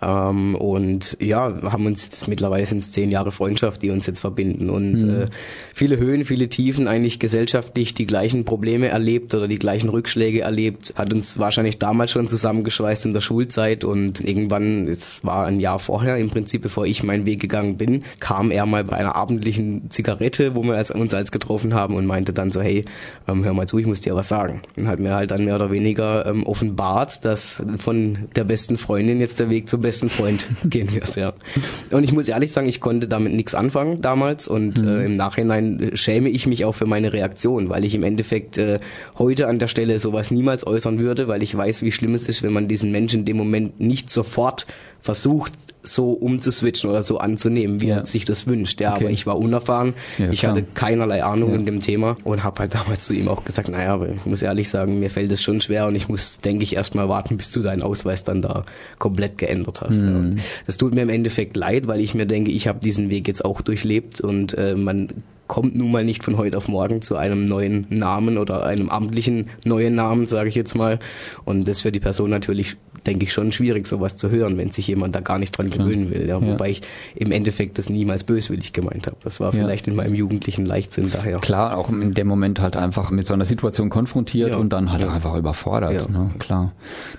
Ähm, 0.00 0.54
und 0.54 1.16
ja, 1.20 1.60
haben 1.72 1.86
uns 1.86 2.04
jetzt 2.04 2.28
mittlerweile 2.28 2.64
sind 2.66 2.78
es 2.78 2.92
zehn 2.92 3.10
Jahre 3.10 3.32
Freundschaft, 3.32 3.82
die 3.82 3.90
uns 3.90 4.06
jetzt 4.06 4.20
verbinden. 4.20 4.70
Und 4.70 5.02
äh, 5.02 5.26
viele 5.74 5.98
Höhen, 5.98 6.24
viele 6.24 6.48
Tiefen, 6.48 6.86
eigentlich 6.86 7.18
gesellschaftlich 7.18 7.94
die 7.94 8.06
gleichen 8.06 8.44
Probleme 8.44 8.88
erlebt 8.88 9.34
oder 9.34 9.48
die 9.48 9.58
gleichen 9.58 9.88
Rückschläge 9.88 10.42
erlebt, 10.42 10.94
hat 10.96 11.12
uns 11.12 11.38
wahrscheinlich 11.38 11.78
damals 11.78 12.12
schon 12.12 12.28
zusammengeschweißt 12.28 13.06
in 13.06 13.12
der 13.12 13.20
Schulzeit 13.20 13.82
und 13.82 14.20
irgendwann, 14.20 14.86
es 14.86 15.24
war 15.24 15.46
ein 15.46 15.58
Jahr 15.58 15.80
vorher, 15.80 16.16
im 16.18 16.30
Prinzip, 16.30 16.62
bevor 16.62 16.86
ich 16.86 17.02
Weg 17.24 17.40
gegangen 17.40 17.76
bin, 17.76 18.04
kam 18.20 18.50
er 18.50 18.66
mal 18.66 18.84
bei 18.84 18.96
einer 18.96 19.14
abendlichen 19.14 19.90
Zigarette, 19.90 20.54
wo 20.54 20.62
wir 20.62 20.74
als, 20.74 20.90
uns 20.90 21.14
als 21.14 21.32
getroffen 21.32 21.74
haben 21.74 21.96
und 21.96 22.06
meinte 22.06 22.32
dann 22.32 22.50
so, 22.50 22.60
hey, 22.60 22.84
ähm, 23.28 23.44
hör 23.44 23.54
mal 23.54 23.66
zu, 23.66 23.78
ich 23.78 23.86
muss 23.86 24.00
dir 24.00 24.14
was 24.14 24.28
sagen. 24.28 24.62
Und 24.76 24.88
hat 24.88 24.98
mir 24.98 25.14
halt 25.14 25.30
dann 25.30 25.44
mehr 25.44 25.56
oder 25.56 25.70
weniger 25.70 26.26
ähm, 26.26 26.44
offenbart, 26.44 27.24
dass 27.24 27.62
von 27.76 28.28
der 28.36 28.44
besten 28.44 28.76
Freundin 28.76 29.20
jetzt 29.20 29.40
der 29.40 29.50
Weg 29.50 29.68
zum 29.68 29.80
besten 29.80 30.10
Freund 30.10 30.46
gehen 30.64 30.94
wird, 30.94 31.16
ja. 31.16 31.32
Und 31.90 32.04
ich 32.04 32.12
muss 32.12 32.28
ehrlich 32.28 32.52
sagen, 32.52 32.68
ich 32.68 32.80
konnte 32.80 33.08
damit 33.08 33.32
nichts 33.32 33.54
anfangen 33.54 34.00
damals 34.00 34.48
und 34.48 34.78
äh, 34.78 35.04
im 35.04 35.14
Nachhinein 35.14 35.80
äh, 35.80 35.96
schäme 35.96 36.28
ich 36.28 36.46
mich 36.46 36.64
auch 36.64 36.72
für 36.72 36.86
meine 36.86 37.12
Reaktion, 37.12 37.68
weil 37.68 37.84
ich 37.84 37.94
im 37.94 38.02
Endeffekt 38.02 38.58
äh, 38.58 38.80
heute 39.18 39.48
an 39.48 39.58
der 39.58 39.68
Stelle 39.68 39.98
sowas 39.98 40.30
niemals 40.30 40.66
äußern 40.66 40.98
würde, 40.98 41.28
weil 41.28 41.42
ich 41.42 41.56
weiß, 41.56 41.82
wie 41.82 41.92
schlimm 41.92 42.14
es 42.14 42.28
ist, 42.28 42.42
wenn 42.42 42.52
man 42.52 42.68
diesen 42.68 42.90
Menschen 42.90 43.20
in 43.20 43.24
dem 43.24 43.36
Moment 43.36 43.80
nicht 43.80 44.10
sofort 44.10 44.66
versucht, 45.00 45.52
so 45.84 46.12
umzuswitchen 46.12 46.88
oder 46.90 47.02
so 47.02 47.18
anzunehmen, 47.18 47.80
wie 47.80 47.88
Ja. 47.88 47.96
er 47.98 48.06
sich 48.06 48.24
das 48.24 48.46
wünscht. 48.46 48.80
Ja, 48.80 48.94
Okay. 48.94 49.04
aber 49.04 49.10
ich 49.12 49.26
war 49.26 49.38
unerfahren, 49.38 49.94
Ja, 50.18 50.30
ich 50.30 50.44
hatte 50.46 50.64
keinerlei 50.74 51.22
Ahnung 51.22 51.50
Ja. 51.50 51.56
in 51.56 51.66
dem 51.66 51.80
Thema 51.80 52.16
und 52.24 52.42
habe 52.42 52.58
halt 52.60 52.74
damals 52.74 53.04
zu 53.04 53.12
ihm 53.12 53.28
auch 53.28 53.44
gesagt, 53.44 53.68
naja, 53.68 53.92
aber 53.94 54.08
ich 54.08 54.24
muss 54.26 54.42
ehrlich 54.42 54.70
sagen, 54.70 54.98
mir 54.98 55.10
fällt 55.10 55.30
es 55.30 55.42
schon 55.42 55.60
schwer 55.60 55.86
und 55.86 55.94
ich 55.94 56.08
muss, 56.08 56.40
denke 56.40 56.62
ich, 56.64 56.74
erstmal 56.74 57.08
warten, 57.08 57.36
bis 57.36 57.50
du 57.50 57.60
deinen 57.60 57.82
Ausweis 57.82 58.24
dann 58.24 58.42
da 58.42 58.64
komplett 58.98 59.38
geändert 59.38 59.82
hast. 59.82 59.96
Mhm. 60.00 60.16
Und 60.16 60.40
Das 60.66 60.76
tut 60.78 60.94
mir 60.94 61.02
im 61.02 61.10
Endeffekt 61.10 61.56
leid, 61.56 61.86
weil 61.86 62.00
ich 62.00 62.14
mir 62.14 62.26
denke, 62.26 62.50
ich 62.50 62.66
habe 62.66 62.80
diesen 62.80 63.10
Weg 63.10 63.28
jetzt 63.28 63.44
auch 63.44 63.60
durchlebt 63.60 64.20
und 64.20 64.54
äh, 64.56 64.74
man 64.74 65.08
kommt 65.46 65.76
nun 65.76 65.90
mal 65.92 66.04
nicht 66.04 66.24
von 66.24 66.36
heute 66.36 66.56
auf 66.56 66.68
morgen 66.68 67.02
zu 67.02 67.16
einem 67.16 67.44
neuen 67.44 67.86
Namen 67.90 68.38
oder 68.38 68.64
einem 68.64 68.88
amtlichen 68.90 69.48
neuen 69.64 69.94
Namen, 69.94 70.26
sage 70.26 70.48
ich 70.48 70.54
jetzt 70.54 70.74
mal. 70.74 70.98
Und 71.44 71.68
das 71.68 71.82
für 71.82 71.92
die 71.92 72.00
Person 72.00 72.30
natürlich, 72.30 72.76
denke 73.06 73.24
ich, 73.24 73.32
schon 73.32 73.52
schwierig, 73.52 73.86
sowas 73.86 74.16
zu 74.16 74.30
hören, 74.30 74.56
wenn 74.56 74.70
sich 74.70 74.86
jemand 74.88 75.14
da 75.14 75.20
gar 75.20 75.38
nicht 75.38 75.56
dran 75.56 75.68
gewöhnen 75.70 76.10
will. 76.10 76.26
Ja. 76.26 76.38
Ja. 76.38 76.46
Wobei 76.46 76.70
ich 76.70 76.82
im 77.14 77.30
Endeffekt 77.32 77.76
das 77.76 77.90
niemals 77.90 78.24
böswillig 78.24 78.72
gemeint 78.72 79.06
habe. 79.06 79.16
Das 79.22 79.40
war 79.40 79.52
Ja. 79.54 79.60
vielleicht 79.60 79.86
in 79.86 79.94
meinem 79.94 80.14
jugendlichen 80.14 80.64
Leichtsinn 80.64 81.10
daher. 81.12 81.38
Klar, 81.40 81.76
auch 81.76 81.90
in 81.90 82.14
dem 82.14 82.26
Moment 82.26 82.60
halt 82.60 82.76
einfach 82.76 83.10
mit 83.10 83.26
so 83.26 83.34
einer 83.34 83.44
Situation 83.44 83.90
konfrontiert 83.90 84.50
Ja. 84.50 84.56
und 84.56 84.72
dann 84.72 84.90
halt 84.90 85.02
Ja. 85.02 85.12
einfach 85.12 85.34
überfordert. 85.36 85.92
Ja. 85.92 86.08
Ne? 86.08 86.30
Klar. 86.38 86.72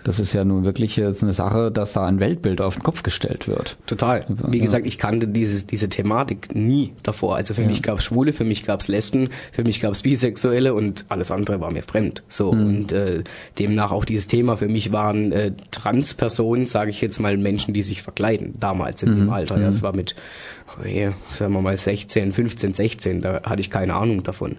Das 0.04 0.20
ist 0.20 0.34
ja 0.34 0.44
nun 0.44 0.66
wirklich 0.66 0.96
jetzt 0.96 1.22
eine 1.22 1.34
Sache, 1.34 1.72
dass 1.72 1.94
da 1.94 2.06
ein 2.06 2.20
Weltbild 2.20 2.62
auf 2.62 2.74
den 2.76 2.84
Kopf 2.84 3.04
gestellt 3.04 3.48
wird. 3.48 3.78
Total. 3.86 4.26
Wie 4.48 4.58
Ja. 4.58 4.64
gesagt, 4.64 4.88
ich 4.88 4.98
kannte 4.98 5.28
dieses, 5.28 5.68
diese 5.68 5.90
Thematik 5.90 6.56
nie 6.56 6.94
davor. 7.04 7.36
Also 7.36 7.54
für 7.54 7.62
mich 7.66 7.84
gab 7.84 8.00
es 8.00 8.15
Schwule, 8.16 8.32
für 8.32 8.46
mich 8.46 8.66
gab 8.66 8.80
es 8.80 8.88
Lesben, 8.88 9.28
für 9.52 9.64
mich 9.66 9.82
gab 9.82 9.92
es 9.92 10.02
Bisexuelle 10.02 10.74
und 10.74 11.04
alles 11.10 11.32
andere 11.32 11.60
war 11.60 11.72
mir 11.72 11.84
fremd. 11.84 12.24
So 12.30 12.50
und 12.50 12.94
äh, 12.94 13.24
demnach 13.60 13.92
auch 13.92 14.06
dieses 14.06 14.28
Thema 14.28 14.56
für 14.56 14.70
mich 14.70 14.94
waren 14.94 15.34
äh, 15.34 15.52
Transpersonen, 15.72 16.66
sage 16.66 16.92
ich 16.92 17.02
jetzt 17.02 17.20
mal, 17.20 17.36
Menschen, 17.36 17.74
die 17.74 17.84
sich 17.84 18.02
verkleiden. 18.02 18.54
Damals 18.58 19.04
in 19.04 19.16
dem 19.16 19.30
Alter. 19.30 19.60
Ja, 19.60 19.70
das 19.70 19.82
war 19.82 19.94
mit, 19.94 20.16
sagen 21.34 21.54
wir 21.54 21.62
mal 21.62 21.78
16, 21.78 22.32
15, 22.32 22.74
16. 22.74 23.22
Da 23.22 23.42
hatte 23.44 23.60
ich 23.62 23.70
keine 23.70 23.94
Ahnung 23.96 24.24
davon. 24.24 24.58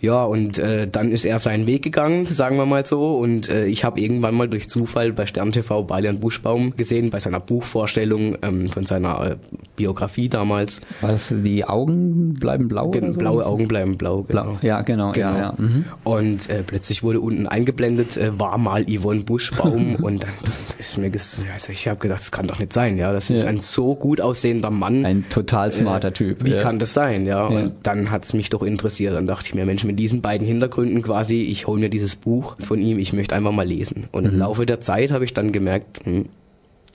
Ja 0.00 0.24
und 0.24 0.58
äh, 0.58 0.86
dann 0.88 1.10
ist 1.10 1.24
er 1.24 1.38
seinen 1.38 1.66
Weg 1.66 1.82
gegangen, 1.82 2.26
sagen 2.26 2.56
wir 2.56 2.66
mal 2.66 2.84
so. 2.84 3.16
Und 3.18 3.48
äh, 3.48 3.66
ich 3.66 3.84
habe 3.84 4.00
irgendwann 4.00 4.34
mal 4.34 4.48
durch 4.48 4.68
Zufall 4.68 5.12
bei 5.12 5.26
Stern 5.26 5.52
TV 5.52 5.82
Balian 5.84 6.20
Buschbaum 6.20 6.76
gesehen 6.76 7.10
bei 7.10 7.20
seiner 7.20 7.40
Buchvorstellung 7.40 8.36
ähm, 8.42 8.68
von 8.68 8.84
seiner 8.86 9.32
äh, 9.32 9.36
Biografie 9.76 10.28
damals. 10.28 10.80
War 11.00 11.12
das 11.12 11.32
die 11.34 11.64
Augen 11.64 12.34
bleiben 12.34 12.68
blau? 12.68 12.88
oder 12.88 13.12
so? 13.12 13.18
Blaue 13.18 13.46
Augen 13.46 13.68
bleiben 13.68 13.96
blau. 13.96 14.22
Genau. 14.22 14.42
Blau. 14.44 14.58
Ja, 14.62 14.82
genau. 14.82 15.12
Ja, 15.14 15.38
ja. 15.38 15.54
Mhm. 15.56 15.84
Und 16.04 16.50
äh, 16.50 16.62
plötzlich 16.62 17.02
wurde 17.02 17.20
unten 17.20 17.46
eingeblendet, 17.46 18.16
äh, 18.16 18.38
war 18.38 18.58
mal 18.58 18.84
Yvonne 18.84 19.20
Buschbaum 19.20 19.94
und 20.02 20.22
dann 20.24 20.30
ist 20.78 20.98
mir 20.98 21.10
also 21.54 21.72
ich 21.72 21.88
habe 21.88 21.98
gedacht, 21.98 22.20
das 22.20 22.30
kann 22.30 22.46
doch 22.46 22.58
nicht 22.58 22.72
sein, 22.72 22.98
ja, 22.98 23.12
das 23.12 23.30
ist 23.30 23.42
Ja. 23.42 23.48
ein 23.48 23.58
so 23.60 23.94
gut 23.94 24.20
aussehender 24.20 24.70
Mann. 24.70 25.04
Ein 25.04 25.27
total 25.28 25.70
smarter 25.72 26.08
Äh, 26.08 26.12
Typ. 26.12 26.44
Wie 26.44 26.50
ja. 26.52 26.62
kann 26.62 26.78
das 26.78 26.94
sein, 26.94 27.26
ja? 27.26 27.50
Ja. 27.50 27.58
Und 27.58 27.72
dann 27.82 28.10
hat's 28.10 28.34
mich 28.34 28.50
doch 28.50 28.62
interessiert. 28.62 29.14
Dann 29.14 29.26
dachte 29.26 29.46
ich 29.48 29.54
mir, 29.54 29.64
Mensch, 29.66 29.84
mit 29.84 29.98
diesen 29.98 30.20
beiden 30.22 30.46
Hintergründen 30.46 31.02
quasi, 31.02 31.42
ich 31.42 31.66
hole 31.66 31.80
mir 31.80 31.88
dieses 31.90 32.16
Buch 32.16 32.56
von 32.60 32.80
ihm, 32.80 32.98
ich 32.98 33.12
möchte 33.12 33.34
einfach 33.34 33.52
mal 33.52 33.66
lesen. 33.66 34.04
Und 34.12 34.24
Mhm. 34.24 34.30
im 34.30 34.38
Laufe 34.38 34.66
der 34.66 34.80
Zeit 34.80 35.10
habe 35.10 35.24
ich 35.24 35.34
dann 35.34 35.52
gemerkt, 35.52 36.04
hm, 36.04 36.26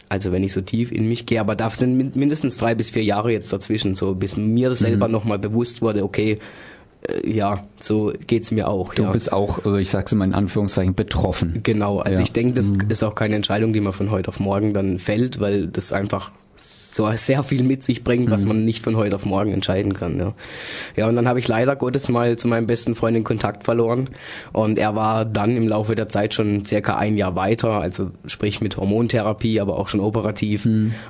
also 0.10 0.32
wenn 0.32 0.44
ich 0.44 0.54
so 0.54 0.62
tief 0.62 0.92
in 0.92 1.08
mich 1.08 1.26
gehe, 1.26 1.40
aber 1.40 1.56
da 1.56 1.70
sind 1.72 1.98
min- 1.98 2.12
mindestens 2.14 2.58
drei 2.58 2.76
bis 2.76 2.92
vier 2.92 3.04
Jahre 3.04 3.32
jetzt 3.32 3.52
dazwischen, 3.52 3.96
so 3.96 4.14
bis 4.14 4.38
mir 4.38 4.70
das 4.70 4.82
Mhm. 4.82 4.86
selber 4.86 5.08
nochmal 5.08 5.40
bewusst 5.40 5.82
wurde, 5.82 6.04
okay, 6.04 6.38
äh, 7.08 7.30
ja, 7.30 7.64
so 7.78 8.14
geht's 8.28 8.52
mir 8.52 8.68
auch. 8.70 8.94
Du 8.94 9.04
ja. 9.04 9.12
bist 9.12 9.34
auch, 9.34 9.66
äh, 9.66 9.82
ich 9.82 9.90
sag's 9.90 10.12
immer 10.12 10.24
in 10.26 10.34
Anführungszeichen, 10.34 10.94
betroffen. 10.94 11.62
Genau, 11.64 12.00
also 12.00 12.20
Ja. 12.20 12.24
ich 12.24 12.32
denke, 12.32 12.54
das 12.54 12.72
ist 12.90 13.04
auch 13.04 13.16
keine 13.16 13.36
Entscheidung, 13.36 13.74
die 13.74 13.82
man 13.82 13.92
von 13.94 14.12
heute 14.12 14.28
auf 14.30 14.40
morgen 14.40 14.74
dann 14.74 15.00
fällt, 15.00 15.40
weil 15.40 15.68
das 15.68 15.92
einfach 15.94 16.32
so 16.56 17.10
sehr 17.16 17.42
viel 17.44 17.64
mit 17.64 17.84
sich 17.84 18.04
bringt, 18.04 18.30
was 18.30 18.46
man 18.46 18.66
nicht 18.66 18.84
von 18.84 18.96
heute 18.96 19.16
auf 19.16 19.26
morgen 19.26 19.52
entscheiden 19.52 19.94
kann. 19.94 20.20
Ja, 20.20 20.34
ja 20.96 21.08
und 21.08 21.16
dann 21.16 21.28
habe 21.28 21.40
ich 21.40 21.48
leider 21.48 21.76
Gottes 21.76 22.08
mal 22.10 22.38
zu 22.38 22.48
meinem 22.48 22.68
besten 22.68 22.94
Freund 22.94 23.16
den 23.16 23.24
Kontakt 23.24 23.64
verloren 23.64 24.10
und 24.52 24.78
er 24.78 24.96
war 24.96 25.26
dann 25.26 25.58
im 25.58 25.68
Laufe 25.68 25.96
der 25.96 26.08
Zeit 26.10 26.36
schon 26.36 26.64
circa 26.66 26.96
ein 26.98 27.18
Jahr 27.18 27.36
weiter, 27.36 27.72
also 27.82 28.12
sprich 28.28 28.62
mit 28.62 28.78
Hormontherapie, 28.78 29.60
aber 29.60 29.78
auch 29.80 29.88
schon 29.88 30.02
operativ 30.02 30.68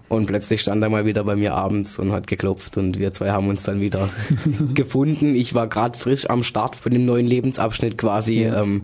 und 0.08 0.26
plötzlich 0.26 0.62
stand 0.62 0.82
er 0.82 0.90
mal 0.90 1.06
wieder 1.06 1.26
bei 1.26 1.36
mir 1.36 1.54
abends 1.54 2.00
und 2.00 2.14
hat 2.14 2.28
geklopft 2.28 2.78
und 2.78 2.98
wir 2.98 3.12
zwei 3.12 3.32
haben 3.32 3.50
uns 3.50 3.64
dann 3.64 3.82
wieder 3.82 4.10
gefunden. 4.74 5.36
Ich 5.36 5.54
war 5.54 5.68
gerade 5.68 5.98
frisch 5.98 6.30
am 6.30 6.44
Start 6.44 6.76
von 6.78 6.92
dem 6.94 7.06
neuen 7.06 7.28
Lebensabschnitt 7.28 7.98
quasi, 7.98 8.44
Ja. 8.44 8.62
ähm, 8.62 8.84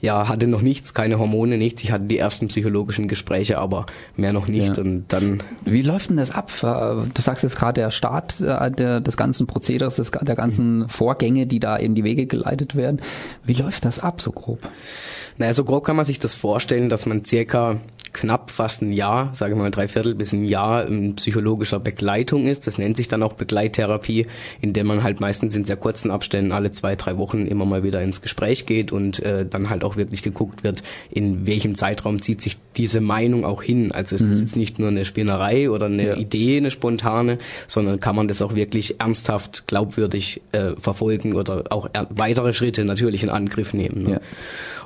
ja, 0.00 0.28
hatte 0.28 0.46
noch 0.46 0.62
nichts, 0.62 0.94
keine 0.94 1.18
Hormone, 1.18 1.58
nichts. 1.58 1.82
Ich 1.82 1.92
hatte 1.92 2.04
die 2.04 2.18
ersten 2.18 2.48
psychologischen 2.48 3.08
Gespräche, 3.08 3.58
aber 3.58 3.84
mehr 4.16 4.32
noch 4.32 4.48
nicht. 4.48 4.76
Ja. 4.76 4.82
Und 4.82 5.04
dann, 5.08 5.42
Wie 5.64 5.82
läuft 5.82 5.97
läuft 5.98 6.10
denn 6.10 6.16
das 6.16 6.30
ab? 6.30 6.52
Äh, 6.62 7.08
du 7.12 7.22
sagst 7.22 7.42
jetzt 7.42 7.56
gerade 7.56 7.80
der 7.80 7.90
Start 7.90 8.40
äh, 8.40 8.70
der, 8.70 9.00
des 9.00 9.16
ganzen 9.16 9.48
Prozederes, 9.48 9.96
des, 9.96 10.12
der 10.12 10.36
ganzen 10.36 10.88
Vorgänge, 10.88 11.46
die 11.48 11.58
da 11.58 11.76
in 11.76 11.96
die 11.96 12.04
Wege 12.04 12.26
geleitet 12.26 12.76
werden. 12.76 13.00
Wie 13.42 13.54
läuft 13.54 13.84
das 13.84 13.98
ab, 13.98 14.20
so 14.20 14.30
grob? 14.30 14.60
Naja, 15.38 15.54
so 15.54 15.64
grob 15.64 15.84
kann 15.84 15.96
man 15.96 16.04
sich 16.04 16.20
das 16.20 16.36
vorstellen, 16.36 16.88
dass 16.88 17.06
man 17.06 17.24
circa 17.24 17.80
knapp 18.12 18.50
fast 18.50 18.82
ein 18.82 18.92
Jahr, 18.92 19.34
sage 19.34 19.52
ich 19.52 19.58
mal 19.58 19.70
drei 19.70 19.88
Viertel 19.88 20.14
bis 20.14 20.32
ein 20.32 20.44
Jahr 20.44 20.86
in 20.86 21.16
psychologischer 21.16 21.80
Begleitung 21.80 22.46
ist. 22.46 22.66
Das 22.66 22.78
nennt 22.78 22.96
sich 22.96 23.08
dann 23.08 23.22
auch 23.22 23.34
Begleittherapie, 23.34 24.26
in 24.60 24.72
der 24.72 24.84
man 24.84 25.02
halt 25.02 25.20
meistens 25.20 25.54
in 25.56 25.64
sehr 25.64 25.76
kurzen 25.76 26.10
Abständen 26.10 26.52
alle 26.52 26.70
zwei, 26.70 26.96
drei 26.96 27.18
Wochen 27.18 27.46
immer 27.46 27.64
mal 27.64 27.82
wieder 27.82 28.02
ins 28.02 28.22
Gespräch 28.22 28.66
geht 28.66 28.92
und 28.92 29.20
äh, 29.20 29.46
dann 29.46 29.70
halt 29.70 29.84
auch 29.84 29.96
wirklich 29.96 30.22
geguckt 30.22 30.64
wird, 30.64 30.82
in 31.10 31.46
welchem 31.46 31.74
Zeitraum 31.74 32.22
zieht 32.22 32.42
sich 32.42 32.58
diese 32.76 33.00
Meinung 33.00 33.44
auch 33.44 33.62
hin. 33.62 33.92
Also 33.92 34.16
ist 34.16 34.22
mhm. 34.22 34.30
das 34.30 34.40
jetzt 34.40 34.56
nicht 34.56 34.78
nur 34.78 34.88
eine 34.88 35.04
Spinnerei 35.04 35.70
oder 35.70 35.86
eine 35.86 36.06
ja. 36.06 36.16
Idee, 36.16 36.58
eine 36.58 36.70
spontane, 36.70 37.38
sondern 37.66 38.00
kann 38.00 38.16
man 38.16 38.28
das 38.28 38.42
auch 38.42 38.54
wirklich 38.54 39.00
ernsthaft, 39.00 39.66
glaubwürdig 39.66 40.42
äh, 40.52 40.72
verfolgen 40.78 41.34
oder 41.34 41.64
auch 41.70 41.88
weitere 42.10 42.52
Schritte 42.52 42.84
natürlich 42.84 43.22
in 43.22 43.30
Angriff 43.30 43.74
nehmen. 43.74 44.02
Ne? 44.02 44.10
Ja. 44.10 44.20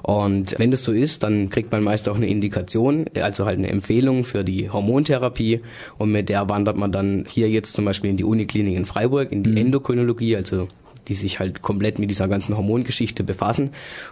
Und 0.03 0.59
wenn 0.59 0.73
das 0.73 0.83
so 0.83 0.93
ist, 0.93 1.23
dann 1.23 1.49
kriegt 1.49 1.71
man 1.71 1.83
meist 1.85 2.09
auch 2.09 2.17
eine 2.17 2.27
Indikation, 2.27 3.07
also 3.21 3.45
halt 3.45 3.59
eine 3.59 3.69
Empfehlung 3.69 4.25
für 4.25 4.45
die 4.45 4.71
Hormontherapie 4.71 5.61
und 5.99 6.13
mit 6.13 6.29
der 6.29 6.49
wandert 6.49 6.77
man 6.77 6.93
dann 6.93 7.27
hier 7.29 7.49
jetzt 7.49 7.75
zum 7.75 7.85
Beispiel 7.85 8.11
in 8.11 8.17
die 8.17 8.25
Uniklinik 8.25 8.77
in 8.77 8.85
Freiburg, 8.85 9.33
in 9.33 9.43
die 9.43 9.51
mhm. 9.51 9.59
Endokrinologie, 9.59 10.37
also 10.37 10.69
die 11.09 11.15
sich 11.15 11.41
halt 11.41 11.63
komplett 11.63 11.99
mit 11.99 12.11
dieser 12.11 12.29
ganzen 12.29 12.57
Hormongeschichte 12.57 13.25
befassen. 13.25 13.71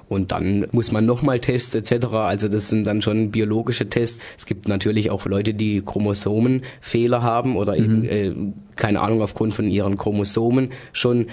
Und 0.08 0.32
dann 0.32 0.66
muss 0.72 0.90
man 0.90 1.06
nochmal 1.06 1.38
Tests 1.38 1.74
etc. 1.74 2.06
Also 2.14 2.48
das 2.48 2.68
sind 2.68 2.86
dann 2.86 3.02
schon 3.02 3.30
biologische 3.30 3.88
Tests. 3.88 4.20
Es 4.36 4.46
gibt 4.46 4.68
natürlich 4.68 5.10
auch 5.10 5.24
Leute, 5.26 5.54
die 5.54 5.82
Chromosomenfehler 5.82 7.22
haben 7.22 7.56
oder 7.56 7.78
mhm. 7.78 8.04
eben, 8.04 8.04
äh, 8.04 8.34
keine 8.76 9.00
Ahnung, 9.00 9.22
aufgrund 9.22 9.54
von 9.54 9.68
ihren 9.68 9.96
Chromosomen 9.96 10.70
schon 10.92 11.26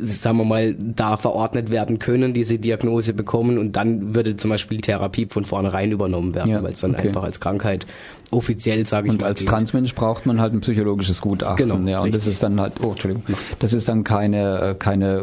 sagen 0.00 0.38
wir 0.38 0.44
mal, 0.44 0.74
da 0.74 1.16
verordnet 1.16 1.70
werden 1.70 1.98
können, 1.98 2.32
diese 2.32 2.58
Diagnose 2.58 3.12
bekommen 3.14 3.58
und 3.58 3.76
dann 3.76 4.14
würde 4.14 4.36
zum 4.36 4.50
Beispiel 4.50 4.78
die 4.78 4.82
Therapie 4.82 5.26
von 5.26 5.44
vornherein 5.44 5.92
übernommen 5.92 6.34
werden, 6.34 6.50
ja, 6.50 6.62
weil 6.62 6.72
es 6.72 6.80
dann 6.80 6.94
okay. 6.94 7.08
einfach 7.08 7.24
als 7.24 7.40
Krankheit 7.40 7.86
offiziell, 8.30 8.86
sage 8.86 9.06
ich 9.06 9.12
und 9.12 9.20
mal. 9.20 9.26
Und 9.26 9.30
als 9.30 9.44
Transmensch 9.44 9.94
braucht 9.94 10.26
man 10.26 10.40
halt 10.40 10.52
ein 10.52 10.60
psychologisches 10.60 11.20
Gutachten. 11.20 11.68
Genau. 11.68 11.88
Ja, 11.88 12.00
und 12.00 12.14
das 12.14 12.26
ist 12.26 12.42
dann 12.42 12.60
halt, 12.60 12.74
oh, 12.82 12.90
Entschuldigung, 12.90 13.24
das 13.58 13.72
ist 13.72 13.88
dann 13.88 14.04
keine, 14.04 14.60
äh, 14.60 14.74
keine, 14.74 15.22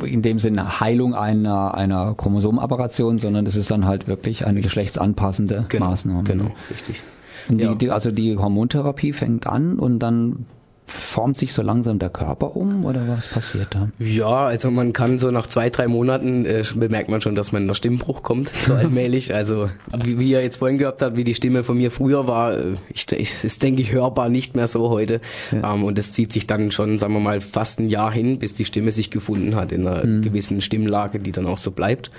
äh, 0.00 0.06
in 0.06 0.22
dem 0.22 0.38
Sinne 0.38 0.80
Heilung 0.80 1.14
einer, 1.14 1.74
einer 1.74 2.14
Chromosomoperation, 2.14 3.18
sondern 3.18 3.44
das 3.44 3.56
ist 3.56 3.70
dann 3.70 3.86
halt 3.86 4.08
wirklich 4.08 4.46
eine 4.46 4.60
geschlechtsanpassende 4.60 5.66
genau, 5.68 5.90
Maßnahme. 5.90 6.24
Genau, 6.24 6.50
richtig. 6.70 7.02
Die, 7.48 7.62
ja. 7.62 7.74
die, 7.74 7.90
also 7.90 8.10
die 8.10 8.36
Hormontherapie 8.36 9.12
fängt 9.12 9.46
an 9.46 9.78
und 9.78 9.98
dann 9.98 10.46
formt 10.86 11.38
sich 11.38 11.52
so 11.52 11.62
langsam 11.62 11.98
der 11.98 12.10
Körper 12.10 12.56
um 12.56 12.84
oder 12.84 13.08
was 13.08 13.28
passiert 13.28 13.68
da? 13.70 13.88
Ja, 13.98 14.46
also 14.46 14.70
man 14.70 14.92
kann 14.92 15.18
so 15.18 15.30
nach 15.30 15.46
zwei, 15.46 15.70
drei 15.70 15.88
Monaten 15.88 16.44
äh, 16.44 16.62
bemerkt 16.74 17.08
man 17.08 17.20
schon, 17.20 17.34
dass 17.34 17.52
man 17.52 17.62
in 17.62 17.68
der 17.68 17.74
Stimmbruch 17.74 18.22
kommt, 18.22 18.50
so 18.60 18.74
allmählich. 18.74 19.34
Also 19.34 19.70
wie, 19.92 20.18
wie 20.18 20.30
ihr 20.30 20.42
jetzt 20.42 20.58
vorhin 20.58 20.78
gehabt 20.78 21.02
habt, 21.02 21.16
wie 21.16 21.24
die 21.24 21.34
Stimme 21.34 21.64
von 21.64 21.76
mir 21.78 21.90
früher 21.90 22.26
war, 22.26 22.56
äh, 22.56 22.74
ich, 22.92 23.10
ich, 23.12 23.44
ist 23.44 23.62
denke 23.62 23.80
ich 23.80 23.92
hörbar 23.92 24.28
nicht 24.28 24.56
mehr 24.56 24.68
so 24.68 24.90
heute. 24.90 25.20
Ja. 25.52 25.74
Ähm, 25.74 25.84
und 25.84 25.96
das 25.96 26.12
zieht 26.12 26.32
sich 26.32 26.46
dann 26.46 26.70
schon, 26.70 26.98
sagen 26.98 27.14
wir 27.14 27.20
mal, 27.20 27.40
fast 27.40 27.80
ein 27.80 27.88
Jahr 27.88 28.12
hin, 28.12 28.38
bis 28.38 28.54
die 28.54 28.64
Stimme 28.64 28.92
sich 28.92 29.10
gefunden 29.10 29.56
hat 29.56 29.72
in 29.72 29.86
einer 29.86 30.04
mhm. 30.04 30.22
gewissen 30.22 30.60
Stimmlage, 30.60 31.18
die 31.18 31.32
dann 31.32 31.46
auch 31.46 31.58
so 31.58 31.70
bleibt. 31.70 32.10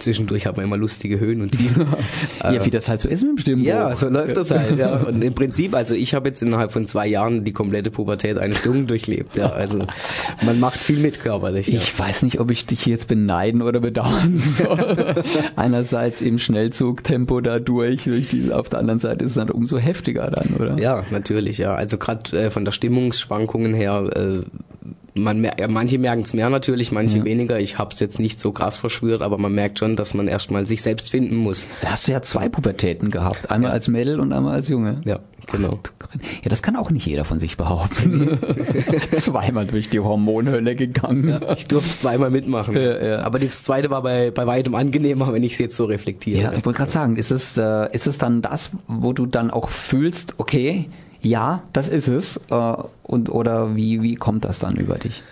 Zwischendurch 0.00 0.46
hat 0.46 0.56
man 0.56 0.66
immer 0.66 0.76
lustige 0.76 1.20
Höhen 1.20 1.42
und 1.42 1.52
Tiefen. 1.52 1.86
ja, 2.42 2.64
wie 2.64 2.70
das 2.70 2.88
halt 2.88 3.00
so 3.00 3.08
ist 3.08 3.22
mit 3.22 3.32
dem 3.32 3.38
Stimmbruch. 3.38 3.68
Ja, 3.68 3.94
so 3.94 4.08
läuft 4.08 4.36
das 4.36 4.50
halt. 4.50 4.78
Ja. 4.78 4.96
Und 4.96 5.22
im 5.22 5.34
Prinzip, 5.34 5.74
also 5.74 5.94
ich 5.94 6.14
habe 6.14 6.28
jetzt 6.28 6.42
innerhalb 6.42 6.72
von 6.72 6.84
zwei 6.84 7.06
Jahren 7.06 7.44
die 7.44 7.52
komplette 7.52 7.90
Pubertät 8.00 8.38
eines 8.38 8.64
Jungen 8.64 8.86
durchlebt. 8.86 9.36
Ja, 9.36 9.50
also 9.50 9.84
man 10.42 10.58
macht 10.58 10.78
viel 10.78 11.00
mit 11.00 11.20
körperlich. 11.20 11.68
Ja. 11.68 11.80
Ich 11.80 11.98
weiß 11.98 12.22
nicht, 12.22 12.40
ob 12.40 12.50
ich 12.50 12.64
dich 12.64 12.86
jetzt 12.86 13.08
beneiden 13.08 13.60
oder 13.60 13.80
bedauern 13.80 14.38
soll. 14.38 15.22
Einerseits 15.54 16.22
im 16.22 16.38
Schnellzugtempo 16.38 17.42
da 17.42 17.58
durch, 17.58 18.04
durch 18.04 18.28
die, 18.28 18.52
auf 18.52 18.70
der 18.70 18.78
anderen 18.78 19.00
Seite 19.00 19.22
ist 19.22 19.32
es 19.32 19.36
dann 19.36 19.50
umso 19.50 19.76
heftiger 19.76 20.30
dann, 20.30 20.54
oder? 20.58 20.78
Ja, 20.78 21.04
natürlich, 21.10 21.58
ja. 21.58 21.74
Also 21.74 21.98
gerade 21.98 22.38
äh, 22.38 22.50
von 22.50 22.64
der 22.64 22.72
Stimmungsschwankungen 22.72 23.74
her 23.74 24.08
äh, 24.16 24.40
man 25.14 25.40
mer 25.40 25.56
manche 25.68 25.98
merken 25.98 26.22
es 26.22 26.32
mehr 26.32 26.48
natürlich, 26.50 26.92
manche 26.92 27.18
ja. 27.18 27.24
weniger. 27.24 27.58
Ich 27.58 27.78
habe 27.78 27.92
es 27.92 28.00
jetzt 28.00 28.18
nicht 28.18 28.40
so 28.40 28.52
krass 28.52 28.78
verschwört, 28.78 29.22
aber 29.22 29.38
man 29.38 29.52
merkt 29.52 29.78
schon, 29.78 29.96
dass 29.96 30.14
man 30.14 30.28
erstmal 30.28 30.66
sich 30.66 30.82
selbst 30.82 31.10
finden 31.10 31.36
muss. 31.36 31.66
Da 31.82 31.90
hast 31.90 32.06
du 32.06 32.12
ja 32.12 32.22
zwei 32.22 32.48
Pubertäten 32.48 33.10
gehabt, 33.10 33.50
einmal 33.50 33.70
ja. 33.70 33.74
als 33.74 33.88
Mädel 33.88 34.20
und 34.20 34.32
einmal 34.32 34.54
als 34.54 34.68
Junge. 34.68 35.00
Ja, 35.04 35.20
genau. 35.50 35.80
ja, 36.42 36.48
das 36.48 36.62
kann 36.62 36.76
auch 36.76 36.90
nicht 36.90 37.06
jeder 37.06 37.24
von 37.24 37.40
sich 37.40 37.56
behaupten. 37.56 38.38
zweimal 39.12 39.66
durch 39.66 39.90
die 39.90 40.00
Hormonhölle 40.00 40.76
gegangen. 40.76 41.28
Ja, 41.28 41.52
ich 41.52 41.66
durfte 41.66 41.90
zweimal 41.90 42.30
mitmachen. 42.30 42.76
Aber 42.76 43.38
das 43.38 43.64
zweite 43.64 43.90
war 43.90 44.02
bei, 44.02 44.30
bei 44.30 44.46
weitem 44.46 44.74
angenehmer, 44.74 45.32
wenn 45.32 45.42
ich 45.42 45.52
es 45.52 45.58
jetzt 45.58 45.76
so 45.76 45.84
reflektiere. 45.84 46.42
Ja, 46.42 46.52
ich 46.52 46.64
wollte 46.64 46.78
gerade 46.78 46.90
sagen, 46.90 47.16
ist 47.16 47.30
es, 47.30 47.56
äh, 47.56 47.88
ist 47.92 48.06
es 48.06 48.18
dann 48.18 48.42
das, 48.42 48.70
wo 48.86 49.12
du 49.12 49.26
dann 49.26 49.50
auch 49.50 49.68
fühlst, 49.68 50.34
okay, 50.38 50.88
ja, 51.22 51.62
das 51.72 51.88
ist 51.88 52.08
es. 52.08 52.40
Äh, 52.50 52.74
und 53.02 53.30
oder 53.30 53.76
wie 53.76 54.02
wie 54.02 54.14
kommt 54.14 54.44
das 54.44 54.58
dann 54.58 54.76
über 54.76 54.98
dich? 54.98 55.22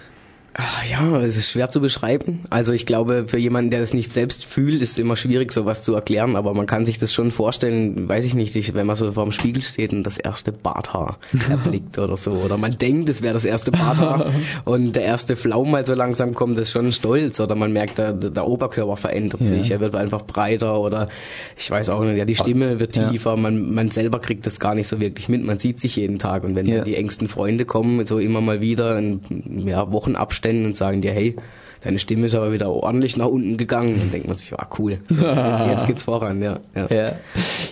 Ah, 0.60 0.82
ja, 0.90 1.20
es 1.20 1.36
ist 1.36 1.52
schwer 1.52 1.70
zu 1.70 1.80
beschreiben. 1.80 2.40
Also 2.50 2.72
ich 2.72 2.84
glaube, 2.84 3.26
für 3.28 3.38
jemanden, 3.38 3.70
der 3.70 3.78
das 3.78 3.94
nicht 3.94 4.10
selbst 4.10 4.44
fühlt, 4.44 4.82
ist 4.82 4.92
es 4.92 4.98
immer 4.98 5.14
schwierig, 5.14 5.52
sowas 5.52 5.82
zu 5.82 5.94
erklären. 5.94 6.34
Aber 6.34 6.52
man 6.52 6.66
kann 6.66 6.84
sich 6.84 6.98
das 6.98 7.14
schon 7.14 7.30
vorstellen, 7.30 8.08
weiß 8.08 8.24
ich 8.24 8.34
nicht, 8.34 8.74
wenn 8.74 8.84
man 8.84 8.96
so 8.96 9.12
vor 9.12 9.22
dem 9.22 9.30
Spiegel 9.30 9.62
steht 9.62 9.92
und 9.92 10.02
das 10.02 10.18
erste 10.18 10.50
Barthaar 10.50 11.18
erblickt 11.48 11.96
oder 11.98 12.16
so. 12.16 12.32
Oder 12.32 12.58
man 12.58 12.76
denkt, 12.76 13.08
es 13.08 13.22
wäre 13.22 13.34
das 13.34 13.44
erste 13.44 13.70
Barthaar 13.70 14.32
und 14.64 14.96
der 14.96 15.04
erste 15.04 15.36
Flaum 15.36 15.70
mal 15.70 15.86
so 15.86 15.94
langsam 15.94 16.34
kommt, 16.34 16.56
das 16.56 16.62
ist 16.62 16.72
schon 16.72 16.90
stolz. 16.90 17.38
Oder 17.38 17.54
man 17.54 17.72
merkt, 17.72 17.98
der, 17.98 18.12
der 18.12 18.44
Oberkörper 18.44 18.96
verändert 18.96 19.46
sich, 19.46 19.68
ja. 19.68 19.76
er 19.76 19.80
wird 19.80 19.94
einfach 19.94 20.22
breiter 20.22 20.80
oder 20.80 21.08
ich 21.56 21.70
weiß 21.70 21.88
auch 21.90 22.02
nicht, 22.02 22.16
ja, 22.16 22.24
die 22.24 22.34
Stimme 22.34 22.80
wird 22.80 22.94
tiefer. 22.94 23.30
Ja. 23.30 23.36
Man, 23.36 23.74
man 23.74 23.92
selber 23.92 24.18
kriegt 24.18 24.44
das 24.44 24.58
gar 24.58 24.74
nicht 24.74 24.88
so 24.88 24.98
wirklich 24.98 25.28
mit. 25.28 25.44
Man 25.44 25.60
sieht 25.60 25.78
sich 25.78 25.94
jeden 25.94 26.18
Tag 26.18 26.42
und 26.42 26.56
wenn 26.56 26.66
ja. 26.66 26.82
die 26.82 26.96
engsten 26.96 27.28
Freunde 27.28 27.64
kommen, 27.64 28.04
so 28.06 28.18
immer 28.18 28.40
mal 28.40 28.60
wieder 28.60 28.98
in 28.98 29.20
ja, 29.68 29.92
Wochenabständen, 29.92 30.47
Abständen 30.48 30.66
und 30.66 30.76
sagen 30.76 31.02
dir, 31.02 31.12
hey, 31.12 31.36
deine 31.82 31.98
Stimme 31.98 32.26
ist 32.26 32.34
aber 32.34 32.52
wieder 32.52 32.70
ordentlich 32.70 33.16
nach 33.16 33.26
unten 33.26 33.56
gegangen. 33.56 33.98
Dann 33.98 34.10
denkt 34.10 34.26
man 34.26 34.36
sich, 34.36 34.52
ah 34.54 34.68
cool, 34.78 34.98
so, 35.08 35.24
jetzt 35.70 35.86
geht's 35.86 36.02
voran, 36.02 36.42
ja, 36.42 36.58
ja. 36.74 36.86
Ja, 36.88 37.12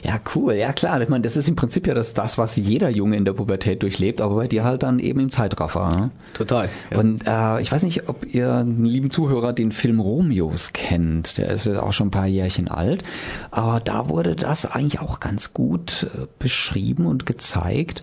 ja 0.05 0.21
cool, 0.35 0.55
ja 0.55 0.73
klar. 0.73 1.01
Ich 1.01 1.09
meine, 1.09 1.23
das 1.23 1.37
ist 1.37 1.49
im 1.49 1.57
Prinzip 1.57 1.87
ja 1.87 1.95
das, 1.95 2.15
das, 2.15 2.39
was 2.39 2.57
jeder 2.57 2.89
Junge 2.89 3.17
in 3.17 3.25
der 3.25 3.33
Pubertät 3.33 3.83
durchlebt, 3.83 4.21
aber 4.21 4.37
bei 4.37 4.47
dir 4.47 4.63
halt 4.63 4.83
dann 4.83 4.99
eben 5.01 5.21
im 5.21 5.31
Zeitraffer. 5.31 5.89
Ne? 5.89 6.11
Total. 6.35 6.69
Ja. 6.91 6.99
Und 6.99 7.27
äh, 7.27 7.61
ich 7.61 7.73
weiß 7.73 7.83
nicht, 7.83 8.09
ob 8.09 8.27
ihr, 8.33 8.65
lieben 8.65 9.11
Zuhörer, 9.11 9.53
den 9.53 9.73
Film 9.73 9.99
Romeos 9.99 10.73
kennt. 10.73 11.39
Der 11.39 11.49
ist 11.49 11.67
ja 11.67 11.83
auch 11.83 11.93
schon 11.93 12.09
ein 12.09 12.13
paar 12.13 12.27
Jährchen 12.27 12.69
alt. 12.69 13.03
Aber 13.51 13.81
da 13.81 14.09
wurde 14.09 14.37
das 14.37 14.67
eigentlich 14.67 15.01
auch 15.01 15.19
ganz 15.19 15.53
gut 15.53 16.07
äh, 16.15 16.27
beschrieben 16.39 17.07
und 17.07 17.27
gezeigt 17.27 18.03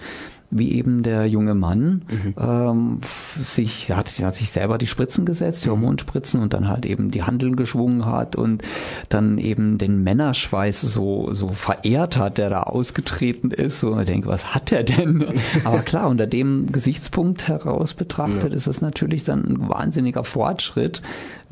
wie 0.57 0.71
eben 0.73 1.03
der 1.03 1.25
junge 1.27 1.55
Mann 1.55 2.03
mhm. 2.09 2.35
ähm, 2.39 3.01
sich, 3.39 3.91
hat, 3.91 4.09
hat 4.09 4.35
sich 4.35 4.51
selber 4.51 4.77
die 4.77 4.87
Spritzen 4.87 5.25
gesetzt, 5.25 5.63
die 5.63 5.69
mhm. 5.69 5.73
Hormonspritzen 5.73 6.41
und 6.41 6.53
dann 6.53 6.67
halt 6.67 6.85
eben 6.85 7.11
die 7.11 7.23
Handeln 7.23 7.55
geschwungen 7.55 8.05
hat 8.05 8.35
und 8.35 8.63
dann 9.09 9.37
eben 9.37 9.77
den 9.77 10.03
Männerschweiß 10.03 10.81
so, 10.81 11.33
so 11.33 11.49
verehrt 11.49 12.17
hat, 12.17 12.37
der 12.37 12.49
da 12.49 12.63
ausgetreten 12.63 13.51
ist. 13.51 13.83
Und 13.83 13.99
ich 13.99 14.05
denke, 14.05 14.27
was 14.27 14.53
hat 14.53 14.71
er 14.71 14.83
denn? 14.83 15.25
Aber 15.63 15.79
klar, 15.79 16.09
unter 16.09 16.27
dem 16.27 16.71
Gesichtspunkt 16.71 17.47
heraus 17.47 17.93
betrachtet 17.93 18.51
ja. 18.51 18.57
ist 18.57 18.67
es 18.67 18.81
natürlich 18.81 19.23
dann 19.23 19.43
ein 19.43 19.69
wahnsinniger 19.69 20.23
Fortschritt, 20.23 21.01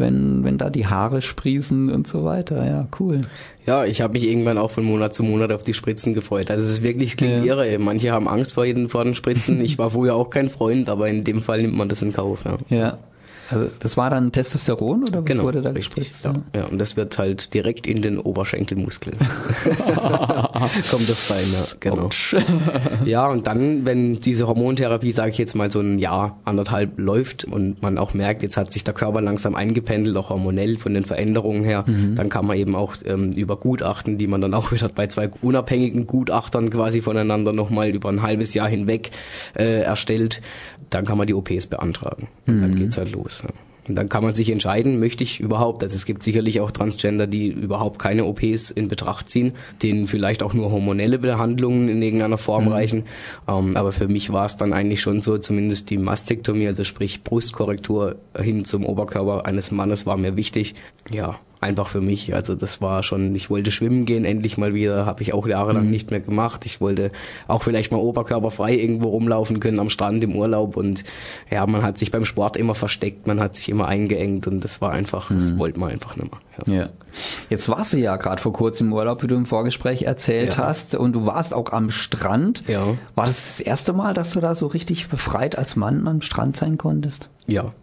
wenn, 0.01 0.43
wenn 0.43 0.57
da 0.57 0.69
die 0.69 0.87
Haare 0.87 1.21
sprießen 1.21 1.89
und 1.89 2.07
so 2.07 2.25
weiter. 2.25 2.65
Ja, 2.65 2.87
cool. 2.99 3.21
Ja, 3.65 3.85
ich 3.85 4.01
habe 4.01 4.13
mich 4.13 4.27
irgendwann 4.27 4.57
auch 4.57 4.71
von 4.71 4.83
Monat 4.83 5.15
zu 5.15 5.23
Monat 5.23 5.53
auf 5.53 5.63
die 5.63 5.73
Spritzen 5.73 6.13
gefreut. 6.13 6.51
Also 6.51 6.65
es 6.65 6.73
ist 6.73 6.83
wirklich 6.83 7.15
klingt 7.15 7.45
ja. 7.45 7.55
irre. 7.55 7.79
Manche 7.79 8.11
haben 8.11 8.27
Angst 8.27 8.55
vor 8.55 8.65
jeden 8.65 8.89
vor 8.89 9.05
den 9.05 9.13
Spritzen. 9.13 9.63
Ich 9.63 9.77
war 9.77 9.91
vorher 9.91 10.15
auch 10.15 10.29
kein 10.29 10.49
Freund, 10.49 10.89
aber 10.89 11.07
in 11.07 11.23
dem 11.23 11.39
Fall 11.39 11.61
nimmt 11.61 11.75
man 11.75 11.87
das 11.87 12.01
in 12.01 12.11
Kauf. 12.11 12.43
Ja. 12.43 12.57
ja. 12.69 12.97
Also 13.51 13.69
das 13.79 13.97
war 13.97 14.09
dann 14.09 14.31
Testosteron 14.31 15.03
oder 15.03 15.19
was 15.19 15.25
genau, 15.25 15.43
wurde 15.43 15.61
da 15.61 15.71
richtig, 15.71 15.95
gespritzt? 15.95 16.25
Ja. 16.25 16.35
ja, 16.55 16.65
und 16.65 16.77
das 16.79 16.95
wird 16.95 17.17
halt 17.17 17.53
direkt 17.53 17.85
in 17.85 18.01
den 18.01 18.17
Oberschenkelmuskel. 18.17 19.13
Kommt 20.91 21.09
das 21.09 21.29
rein, 21.29 21.45
ja, 21.51 21.65
genau. 21.79 22.09
ja, 23.05 23.27
und 23.27 23.47
dann, 23.47 23.85
wenn 23.85 24.13
diese 24.13 24.47
Hormontherapie, 24.47 25.11
sage 25.11 25.31
ich 25.31 25.37
jetzt 25.37 25.55
mal, 25.55 25.69
so 25.69 25.81
ein 25.81 25.99
Jahr, 25.99 26.39
anderthalb 26.45 26.97
läuft 26.97 27.43
und 27.43 27.81
man 27.81 27.97
auch 27.97 28.13
merkt, 28.13 28.41
jetzt 28.41 28.55
hat 28.55 28.71
sich 28.71 28.83
der 28.83 28.93
Körper 28.93 29.21
langsam 29.21 29.55
eingependelt, 29.55 30.15
auch 30.15 30.29
hormonell 30.29 30.77
von 30.77 30.93
den 30.93 31.03
Veränderungen 31.03 31.63
her, 31.63 31.83
mhm. 31.87 32.15
dann 32.15 32.29
kann 32.29 32.45
man 32.45 32.57
eben 32.57 32.75
auch 32.75 32.95
ähm, 33.05 33.31
über 33.31 33.57
Gutachten, 33.57 34.17
die 34.17 34.27
man 34.27 34.39
dann 34.39 34.53
auch 34.53 34.71
wieder 34.71 34.87
bei 34.89 35.07
zwei 35.07 35.29
unabhängigen 35.41 36.07
Gutachtern 36.07 36.69
quasi 36.69 37.01
voneinander 37.01 37.51
nochmal 37.51 37.89
über 37.89 38.09
ein 38.09 38.21
halbes 38.21 38.53
Jahr 38.53 38.69
hinweg 38.69 39.11
äh, 39.55 39.81
erstellt, 39.81 40.41
dann 40.89 41.05
kann 41.05 41.17
man 41.17 41.25
die 41.25 41.33
OPs 41.33 41.67
beantragen. 41.67 42.27
Und 42.47 42.57
mhm. 42.57 42.61
dann 42.61 42.75
geht's 42.75 42.97
halt 42.97 43.11
los. 43.11 43.40
Und 43.87 43.95
dann 43.95 44.09
kann 44.09 44.23
man 44.23 44.33
sich 44.33 44.49
entscheiden, 44.51 44.99
möchte 44.99 45.23
ich 45.23 45.39
überhaupt, 45.39 45.81
also 45.81 45.95
es 45.95 46.05
gibt 46.05 46.21
sicherlich 46.21 46.61
auch 46.61 46.71
Transgender, 46.71 47.25
die 47.25 47.47
überhaupt 47.47 47.97
keine 47.99 48.25
OPs 48.25 48.69
in 48.69 48.87
Betracht 48.87 49.29
ziehen, 49.29 49.53
denen 49.81 50.07
vielleicht 50.07 50.43
auch 50.43 50.53
nur 50.53 50.71
hormonelle 50.71 51.17
Behandlungen 51.17 51.89
in 51.89 52.01
irgendeiner 52.01 52.37
Form 52.37 52.65
mhm. 52.65 52.71
reichen. 52.71 53.03
Ähm, 53.47 53.75
aber 53.75 53.91
für 53.91 54.07
mich 54.07 54.31
war 54.31 54.45
es 54.45 54.55
dann 54.55 54.71
eigentlich 54.71 55.01
schon 55.01 55.21
so, 55.21 55.39
zumindest 55.39 55.89
die 55.89 55.97
Mastektomie, 55.97 56.67
also 56.67 56.83
sprich 56.83 57.23
Brustkorrektur 57.23 58.17
hin 58.39 58.65
zum 58.65 58.85
Oberkörper 58.85 59.45
eines 59.45 59.71
Mannes 59.71 60.05
war 60.05 60.15
mir 60.15 60.37
wichtig. 60.37 60.75
Ja, 61.09 61.39
einfach 61.61 61.87
für 61.87 62.01
mich. 62.01 62.33
Also 62.33 62.55
das 62.55 62.81
war 62.81 63.03
schon, 63.03 63.35
ich 63.35 63.49
wollte 63.51 63.71
schwimmen 63.71 64.05
gehen, 64.05 64.25
endlich 64.25 64.57
mal 64.57 64.73
wieder, 64.73 65.05
habe 65.05 65.21
ich 65.21 65.33
auch 65.33 65.47
jahrelang 65.47 65.85
mhm. 65.85 65.91
nicht 65.91 66.09
mehr 66.09 66.19
gemacht. 66.19 66.65
Ich 66.65 66.81
wollte 66.81 67.11
auch 67.47 67.61
vielleicht 67.61 67.91
mal 67.91 67.99
oberkörperfrei 67.99 68.73
irgendwo 68.73 69.09
rumlaufen 69.09 69.59
können 69.59 69.79
am 69.79 69.91
Strand 69.91 70.23
im 70.23 70.35
Urlaub 70.35 70.75
und 70.75 71.03
ja, 71.51 71.65
man 71.67 71.83
hat 71.83 71.99
sich 71.99 72.09
beim 72.09 72.25
Sport 72.25 72.57
immer 72.57 72.73
versteckt, 72.73 73.27
man 73.27 73.39
hat 73.39 73.55
sich 73.55 73.69
immer 73.69 73.87
eingeengt 73.87 74.47
und 74.47 74.63
das 74.63 74.81
war 74.81 74.91
einfach, 74.91 75.29
mhm. 75.29 75.35
das 75.35 75.57
wollte 75.57 75.79
man 75.79 75.91
einfach 75.91 76.15
nicht 76.15 76.31
mehr. 76.31 76.41
Ja. 76.65 76.83
ja. 76.83 76.89
Jetzt 77.49 77.69
warst 77.69 77.93
du 77.93 77.97
ja 77.97 78.17
gerade 78.17 78.41
vor 78.41 78.53
kurzem 78.53 78.87
im 78.87 78.93
Urlaub, 78.93 79.21
wie 79.21 79.27
du 79.27 79.35
im 79.35 79.45
Vorgespräch 79.45 80.03
erzählt 80.03 80.55
ja. 80.55 80.65
hast 80.65 80.95
und 80.95 81.13
du 81.13 81.27
warst 81.27 81.53
auch 81.53 81.71
am 81.71 81.91
Strand. 81.91 82.67
Ja. 82.67 82.85
War 83.13 83.27
das 83.27 83.57
das 83.57 83.59
erste 83.59 83.93
Mal, 83.93 84.15
dass 84.15 84.31
du 84.31 84.39
da 84.39 84.55
so 84.55 84.65
richtig 84.65 85.09
befreit 85.09 85.57
als 85.57 85.75
Mann 85.75 86.07
am 86.07 86.21
Strand 86.21 86.57
sein 86.57 86.79
konntest? 86.79 87.29
Ja, 87.45 87.73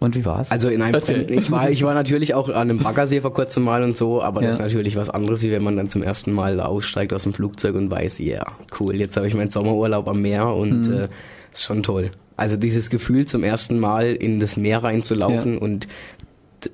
und 0.00 0.16
wie 0.16 0.24
war's? 0.24 0.50
Also 0.50 0.70
in 0.70 0.82
einem 0.82 0.94
Erzähl. 0.94 1.30
ich 1.30 1.50
war 1.50 1.70
ich 1.70 1.82
war 1.82 1.94
natürlich 1.94 2.34
auch 2.34 2.48
an 2.48 2.54
einem 2.54 2.78
Baggersee 2.78 3.20
vor 3.20 3.34
kurzem 3.34 3.64
mal 3.64 3.84
und 3.84 3.96
so, 3.96 4.22
aber 4.22 4.40
ja. 4.40 4.46
das 4.46 4.56
ist 4.56 4.60
natürlich 4.60 4.96
was 4.96 5.10
anderes, 5.10 5.42
wie 5.42 5.50
wenn 5.50 5.62
man 5.62 5.76
dann 5.76 5.88
zum 5.90 6.02
ersten 6.02 6.32
Mal 6.32 6.58
aussteigt 6.58 7.12
aus 7.12 7.24
dem 7.24 7.34
Flugzeug 7.34 7.74
und 7.74 7.90
weiß, 7.90 8.18
ja, 8.18 8.26
yeah, 8.26 8.46
cool, 8.80 8.96
jetzt 8.96 9.16
habe 9.16 9.28
ich 9.28 9.34
meinen 9.34 9.50
Sommerurlaub 9.50 10.08
am 10.08 10.22
Meer 10.22 10.48
und 10.48 10.88
mhm. 10.88 10.94
äh, 10.94 11.08
ist 11.52 11.62
schon 11.62 11.82
toll. 11.82 12.10
Also 12.36 12.56
dieses 12.56 12.88
Gefühl 12.88 13.26
zum 13.26 13.44
ersten 13.44 13.78
Mal 13.78 14.14
in 14.14 14.40
das 14.40 14.56
Meer 14.56 14.82
reinzulaufen 14.82 15.54
ja. 15.54 15.60
und 15.60 15.86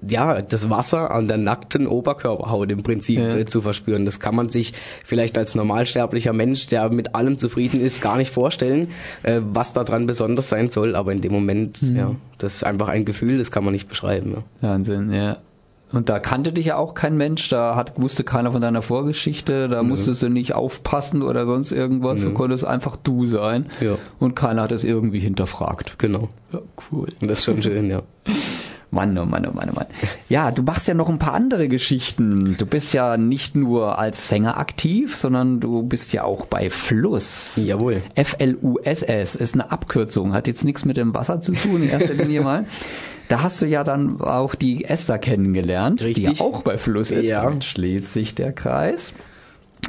ja, 0.07 0.43
das 0.43 0.71
Wasser 0.71 1.11
an 1.11 1.29
der 1.29 1.37
nackten 1.37 1.87
Oberkörperhaut 1.87 2.71
im 2.71 2.83
Prinzip 2.83 3.19
ja. 3.19 3.47
Zu 3.47 3.63
verspüren. 3.63 4.05
Das 4.05 4.21
kann 4.21 4.35
man 4.35 4.49
sich 4.49 4.73
vielleicht 5.05 5.37
als 5.39 5.55
normalsterblicher 5.55 6.33
Mensch, 6.33 6.67
der 6.67 6.91
mit 6.91 7.15
allem 7.15 7.39
zufrieden 7.39 7.81
ist, 7.81 8.01
gar 8.01 8.17
nicht 8.17 8.31
vorstellen, 8.31 8.89
äh, 9.23 9.41
was 9.43 9.73
daran 9.73 10.07
besonders 10.07 10.49
sein 10.49 10.71
soll. 10.71 10.97
Aber 10.97 11.13
in 11.13 11.21
dem 11.21 11.33
Moment, 11.33 11.83
mhm. 11.83 11.97
ja, 11.97 12.15
das 12.39 12.57
ist 12.57 12.65
einfach 12.65 12.89
ein 12.89 13.05
Gefühl, 13.05 13.39
das 13.39 13.51
kann 13.51 13.65
man 13.65 13.73
nicht 13.73 13.89
beschreiben. 13.89 14.45
Ja. 14.61 14.69
Wahnsinn, 14.69 15.13
ja. 15.13 15.39
Und 15.93 16.09
da 16.09 16.19
kannte 16.19 16.53
dich 16.53 16.67
ja 16.67 16.77
auch 16.77 16.95
kein 16.95 17.17
Mensch, 17.17 17.49
da 17.49 17.77
hat, 17.77 18.01
wusste 18.01 18.25
keiner 18.25 18.51
von 18.51 18.61
deiner 18.61 18.83
Vorgeschichte, 18.83 19.69
da 19.69 19.83
Nö. 19.83 19.91
musstest 19.91 20.21
du 20.23 20.29
nicht 20.29 20.53
aufpassen 20.53 21.23
oder 21.23 21.47
sonst 21.47 21.71
irgendwas, 21.71 22.23
Nö. 22.23 22.29
du 22.29 22.35
konntest 22.35 22.65
einfach 22.65 22.97
du 22.97 23.27
sein. 23.27 23.67
Ja. 23.81 23.97
Und 24.19 24.35
keiner 24.35 24.63
hat 24.63 24.73
es 24.73 24.83
irgendwie 24.83 25.21
hinterfragt. 25.21 25.99
Genau. 25.99 26.29
Ja, 26.53 26.61
cool. 26.91 27.09
Das 27.21 27.39
ist 27.39 27.45
schon 27.45 27.63
schön, 27.63 27.89
ja. 27.89 28.03
Mann, 28.91 29.19
oh 29.19 29.25
Mann, 29.25 29.47
oh 29.47 29.53
Mann, 29.53 29.71
oh 29.71 29.75
Mann. 29.75 29.87
Ja, 30.29 30.51
du 30.51 30.63
machst 30.63 30.89
ja 30.89 30.95
noch 30.95 31.09
ein 31.09 31.19
paar 31.19 31.35
andere 31.35 31.69
Geschichten. 31.69 32.57
Du 32.57 32.67
bist 32.67 32.95
ja 32.95 33.17
nicht 33.17 33.57
nur 33.57 33.99
als 33.99 34.29
Sänger 34.29 34.59
aktiv, 34.59 35.17
sondern 35.17 35.61
du 35.61 35.83
bist 35.83 36.13
ja 36.13 36.25
auch 36.25 36.47
bei 36.47 36.71
Fluss. 36.71 37.61
Jawohl. 37.63 38.03
F-L-U-S-S 38.15 39.35
ist 39.35 39.55
eine 39.55 39.71
Abkürzung, 39.71 40.33
hat 40.33 40.47
jetzt 40.47 40.65
nichts 40.65 40.85
mit 40.85 40.97
dem 40.97 41.15
Wasser 41.15 41.41
zu 41.41 41.53
tun, 41.53 41.83
in 41.83 41.91
erster 41.91 42.15
Linie 42.15 42.43
mal. 42.43 42.67
Da 43.29 43.43
hast 43.43 43.61
du 43.61 43.67
ja 43.67 43.83
dann 43.83 44.21
auch 44.21 44.55
die 44.55 44.85
Esther 44.85 45.19
kennengelernt, 45.19 46.03
Richtig. 46.03 46.25
die 46.25 46.39
ja 46.39 46.45
auch 46.45 46.63
bei 46.63 46.79
Fluss 46.79 47.11
ist. 47.11 47.29
Ja. 47.29 47.43
Dann 47.43 47.61
schließt 47.61 48.13
sich 48.13 48.35
der 48.37 48.53
Kreis. 48.53 49.15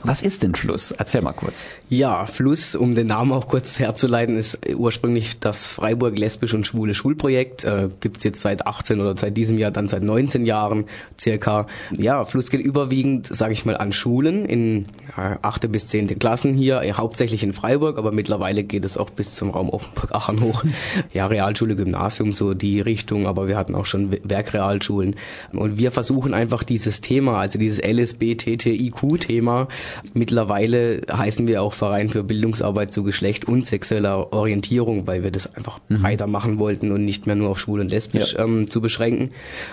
Was 0.03 0.21
ist 0.21 0.43
denn 0.43 0.53
Fluss? 0.53 0.91
Erzähl 0.91 1.21
mal 1.21 1.33
kurz. 1.33 1.67
Ja, 1.89 2.25
Fluss, 2.27 2.75
um 2.75 2.93
den 2.93 3.07
Namen 3.07 3.31
auch 3.31 3.47
kurz 3.47 3.79
herzuleiten, 3.79 4.37
ist 4.37 4.59
ursprünglich 4.75 5.39
das 5.39 5.67
Freiburg 5.67 6.17
lesbisch 6.17 6.53
und 6.53 6.67
schwule 6.67 6.93
Schulprojekt. 6.93 7.63
Äh, 7.63 7.89
gibt's 7.99 8.23
jetzt 8.23 8.41
seit 8.41 8.67
18 8.67 9.01
oder 9.01 9.17
seit 9.17 9.35
diesem 9.35 9.57
Jahr 9.57 9.71
dann 9.71 9.87
seit 9.87 10.03
19 10.03 10.45
Jahren 10.45 10.85
circa. 11.19 11.67
Ja, 11.91 12.25
Fluss 12.25 12.49
geht 12.49 12.61
überwiegend, 12.61 13.27
sage 13.27 13.53
ich 13.53 13.65
mal, 13.65 13.75
an 13.75 13.91
Schulen 13.91 14.45
in 14.45 14.85
ja, 15.17 15.39
8. 15.41 15.71
bis 15.71 15.87
10. 15.87 16.19
Klassen 16.19 16.53
hier, 16.53 16.81
äh, 16.81 16.93
hauptsächlich 16.93 17.43
in 17.43 17.53
Freiburg, 17.53 17.97
aber 17.97 18.11
mittlerweile 18.11 18.63
geht 18.63 18.85
es 18.85 18.97
auch 18.97 19.09
bis 19.09 19.35
zum 19.35 19.49
Raum 19.49 19.69
Offenburg-Aachen 19.69 20.41
hoch. 20.41 20.63
Ja, 21.13 21.27
Realschule, 21.27 21.75
Gymnasium, 21.75 22.31
so 22.31 22.53
die 22.53 22.81
Richtung, 22.81 23.27
aber 23.27 23.47
wir 23.47 23.57
hatten 23.57 23.75
auch 23.75 23.85
schon 23.85 24.11
Werkrealschulen. 24.23 25.15
Und 25.53 25.77
wir 25.77 25.91
versuchen 25.91 26.33
einfach 26.33 26.63
dieses 26.63 27.01
Thema, 27.01 27.39
also 27.39 27.57
dieses 27.57 27.79
LSB-TTIQ-Thema, 27.79 29.67
Mittlerweile 30.13 31.01
heißen 31.11 31.47
wir 31.47 31.61
auch 31.61 31.73
Verein 31.73 32.09
für 32.09 32.23
Bildungsarbeit 32.23 32.93
zu 32.93 33.03
Geschlecht 33.03 33.45
und 33.45 33.65
sexueller 33.65 34.33
Orientierung, 34.33 35.07
weil 35.07 35.23
wir 35.23 35.31
das 35.31 35.53
einfach 35.55 35.79
mhm. 35.89 36.01
breiter 36.01 36.27
machen 36.27 36.59
wollten 36.59 36.91
und 36.91 37.05
nicht 37.05 37.27
mehr 37.27 37.35
nur 37.35 37.49
auf 37.49 37.59
schwul 37.59 37.79
und 37.79 37.89
lesbisch 37.89 38.33
ja. 38.33 38.43
ähm, 38.43 38.69
zu 38.69 38.81
beschränken. 38.81 39.31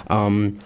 Ähm, 0.08 0.58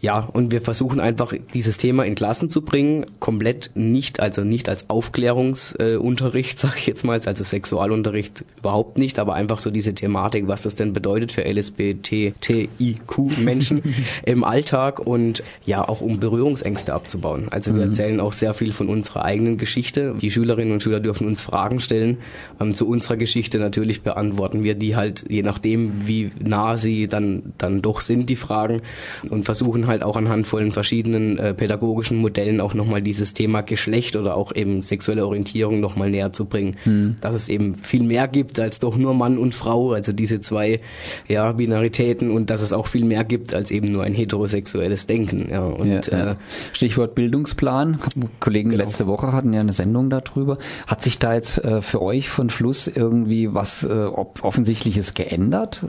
ja, 0.00 0.20
und 0.20 0.52
wir 0.52 0.60
versuchen 0.60 1.00
einfach 1.00 1.34
dieses 1.52 1.76
Thema 1.76 2.04
in 2.04 2.14
Klassen 2.14 2.48
zu 2.50 2.62
bringen, 2.62 3.06
komplett 3.18 3.72
nicht, 3.74 4.20
also 4.20 4.42
nicht 4.42 4.68
als 4.68 4.88
Aufklärungsunterricht, 4.88 6.58
äh, 6.58 6.60
sage 6.60 6.74
ich 6.78 6.86
jetzt 6.86 7.02
mal, 7.04 7.20
also 7.24 7.42
Sexualunterricht 7.42 8.44
überhaupt 8.58 8.96
nicht, 8.96 9.18
aber 9.18 9.34
einfach 9.34 9.58
so 9.58 9.72
diese 9.72 9.94
Thematik, 9.94 10.46
was 10.46 10.62
das 10.62 10.76
denn 10.76 10.92
bedeutet 10.92 11.32
für 11.32 11.44
LSBTTIQ-Menschen 11.44 13.82
im 14.24 14.44
Alltag 14.44 15.04
und 15.04 15.42
ja, 15.66 15.88
auch 15.88 16.00
um 16.00 16.20
Berührungsängste 16.20 16.94
abzubauen. 16.94 17.48
Also 17.50 17.74
wir 17.74 17.82
mhm. 17.82 17.90
erzählen 17.90 18.20
auch 18.20 18.32
sehr 18.32 18.54
viel 18.54 18.72
von 18.72 18.88
unserer 18.88 19.24
eigenen 19.24 19.58
Geschichte. 19.58 20.14
Die 20.20 20.30
Schülerinnen 20.30 20.74
und 20.74 20.80
Schüler 20.80 21.00
dürfen 21.00 21.26
uns 21.26 21.40
Fragen 21.40 21.80
stellen. 21.80 22.18
Ähm, 22.60 22.76
zu 22.76 22.88
unserer 22.88 23.16
Geschichte 23.16 23.58
natürlich 23.58 24.02
beantworten 24.02 24.62
wir 24.62 24.76
die 24.76 24.94
halt, 24.94 25.24
je 25.28 25.42
nachdem, 25.42 26.06
wie 26.06 26.30
nah 26.38 26.76
sie 26.76 27.08
dann, 27.08 27.52
dann 27.58 27.82
doch 27.82 28.00
sind, 28.00 28.30
die 28.30 28.36
Fragen 28.36 28.82
und 29.28 29.44
versuchen 29.44 29.87
halt 29.88 30.02
auch 30.02 30.16
anhand 30.16 30.46
von 30.46 30.70
verschiedenen 30.70 31.38
äh, 31.38 31.54
pädagogischen 31.54 32.18
Modellen 32.18 32.60
auch 32.60 32.74
nochmal 32.74 33.02
dieses 33.02 33.34
Thema 33.34 33.62
Geschlecht 33.62 34.16
oder 34.16 34.36
auch 34.36 34.54
eben 34.54 34.82
sexuelle 34.82 35.26
Orientierung 35.26 35.80
nochmal 35.80 36.10
näher 36.10 36.32
zu 36.32 36.44
bringen. 36.44 36.76
Hm. 36.84 37.16
Dass 37.20 37.34
es 37.34 37.48
eben 37.48 37.76
viel 37.82 38.02
mehr 38.02 38.28
gibt 38.28 38.60
als 38.60 38.78
doch 38.78 38.96
nur 38.96 39.14
Mann 39.14 39.38
und 39.38 39.54
Frau, 39.54 39.92
also 39.92 40.12
diese 40.12 40.40
zwei 40.40 40.80
ja, 41.26 41.52
Binaritäten 41.52 42.30
und 42.30 42.50
dass 42.50 42.62
es 42.62 42.72
auch 42.72 42.86
viel 42.86 43.04
mehr 43.04 43.24
gibt 43.24 43.54
als 43.54 43.70
eben 43.70 43.90
nur 43.90 44.04
ein 44.04 44.14
heterosexuelles 44.14 45.06
Denken. 45.06 45.48
Ja, 45.50 45.64
und, 45.64 46.06
ja, 46.06 46.18
ja. 46.18 46.32
Äh, 46.32 46.36
Stichwort 46.72 47.14
Bildungsplan. 47.14 47.98
Kollegen 48.40 48.70
genau. 48.70 48.84
letzte 48.84 49.06
Woche 49.06 49.32
hatten 49.32 49.52
ja 49.52 49.60
eine 49.60 49.72
Sendung 49.72 50.10
darüber. 50.10 50.58
Hat 50.86 51.02
sich 51.02 51.18
da 51.18 51.34
jetzt 51.34 51.64
äh, 51.64 51.82
für 51.82 52.02
euch 52.02 52.28
von 52.28 52.50
Fluss 52.50 52.86
irgendwie 52.86 53.54
was 53.54 53.84
äh, 53.84 53.88
Offensichtliches 53.88 55.14
geändert? 55.14 55.80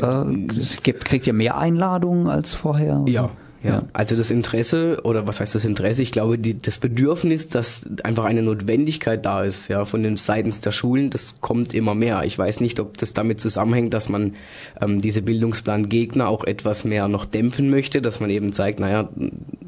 Äh, 0.00 0.24
es 0.58 0.82
gibt, 0.82 1.04
kriegt 1.04 1.26
ihr 1.26 1.32
mehr 1.32 1.58
Einladungen 1.58 2.28
als 2.28 2.54
vorher? 2.54 3.04
Ja, 3.06 3.30
ja, 3.62 3.84
also 3.92 4.16
das 4.16 4.30
Interesse 4.30 5.00
oder 5.02 5.26
was 5.26 5.40
heißt 5.40 5.54
das 5.54 5.64
Interesse? 5.64 6.02
Ich 6.02 6.12
glaube, 6.12 6.38
die, 6.38 6.60
das 6.60 6.78
Bedürfnis, 6.78 7.48
dass 7.48 7.86
einfach 8.04 8.24
eine 8.24 8.42
Notwendigkeit 8.42 9.24
da 9.24 9.42
ist, 9.42 9.68
ja, 9.68 9.84
von 9.84 10.02
den 10.02 10.16
seitens 10.16 10.60
der 10.60 10.72
Schulen, 10.72 11.10
das 11.10 11.40
kommt 11.40 11.74
immer 11.74 11.94
mehr. 11.94 12.22
Ich 12.24 12.38
weiß 12.38 12.60
nicht, 12.60 12.78
ob 12.80 12.96
das 12.98 13.14
damit 13.14 13.40
zusammenhängt, 13.40 13.94
dass 13.94 14.08
man 14.08 14.34
ähm, 14.80 15.00
diese 15.00 15.22
Bildungsplan-Gegner 15.22 16.28
auch 16.28 16.44
etwas 16.44 16.84
mehr 16.84 17.08
noch 17.08 17.24
dämpfen 17.24 17.70
möchte, 17.70 18.02
dass 18.02 18.20
man 18.20 18.30
eben 18.30 18.52
zeigt, 18.52 18.78
naja, 18.78 19.08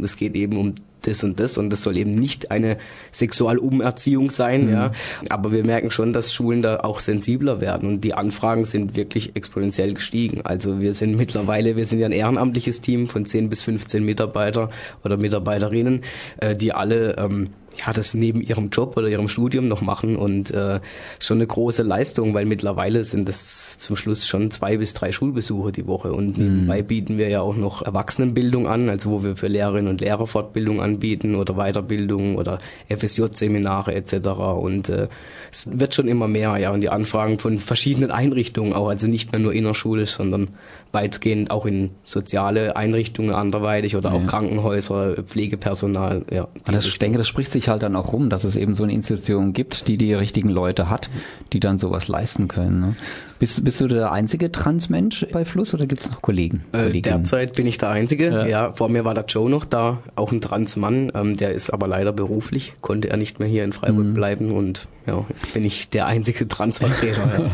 es 0.00 0.16
geht 0.16 0.34
eben 0.34 0.56
um 0.58 0.74
das 1.08 1.24
und 1.24 1.40
das 1.40 1.58
und 1.58 1.70
das 1.70 1.82
soll 1.82 1.96
eben 1.96 2.14
nicht 2.14 2.50
eine 2.50 2.78
Sexualumerziehung 3.12 4.30
sein, 4.30 4.66
mhm. 4.66 4.72
ja. 4.72 4.92
Aber 5.28 5.52
wir 5.52 5.64
merken 5.64 5.90
schon, 5.90 6.12
dass 6.12 6.32
Schulen 6.32 6.62
da 6.62 6.80
auch 6.80 7.00
sensibler 7.00 7.60
werden 7.60 7.88
und 7.88 8.04
die 8.04 8.14
Anfragen 8.14 8.64
sind 8.64 8.96
wirklich 8.96 9.34
exponentiell 9.34 9.94
gestiegen. 9.94 10.42
Also 10.44 10.80
wir 10.80 10.94
sind 10.94 11.16
mittlerweile, 11.16 11.76
wir 11.76 11.86
sind 11.86 12.00
ja 12.00 12.06
ein 12.06 12.12
ehrenamtliches 12.12 12.80
Team 12.80 13.06
von 13.06 13.24
10 13.24 13.48
bis 13.48 13.62
15 13.62 14.04
Mitarbeiter 14.04 14.70
oder 15.04 15.16
Mitarbeiterinnen, 15.16 16.02
äh, 16.40 16.54
die 16.54 16.72
alle 16.72 17.16
ähm, 17.16 17.50
ja, 17.84 17.92
das 17.92 18.14
neben 18.14 18.40
ihrem 18.40 18.70
Job 18.70 18.96
oder 18.96 19.08
ihrem 19.08 19.28
Studium 19.28 19.68
noch 19.68 19.80
machen 19.80 20.16
und 20.16 20.50
äh, 20.50 20.80
schon 21.20 21.38
eine 21.38 21.46
große 21.46 21.82
Leistung, 21.82 22.34
weil 22.34 22.44
mittlerweile 22.44 23.04
sind 23.04 23.28
das 23.28 23.78
zum 23.78 23.96
Schluss 23.96 24.26
schon 24.26 24.50
zwei 24.50 24.76
bis 24.76 24.94
drei 24.94 25.12
Schulbesuche 25.12 25.72
die 25.72 25.86
Woche 25.86 26.12
und 26.12 26.38
mhm. 26.38 26.44
nebenbei 26.44 26.82
bieten 26.82 27.18
wir 27.18 27.28
ja 27.28 27.40
auch 27.40 27.56
noch 27.56 27.82
Erwachsenenbildung 27.82 28.66
an, 28.66 28.88
also 28.88 29.10
wo 29.10 29.22
wir 29.22 29.36
für 29.36 29.48
Lehrerinnen 29.48 29.88
und 29.88 30.00
Lehrer 30.00 30.26
Fortbildung 30.26 30.80
anbieten 30.80 31.34
oder 31.34 31.54
Weiterbildung 31.54 32.36
oder 32.36 32.58
FSJ-Seminare 32.88 33.94
etc. 33.94 34.28
und 34.60 34.88
äh, 34.88 35.08
es 35.50 35.66
wird 35.70 35.94
schon 35.94 36.08
immer 36.08 36.28
mehr, 36.28 36.56
ja, 36.58 36.70
und 36.72 36.80
die 36.80 36.90
Anfragen 36.90 37.38
von 37.38 37.58
verschiedenen 37.58 38.10
Einrichtungen 38.10 38.72
auch, 38.72 38.88
also 38.88 39.06
nicht 39.06 39.32
mehr 39.32 39.40
nur 39.40 39.52
innerschulisch, 39.52 40.10
sondern 40.10 40.48
weitgehend 40.92 41.50
auch 41.50 41.66
in 41.66 41.90
soziale 42.04 42.76
Einrichtungen 42.76 43.34
anderweitig 43.34 43.94
oder 43.94 44.12
auch 44.12 44.22
ja. 44.22 44.26
Krankenhäuser, 44.26 45.22
Pflegepersonal. 45.22 46.24
Ja, 46.32 46.48
das, 46.64 46.86
ich 46.86 46.98
denke, 46.98 47.18
das 47.18 47.28
spricht 47.28 47.52
sich 47.52 47.58
sich 47.58 47.68
halt 47.68 47.82
dann 47.82 47.96
auch 47.96 48.12
rum, 48.12 48.30
dass 48.30 48.44
es 48.44 48.56
eben 48.56 48.74
so 48.74 48.84
eine 48.84 48.92
Institution 48.92 49.52
gibt, 49.52 49.88
die 49.88 49.98
die 49.98 50.14
richtigen 50.14 50.48
Leute 50.48 50.88
hat, 50.88 51.10
die 51.52 51.60
dann 51.60 51.78
sowas 51.78 52.08
leisten 52.08 52.48
können. 52.48 52.80
Ne? 52.80 52.96
Bist, 53.38 53.64
bist 53.64 53.80
du 53.80 53.86
der 53.86 54.10
einzige 54.10 54.50
Transmensch 54.50 55.26
bei 55.32 55.44
Fluss 55.44 55.72
oder 55.72 55.86
gibt 55.86 56.04
es 56.04 56.10
noch 56.10 56.22
Kollegen? 56.22 56.64
Äh, 56.72 57.00
derzeit 57.00 57.54
bin 57.54 57.66
ich 57.66 57.78
der 57.78 57.90
Einzige. 57.90 58.30
Ja. 58.30 58.46
ja. 58.46 58.72
vor 58.72 58.88
mir 58.88 59.04
war 59.04 59.14
der 59.14 59.26
Joe 59.26 59.48
noch 59.48 59.64
da, 59.64 59.98
auch 60.16 60.32
ein 60.32 60.40
Transmann. 60.40 61.12
Ähm, 61.14 61.36
der 61.36 61.52
ist 61.52 61.70
aber 61.70 61.86
leider 61.86 62.12
beruflich, 62.12 62.74
konnte 62.80 63.10
er 63.10 63.16
nicht 63.16 63.38
mehr 63.38 63.48
hier 63.48 63.62
in 63.62 63.72
Freiburg 63.72 64.06
mhm. 64.06 64.14
bleiben 64.14 64.50
und 64.50 64.88
ja, 65.06 65.24
jetzt 65.28 65.54
bin 65.54 65.64
ich 65.64 65.88
der 65.88 66.06
einzige 66.06 66.48
Transvertreter. 66.48 67.50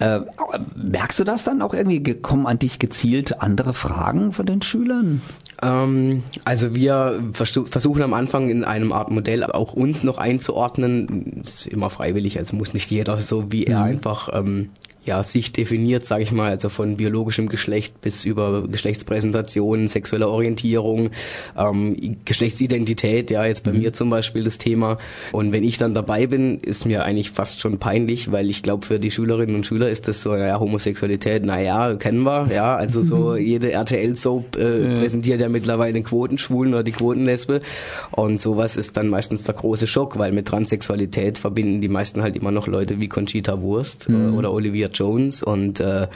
ja. 0.00 0.16
äh, 0.16 0.20
merkst 0.74 1.20
du 1.20 1.24
das 1.24 1.44
dann 1.44 1.62
auch 1.62 1.72
irgendwie? 1.72 2.02
Kommen 2.14 2.46
an 2.46 2.58
dich 2.58 2.78
gezielt 2.78 3.40
andere 3.40 3.74
Fragen 3.74 4.32
von 4.32 4.44
den 4.44 4.60
Schülern? 4.60 5.22
Ähm, 5.62 6.22
also 6.44 6.74
wir 6.74 7.20
versuchen 7.32 8.02
am 8.02 8.14
Anfang 8.14 8.50
in 8.50 8.64
einem 8.64 8.92
Art 8.92 9.10
Modell 9.10 9.44
auch 9.44 9.72
uns 9.72 10.04
noch 10.04 10.18
einzuordnen. 10.18 11.42
Ist 11.44 11.66
immer 11.66 11.90
freiwillig, 11.90 12.38
also 12.38 12.56
muss 12.56 12.74
nicht 12.74 12.90
jeder 12.90 13.20
so 13.20 13.50
wie 13.52 13.64
er 13.64 13.78
mhm. 13.78 13.84
einfach 13.84 14.28
ähm, 14.32 14.70
ja, 15.08 15.22
sich 15.22 15.52
definiert, 15.52 16.06
sage 16.06 16.22
ich 16.22 16.32
mal, 16.32 16.50
also 16.50 16.68
von 16.68 16.96
biologischem 16.96 17.48
Geschlecht 17.48 18.00
bis 18.00 18.24
über 18.24 18.68
Geschlechtspräsentation, 18.68 19.88
sexuelle 19.88 20.28
Orientierung, 20.28 21.10
ähm, 21.56 22.18
Geschlechtsidentität, 22.24 23.30
ja, 23.30 23.44
jetzt 23.44 23.64
bei 23.64 23.72
mhm. 23.72 23.78
mir 23.78 23.92
zum 23.94 24.10
Beispiel 24.10 24.44
das 24.44 24.58
Thema. 24.58 24.98
Und 25.32 25.50
wenn 25.52 25.64
ich 25.64 25.78
dann 25.78 25.94
dabei 25.94 26.26
bin, 26.26 26.60
ist 26.60 26.84
mir 26.84 27.04
eigentlich 27.04 27.30
fast 27.30 27.60
schon 27.60 27.78
peinlich, 27.78 28.30
weil 28.32 28.50
ich 28.50 28.62
glaube, 28.62 28.84
für 28.84 28.98
die 28.98 29.10
Schülerinnen 29.10 29.56
und 29.56 29.66
Schüler 29.66 29.88
ist 29.88 30.08
das 30.08 30.20
so, 30.20 30.36
ja, 30.36 30.60
Homosexualität, 30.60 31.44
naja, 31.44 31.94
kennen 31.94 32.22
wir, 32.22 32.48
ja, 32.52 32.76
also 32.76 33.00
so 33.00 33.34
jede 33.34 33.72
RTL-Soap 33.72 34.56
äh, 34.56 34.92
ja. 34.92 34.98
präsentiert 35.00 35.40
ja 35.40 35.48
mittlerweile 35.48 35.94
den 35.94 36.04
Quotenschwulen 36.04 36.74
oder 36.74 36.82
die 36.82 36.92
Quotenlesbe 36.92 37.62
und 38.10 38.42
sowas 38.42 38.76
ist 38.76 38.96
dann 38.98 39.08
meistens 39.08 39.44
der 39.44 39.54
große 39.54 39.86
Schock, 39.86 40.18
weil 40.18 40.32
mit 40.32 40.46
Transsexualität 40.48 41.38
verbinden 41.38 41.80
die 41.80 41.88
meisten 41.88 42.20
halt 42.20 42.36
immer 42.36 42.50
noch 42.50 42.66
Leute 42.66 43.00
wie 43.00 43.08
Conchita 43.08 43.62
Wurst 43.62 44.10
mhm. 44.10 44.36
oder 44.36 44.52
Olivia 44.52 44.88
Jones 44.98 45.42
und 45.42 45.80
äh, 45.80 46.08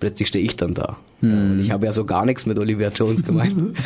plötzlich 0.00 0.28
stehe 0.28 0.44
ich 0.44 0.56
dann 0.56 0.74
da. 0.74 0.96
Hm. 1.30 1.60
Ich 1.60 1.70
habe 1.70 1.86
ja 1.86 1.92
so 1.92 2.04
gar 2.04 2.24
nichts 2.24 2.46
mit 2.46 2.58
Olivia 2.58 2.88
Jones 2.88 3.24
gemeint. 3.24 3.54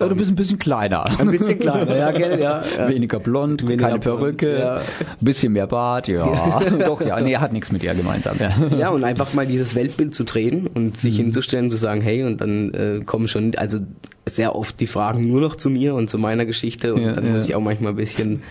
ja, 0.00 0.08
du 0.08 0.14
bist 0.14 0.30
ein 0.30 0.36
bisschen 0.36 0.58
kleiner. 0.58 1.04
Ein 1.18 1.30
bisschen 1.30 1.58
kleiner, 1.58 1.96
ja, 1.96 2.10
gell, 2.10 2.40
ja. 2.40 2.62
ja. 2.76 2.88
Weniger 2.88 3.20
blond, 3.20 3.62
Weniger 3.62 3.88
keine 3.88 3.98
blond, 3.98 4.18
Perücke, 4.18 4.58
ja. 4.58 4.80
bisschen 5.20 5.52
mehr 5.52 5.66
Bart, 5.66 6.08
ja. 6.08 6.24
Doch, 6.86 7.00
ja, 7.00 7.20
nee, 7.20 7.32
er 7.32 7.40
hat 7.40 7.52
nichts 7.52 7.72
mit 7.72 7.82
ihr 7.82 7.94
gemeinsam. 7.94 8.36
Ja. 8.38 8.50
ja, 8.76 8.88
und 8.98 9.04
einfach 9.04 9.34
mal 9.34 9.46
dieses 9.46 9.74
Weltbild 9.74 10.14
zu 10.14 10.24
drehen 10.24 10.66
und 10.66 10.98
sich 10.98 11.16
hm. 11.16 11.24
hinzustellen, 11.24 11.70
zu 11.70 11.76
sagen, 11.76 12.00
hey, 12.00 12.24
und 12.24 12.40
dann 12.40 12.72
äh, 12.74 13.00
kommen 13.04 13.28
schon, 13.28 13.54
also 13.56 13.78
sehr 14.28 14.54
oft 14.54 14.78
die 14.80 14.86
Fragen 14.86 15.26
nur 15.26 15.40
noch 15.40 15.56
zu 15.56 15.70
mir 15.70 15.94
und 15.94 16.08
zu 16.08 16.18
meiner 16.18 16.46
Geschichte 16.46 16.94
und 16.94 17.02
ja, 17.02 17.12
dann 17.12 17.32
muss 17.32 17.46
ich 17.46 17.54
auch 17.54 17.60
manchmal 17.60 17.92
ein 17.92 17.96
bisschen 17.96 18.42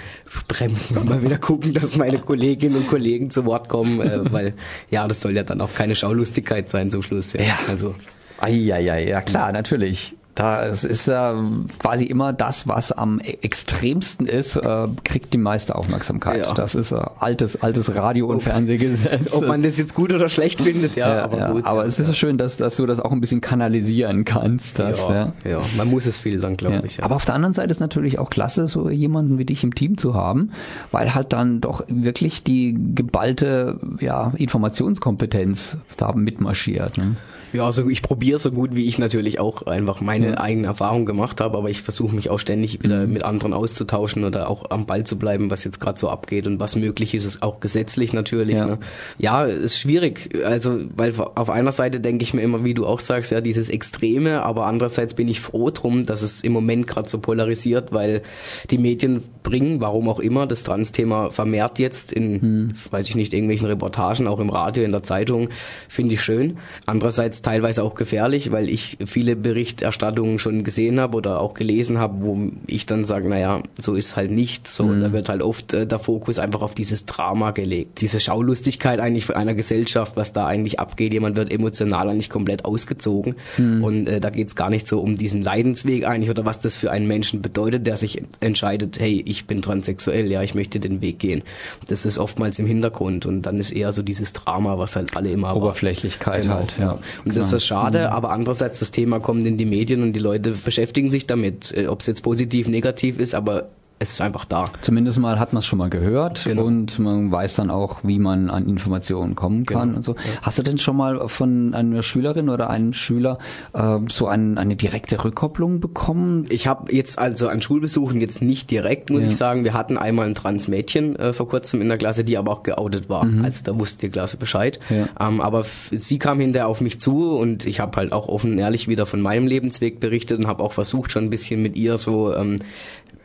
bremsen 0.48 0.98
und 0.98 1.10
mal 1.10 1.24
wieder 1.24 1.38
gucken, 1.38 1.74
dass 1.74 1.98
meine 1.98 2.20
Kolleginnen 2.20 2.78
und 2.78 2.88
Kollegen 2.88 3.30
zu 3.30 3.46
Wort 3.46 3.70
kommen, 3.70 4.02
äh, 4.02 4.32
weil 4.32 4.54
ja, 4.90 5.08
das 5.08 5.22
soll 5.22 5.36
ja 5.36 5.44
dann 5.44 5.62
auch 5.62 5.74
keine 5.74 5.96
Schaulustigkeit 5.96 6.70
sein 6.70 6.92
zum 6.92 7.04
Schluss. 7.04 7.34
Ja, 7.34 7.47
ja. 7.48 7.58
also. 7.68 7.96
Eieiei, 8.40 9.08
ja 9.08 9.22
klar, 9.22 9.52
natürlich. 9.52 10.16
Da 10.38 10.64
es 10.64 10.84
ist 10.84 11.08
äh, 11.08 11.34
quasi 11.80 12.06
immer 12.06 12.32
das, 12.32 12.68
was 12.68 12.92
am 12.92 13.20
extremsten 13.20 14.28
ist, 14.28 14.56
äh, 14.56 14.88
kriegt 15.04 15.34
die 15.34 15.40
meiste 15.40 15.74
Aufmerksamkeit. 15.74 16.46
Ja. 16.46 16.54
Das 16.54 16.76
ist 16.76 16.92
äh, 16.92 17.02
altes 17.18 17.64
altes 17.64 17.96
Radio- 17.96 18.28
und 18.28 18.44
Fernsehgesetz. 18.44 19.32
Ob 19.34 19.48
man 19.48 19.64
das 19.64 19.78
jetzt 19.78 19.96
gut 19.96 20.14
oder 20.14 20.30
schlecht 20.30 20.62
findet, 20.62 20.96
ja, 20.96 21.16
ja 21.16 21.24
aber 21.24 21.40
ja, 21.40 21.52
gut. 21.52 21.66
Aber 21.66 21.86
es 21.86 22.00
ist 22.00 22.06
ja 22.06 22.14
schön, 22.14 22.38
dass, 22.38 22.58
dass 22.58 22.76
du 22.76 22.86
das 22.86 23.00
auch 23.00 23.12
ein 23.12 23.20
bisschen 23.20 23.42
kanalisieren 23.42 24.26
kannst. 24.26 24.78
Das, 24.78 25.00
ja, 25.00 25.34
ja. 25.44 25.60
man 25.76 25.90
muss 25.90 26.06
es 26.06 26.20
filtern, 26.20 26.56
glaube 26.56 26.86
ich. 26.86 26.98
Ja. 26.98 27.06
Aber 27.06 27.16
auf 27.16 27.26
der 27.26 27.34
anderen 27.34 27.56
Seite 27.56 27.72
ist 27.72 27.80
natürlich 27.80 28.20
auch 28.20 28.30
klasse, 28.30 28.68
so 28.68 28.92
jemanden 28.92 29.40
wie 29.40 29.46
dich 29.46 29.64
im 29.64 29.74
Team 29.74 29.98
zu 29.98 30.14
haben, 30.14 30.52
weil 30.92 31.16
halt 31.16 31.34
dann 31.34 31.62
doch 31.62 31.84
wirklich 31.88 32.44
die 32.44 32.78
geballte 32.94 33.80
ja, 34.02 34.34
Informationskompetenz 34.38 35.78
da 35.98 36.12
mitmarschiert. 36.12 37.00
Ne? 37.00 37.16
Ja, 37.54 37.66
also 37.66 37.90
ich 37.90 38.02
probiere 38.02 38.40
so 38.40 38.52
gut 38.52 38.76
wie 38.76 38.88
ich 38.88 39.00
natürlich 39.00 39.40
auch 39.40 39.64
einfach 39.64 40.02
meine 40.02 40.32
ja. 40.32 40.38
eigene 40.40 40.68
Erfahrung 40.68 41.06
gemacht 41.06 41.40
habe, 41.40 41.58
aber 41.58 41.70
ich 41.70 41.82
versuche 41.82 42.14
mich 42.14 42.30
auch 42.30 42.40
ständig 42.40 42.84
wieder 42.84 43.06
mhm. 43.06 43.14
mit 43.14 43.24
anderen 43.24 43.54
auszutauschen 43.54 44.24
oder 44.24 44.50
auch 44.50 44.70
am 44.70 44.86
Ball 44.86 45.06
zu 45.06 45.18
bleiben, 45.18 45.50
was 45.50 45.64
jetzt 45.64 45.80
gerade 45.80 46.00
so 46.00 46.10
abgeht 46.10 46.48
und 46.48 46.60
was 46.60 46.76
möglich 46.76 47.14
ist, 47.14 47.26
ist 47.26 47.44
auch 47.44 47.60
gesetzlich 47.60 48.14
natürlich. 48.14 48.56
Ja. 48.56 48.66
Ne? 48.66 48.80
ja, 49.18 49.46
ist 49.46 49.80
schwierig. 49.80 50.30
Also, 50.44 50.80
weil 50.96 51.14
auf 51.18 51.50
einer 51.50 51.72
Seite 51.72 52.00
denke 52.00 52.24
ich 52.24 52.34
mir 52.34 52.42
immer, 52.42 52.64
wie 52.64 52.74
du 52.74 52.86
auch 52.86 53.00
sagst, 53.00 53.32
ja, 53.32 53.42
dieses 53.42 53.70
Extreme, 53.70 54.44
aber 54.44 54.66
andererseits 54.66 55.14
bin 55.14 55.28
ich 55.28 55.40
froh 55.40 55.70
drum, 55.72 56.06
dass 56.06 56.22
es 56.22 56.44
im 56.44 56.52
Moment 56.52 56.88
gerade 56.88 57.10
so 57.10 57.20
polarisiert, 57.20 57.92
weil 57.92 58.22
die 58.70 58.78
Medien 58.78 59.24
bringen, 59.44 59.80
warum 59.80 60.10
auch 60.10 60.20
immer, 60.20 60.48
das 60.48 60.64
Trans-Thema 60.64 61.32
vermehrt 61.32 61.80
jetzt 61.80 62.12
in, 62.12 62.32
mhm. 62.34 62.74
weiß 62.92 63.10
ich 63.10 63.16
nicht, 63.16 63.34
irgendwelchen 63.34 63.68
Reportagen, 63.68 64.28
auch 64.28 64.40
im 64.40 64.50
Radio, 64.50 64.84
in 64.84 64.92
der 64.92 65.04
Zeitung, 65.04 65.50
finde 65.88 66.16
ich 66.16 66.22
schön. 66.22 66.58
Andererseits 66.86 67.37
teilweise 67.46 67.84
auch 67.84 67.96
gefährlich, 67.96 68.52
weil 68.52 68.70
ich 68.70 68.98
viele 69.06 69.36
Berichterstattungen 69.36 70.40
schon 70.40 70.64
gesehen 70.64 71.00
habe 71.00 71.18
oder 71.18 71.40
auch 71.42 71.54
gelesen 71.54 71.98
habe, 71.98 72.22
wo 72.22 72.52
ich 72.68 72.86
dann 72.86 73.06
sage, 73.06 73.30
naja, 73.30 73.62
so 73.82 73.96
ist 73.96 74.16
halt 74.16 74.32
nicht 74.32 74.68
so. 74.68 74.86
Mhm. 74.86 75.02
Da 75.02 75.14
wird 75.14 75.30
halt 75.30 75.42
oft 75.42 75.74
äh, 75.74 75.86
der 75.86 76.00
Fokus 76.00 76.40
einfach 76.40 76.62
auf 76.62 76.76
dieses 76.76 77.06
Drama 77.06 77.52
gelegt. 77.52 78.02
Diese 78.02 78.20
Schaulustigkeit 78.20 79.00
eigentlich 79.00 79.26
von 79.26 79.36
einer 79.36 79.54
Gesellschaft, 79.54 80.16
was 80.16 80.34
da 80.34 80.48
eigentlich 80.48 80.80
abgeht. 80.80 81.14
Jemand 81.14 81.36
wird 81.36 81.52
emotional 81.52 82.10
eigentlich 82.10 82.30
komplett 82.30 82.66
ausgezogen. 82.66 83.36
Mhm. 83.58 83.84
Und 83.84 84.08
äh, 84.08 84.20
da 84.20 84.30
geht's 84.30 84.56
gar 84.56 84.70
nicht 84.70 84.88
so 84.88 85.00
um 85.00 85.18
diesen 85.18 85.44
Leidensweg 85.44 86.06
eigentlich 86.06 86.30
oder 86.30 86.46
was 86.46 86.60
das 86.60 86.78
für 86.78 86.92
einen 86.92 87.08
Menschen 87.08 87.42
bedeutet, 87.42 87.86
der 87.86 87.98
sich 87.98 88.22
entscheidet, 88.40 89.00
hey, 89.00 89.24
ich 89.26 89.46
bin 89.46 89.62
transsexuell, 89.62 90.32
ja, 90.32 90.42
ich 90.42 90.56
möchte 90.56 90.80
den 90.80 91.02
Weg 91.02 91.20
gehen. 91.20 91.44
Das 91.88 92.06
ist 92.06 92.18
oftmals 92.18 92.60
im 92.60 92.66
Hintergrund 92.66 93.26
und 93.26 93.44
dann 93.44 93.60
ist 93.60 93.72
eher 93.72 93.94
so 93.94 94.02
dieses 94.02 94.34
Drama, 94.34 94.78
was 94.78 94.96
halt 94.96 95.16
alle 95.16 95.30
immer 95.30 95.56
Oberflächlichkeit 95.56 96.44
genau. 96.44 96.56
halt, 96.56 96.76
ja. 96.80 97.00
Und 97.30 97.38
das 97.38 97.54
ist 97.54 97.66
schade, 97.66 98.00
mhm. 98.00 98.06
aber 98.14 98.32
andererseits 98.32 98.80
das 98.80 98.92
Thema 98.92 99.20
kommt 99.20 99.46
in 99.46 99.58
die 99.58 99.66
Medien 99.66 100.04
und 100.04 100.14
die 100.14 100.20
Leute 100.20 100.52
beschäftigen 100.52 101.10
sich 101.12 101.28
damit, 101.28 101.74
äh, 101.76 101.88
ob 101.88 102.02
es 102.02 102.08
jetzt 102.08 102.24
positiv, 102.24 102.68
negativ 102.68 103.20
ist, 103.20 103.36
aber 103.36 103.70
es 104.00 104.12
ist 104.12 104.22
einfach 104.22 104.46
da. 104.46 104.66
Zumindest 104.82 105.18
mal 105.18 105.40
hat 105.40 105.54
man 105.54 105.60
es 105.60 105.66
schon 105.66 105.80
mal 105.80 105.90
gehört 105.90 106.44
genau. 106.46 106.66
und 106.66 107.00
man 107.00 107.32
weiß 107.32 107.56
dann 107.56 107.72
auch, 107.72 108.04
wie 108.04 108.20
man 108.20 108.50
an 108.50 108.68
Informationen 108.68 109.34
kommen 109.34 109.66
kann 109.66 109.90
genau. 109.90 109.98
und 109.98 110.04
so. 110.04 110.14
Ja. 110.14 110.42
Hast 110.44 110.60
du 110.60 110.64
denn 110.64 110.78
schon 110.78 110.96
mal 110.96 111.28
von 111.30 111.74
einer 111.74 112.04
Schülerin 112.04 112.50
oder 112.50 112.70
einem 112.70 112.94
Schüler 112.94 113.40
äh, 113.74 113.98
so 114.10 114.28
ein, 114.28 114.58
eine 114.58 114.76
direkte 114.76 115.24
Rückkopplung 115.24 115.80
bekommen? 115.80 116.46
Ich 116.50 116.68
habe 116.68 116.94
jetzt 116.94 117.18
also 117.18 117.48
an 117.48 117.60
Schulbesuchen 117.62 118.22
jetzt 118.22 118.42
nicht 118.42 118.70
direkt, 118.70 119.10
muss 119.10 119.24
ja. 119.24 119.30
ich 119.30 119.38
sagen. 119.38 119.64
Wir 119.64 119.74
hatten 119.74 119.98
einmal 119.98 120.28
ein 120.28 120.36
Transmädchen 120.36 121.16
äh, 121.16 121.34
vor 121.34 121.50
kurzem 121.50 121.82
in 121.82 121.88
der 121.88 121.98
Klasse, 121.98 122.24
die 122.24 122.38
aber 122.38 122.52
auch 122.52 122.64
geoutet 122.64 123.10
war. 123.10 123.26
Mhm. 123.26 123.44
Also 123.44 123.64
da 123.64 123.78
wusste 123.80 124.08
die 124.08 124.12
Klasse 124.12 124.38
Bescheid. 124.38 124.80
Ja. 124.90 125.28
Ähm, 125.28 125.42
aber 125.42 125.66
sie 125.92 126.20
kam 126.20 126.40
hinterher 126.40 126.68
auf 126.68 126.82
mich 126.82 127.00
zu 127.00 127.32
und 127.36 127.66
ich 127.66 127.80
habe 127.80 127.98
halt 127.98 128.12
auch 128.12 128.28
offen 128.28 128.52
und 128.52 128.60
ehrlich 128.60 128.88
wieder 128.88 129.08
von 129.08 129.22
meinem 129.22 129.48
Lebensweg 129.48 130.00
berichtet 130.00 130.38
und 130.38 130.48
habe 130.48 130.62
auch 130.62 130.74
versucht, 130.74 131.12
schon 131.12 131.26
ein 131.26 131.30
bisschen 131.32 131.64
mit 131.64 131.76
ihr 131.76 131.98
so 131.98 132.36
ähm, 132.36 132.58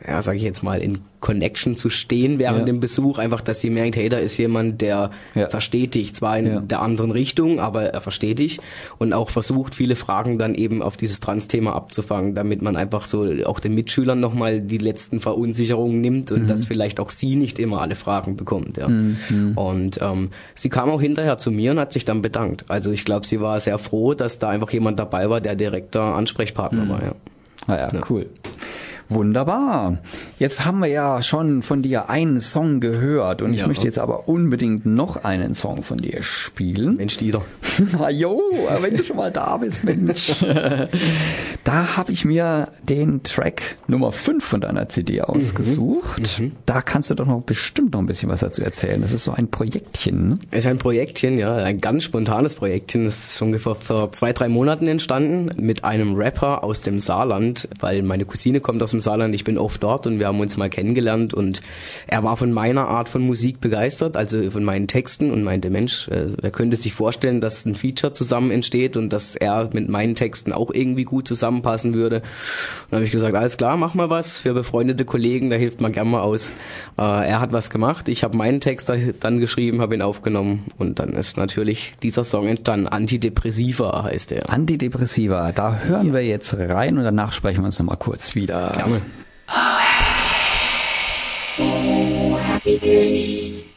ja, 0.07 0.21
sage 0.21 0.37
ich 0.37 0.43
jetzt 0.43 0.63
mal, 0.63 0.81
in 0.81 0.99
Connection 1.19 1.77
zu 1.77 1.89
stehen 1.89 2.37
während 2.37 2.59
ja. 2.59 2.65
dem 2.65 2.81
Besuch, 2.81 3.17
einfach, 3.17 3.39
dass 3.39 3.61
sie 3.61 3.69
merkt, 3.69 3.95
hey, 3.95 4.09
da 4.09 4.17
ist 4.17 4.37
jemand, 4.37 4.81
der 4.81 5.11
ja. 5.35 5.47
versteht 5.47 5.95
dich, 5.95 6.13
zwar 6.13 6.37
in 6.37 6.47
ja. 6.47 6.59
der 6.59 6.81
anderen 6.81 7.11
Richtung, 7.11 7.61
aber 7.61 7.85
er 7.85 8.01
versteht 8.01 8.39
dich 8.39 8.59
und 8.97 9.13
auch 9.13 9.29
versucht, 9.29 9.75
viele 9.75 9.95
Fragen 9.95 10.37
dann 10.37 10.55
eben 10.55 10.81
auf 10.81 10.97
dieses 10.97 11.21
Trans-Thema 11.21 11.73
abzufangen, 11.73 12.35
damit 12.35 12.61
man 12.61 12.75
einfach 12.75 13.05
so 13.05 13.25
auch 13.45 13.61
den 13.61 13.73
Mitschülern 13.73 14.19
nochmal 14.19 14.59
die 14.59 14.77
letzten 14.77 15.21
Verunsicherungen 15.21 16.01
nimmt 16.01 16.31
und 16.31 16.43
mhm. 16.43 16.47
dass 16.47 16.65
vielleicht 16.65 16.99
auch 16.99 17.09
sie 17.09 17.35
nicht 17.35 17.57
immer 17.57 17.81
alle 17.81 17.95
Fragen 17.95 18.35
bekommt. 18.35 18.75
Ja. 18.75 18.89
Mhm. 18.89 19.53
Und 19.55 19.99
ähm, 20.01 20.31
sie 20.55 20.69
kam 20.69 20.89
auch 20.89 21.01
hinterher 21.01 21.37
zu 21.37 21.51
mir 21.51 21.71
und 21.71 21.79
hat 21.79 21.93
sich 21.93 22.03
dann 22.03 22.21
bedankt. 22.21 22.65
Also 22.67 22.91
ich 22.91 23.05
glaube, 23.05 23.25
sie 23.25 23.39
war 23.39 23.59
sehr 23.61 23.77
froh, 23.77 24.13
dass 24.13 24.39
da 24.39 24.49
einfach 24.49 24.71
jemand 24.71 24.99
dabei 24.99 25.29
war, 25.29 25.39
der 25.39 25.55
direkter 25.55 26.15
Ansprechpartner 26.15 26.83
mhm. 26.83 26.89
war. 26.89 27.03
Ja. 27.03 27.15
Ah 27.67 27.75
ja, 27.77 28.01
cool. 28.09 28.29
Wunderbar. 29.09 29.97
Jetzt 30.39 30.65
haben 30.65 30.79
wir 30.79 30.87
ja 30.87 31.21
schon 31.21 31.61
von 31.61 31.81
dir 31.81 32.09
einen 32.09 32.39
Song 32.39 32.79
gehört 32.79 33.41
und 33.41 33.53
ja. 33.53 33.61
ich 33.61 33.67
möchte 33.67 33.85
jetzt 33.85 33.99
aber 33.99 34.27
unbedingt 34.27 34.85
noch 34.85 35.23
einen 35.23 35.53
Song 35.53 35.83
von 35.83 35.99
dir 35.99 36.23
spielen. 36.23 36.95
Mensch, 36.97 37.17
Dieter. 37.17 37.43
Na 37.91 38.09
jo, 38.09 38.41
wenn 38.79 38.95
du 38.95 39.03
schon 39.03 39.17
mal 39.17 39.31
da 39.31 39.57
bist, 39.57 39.83
Mensch. 39.83 40.45
da 41.73 41.97
habe 41.97 42.11
ich 42.11 42.23
mir 42.23 42.67
den 42.83 43.23
Track 43.23 43.77
Nummer 43.87 44.11
5 44.11 44.45
von 44.45 44.61
deiner 44.61 44.89
CD 44.89 45.13
mhm. 45.13 45.21
ausgesucht. 45.23 46.39
Mhm. 46.39 46.51
Da 46.67 46.83
kannst 46.83 47.09
du 47.09 47.15
doch 47.15 47.25
noch 47.25 47.41
bestimmt 47.41 47.93
noch 47.93 47.99
ein 47.99 48.05
bisschen 48.05 48.29
was 48.29 48.41
dazu 48.41 48.61
erzählen. 48.61 49.01
Das 49.01 49.11
ist 49.11 49.23
so 49.23 49.31
ein 49.31 49.47
Projektchen. 49.47 50.29
Ne? 50.29 50.39
Es 50.51 50.65
ist 50.65 50.67
ein 50.67 50.77
Projektchen, 50.77 51.39
ja, 51.39 51.55
ein 51.55 51.81
ganz 51.81 52.03
spontanes 52.03 52.53
Projektchen. 52.53 53.05
Das 53.05 53.31
ist 53.31 53.41
ungefähr 53.41 53.73
vor 53.73 54.11
zwei, 54.11 54.33
drei 54.33 54.49
Monaten 54.49 54.87
entstanden 54.87 55.49
mit 55.59 55.83
einem 55.83 56.13
Rapper 56.13 56.63
aus 56.63 56.83
dem 56.83 56.99
Saarland, 56.99 57.67
weil 57.79 58.03
meine 58.03 58.25
Cousine 58.25 58.59
kommt 58.59 58.83
aus 58.83 58.91
dem 58.91 59.01
Saarland, 59.01 59.33
ich 59.33 59.43
bin 59.43 59.57
oft 59.57 59.81
dort 59.81 60.05
und 60.05 60.19
wir 60.19 60.27
haben 60.27 60.39
uns 60.41 60.57
mal 60.57 60.69
kennengelernt 60.69 61.33
und 61.33 61.63
er 62.05 62.21
war 62.21 62.37
von 62.37 62.51
meiner 62.51 62.87
Art 62.87 63.09
von 63.09 63.23
Musik 63.23 63.61
begeistert, 63.61 64.15
also 64.15 64.51
von 64.51 64.63
meinen 64.63 64.87
Texten 64.87 65.31
und 65.31 65.41
meinte, 65.41 65.71
Mensch, 65.71 66.07
äh, 66.09 66.27
er 66.39 66.51
könnte 66.51 66.77
sich 66.77 66.93
vorstellen, 66.93 67.41
dass 67.41 67.65
ein 67.65 67.73
Feature 67.73 68.13
zusammen 68.13 68.51
entsteht 68.51 68.95
und 68.95 69.09
dass 69.09 69.35
er 69.35 69.71
mit 69.73 69.89
meinen 69.89 70.13
Texten 70.13 70.53
auch 70.53 70.71
irgendwie 70.71 71.05
gut 71.05 71.27
zusammenpasst 71.27 71.62
passen 71.63 71.95
würde. 71.95 72.17
Und 72.17 72.23
dann 72.91 72.97
habe 72.97 73.05
ich 73.05 73.11
gesagt, 73.11 73.35
alles 73.35 73.57
klar, 73.57 73.75
mach 73.77 73.95
mal 73.95 74.11
was 74.11 74.37
für 74.37 74.53
befreundete 74.53 75.05
Kollegen, 75.05 75.49
da 75.49 75.55
hilft 75.55 75.81
man 75.81 75.91
gern 75.91 76.07
mal 76.07 76.21
aus. 76.21 76.51
Äh, 76.99 77.01
er 77.01 77.39
hat 77.39 77.51
was 77.51 77.71
gemacht, 77.71 78.07
ich 78.07 78.23
habe 78.23 78.37
meinen 78.37 78.61
Text 78.61 78.91
dann 79.19 79.39
geschrieben, 79.39 79.81
habe 79.81 79.95
ihn 79.95 80.03
aufgenommen 80.03 80.65
und 80.77 80.99
dann 80.99 81.13
ist 81.13 81.37
natürlich 81.37 81.95
dieser 82.03 82.23
Song 82.23 82.47
entstanden. 82.47 82.87
Antidepressiva 82.87 84.03
heißt 84.03 84.31
er. 84.31 84.51
Antidepressiva, 84.51 85.51
da 85.51 85.79
hören 85.85 86.07
ja. 86.07 86.13
wir 86.13 86.25
jetzt 86.25 86.55
rein 86.55 86.99
und 86.99 87.03
danach 87.03 87.33
sprechen 87.33 87.61
wir 87.61 87.65
uns 87.65 87.79
nochmal 87.79 87.97
kurz 87.97 88.35
wieder. 88.35 88.73
Gerne. 88.75 89.01
Oh, 91.59 92.37
happy 92.37 92.79
day. 92.79 93.72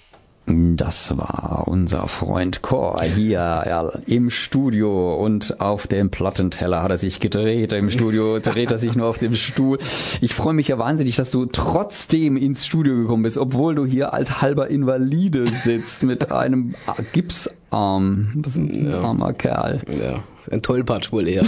Das 0.48 1.16
war 1.18 1.64
unser 1.66 2.06
Freund 2.06 2.62
Cor 2.62 3.02
hier 3.02 3.38
ja, 3.38 3.88
im 4.06 4.30
Studio 4.30 5.16
und 5.16 5.60
auf 5.60 5.88
dem 5.88 6.10
Plattenteller 6.10 6.84
hat 6.84 6.92
er 6.92 6.98
sich 6.98 7.18
gedreht. 7.18 7.72
Im 7.72 7.90
Studio 7.90 8.38
dreht 8.38 8.70
er 8.70 8.78
sich 8.78 8.94
nur 8.94 9.08
auf 9.08 9.18
dem 9.18 9.34
Stuhl. 9.34 9.80
Ich 10.20 10.34
freue 10.34 10.54
mich 10.54 10.68
ja 10.68 10.78
wahnsinnig, 10.78 11.16
dass 11.16 11.32
du 11.32 11.46
trotzdem 11.46 12.36
ins 12.36 12.64
Studio 12.64 12.94
gekommen 12.94 13.24
bist, 13.24 13.38
obwohl 13.38 13.74
du 13.74 13.84
hier 13.84 14.14
als 14.14 14.40
halber 14.40 14.68
Invalide 14.68 15.48
sitzt 15.48 16.04
mit 16.04 16.30
einem 16.30 16.76
Gipsarm. 17.70 18.32
Was 18.36 18.56
ein 18.56 18.90
ja. 18.90 19.00
armer 19.00 19.32
Kerl. 19.32 19.82
Ja, 19.88 20.22
ein 20.50 20.62
Tollpatsch 20.62 21.12
wohl 21.12 21.28
eher. 21.28 21.44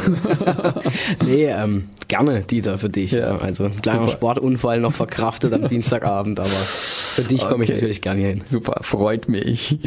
nee, 1.24 1.46
ähm, 1.46 1.84
gerne, 2.08 2.42
Dieter, 2.42 2.78
für 2.78 2.88
dich. 2.88 3.12
Ja. 3.12 3.38
Also 3.38 3.64
ein 3.64 3.80
kleiner 3.80 4.00
Super. 4.00 4.12
Sportunfall 4.12 4.80
noch 4.80 4.94
verkraftet 4.94 5.52
am 5.52 5.68
Dienstagabend, 5.68 6.40
aber 6.40 6.48
für 6.48 7.22
dich 7.22 7.40
komme 7.40 7.54
okay. 7.54 7.64
ich 7.64 7.70
natürlich 7.70 8.00
gerne 8.00 8.20
hin. 8.22 8.42
Super, 8.46 8.80
freut 8.82 9.28
mich. 9.28 9.78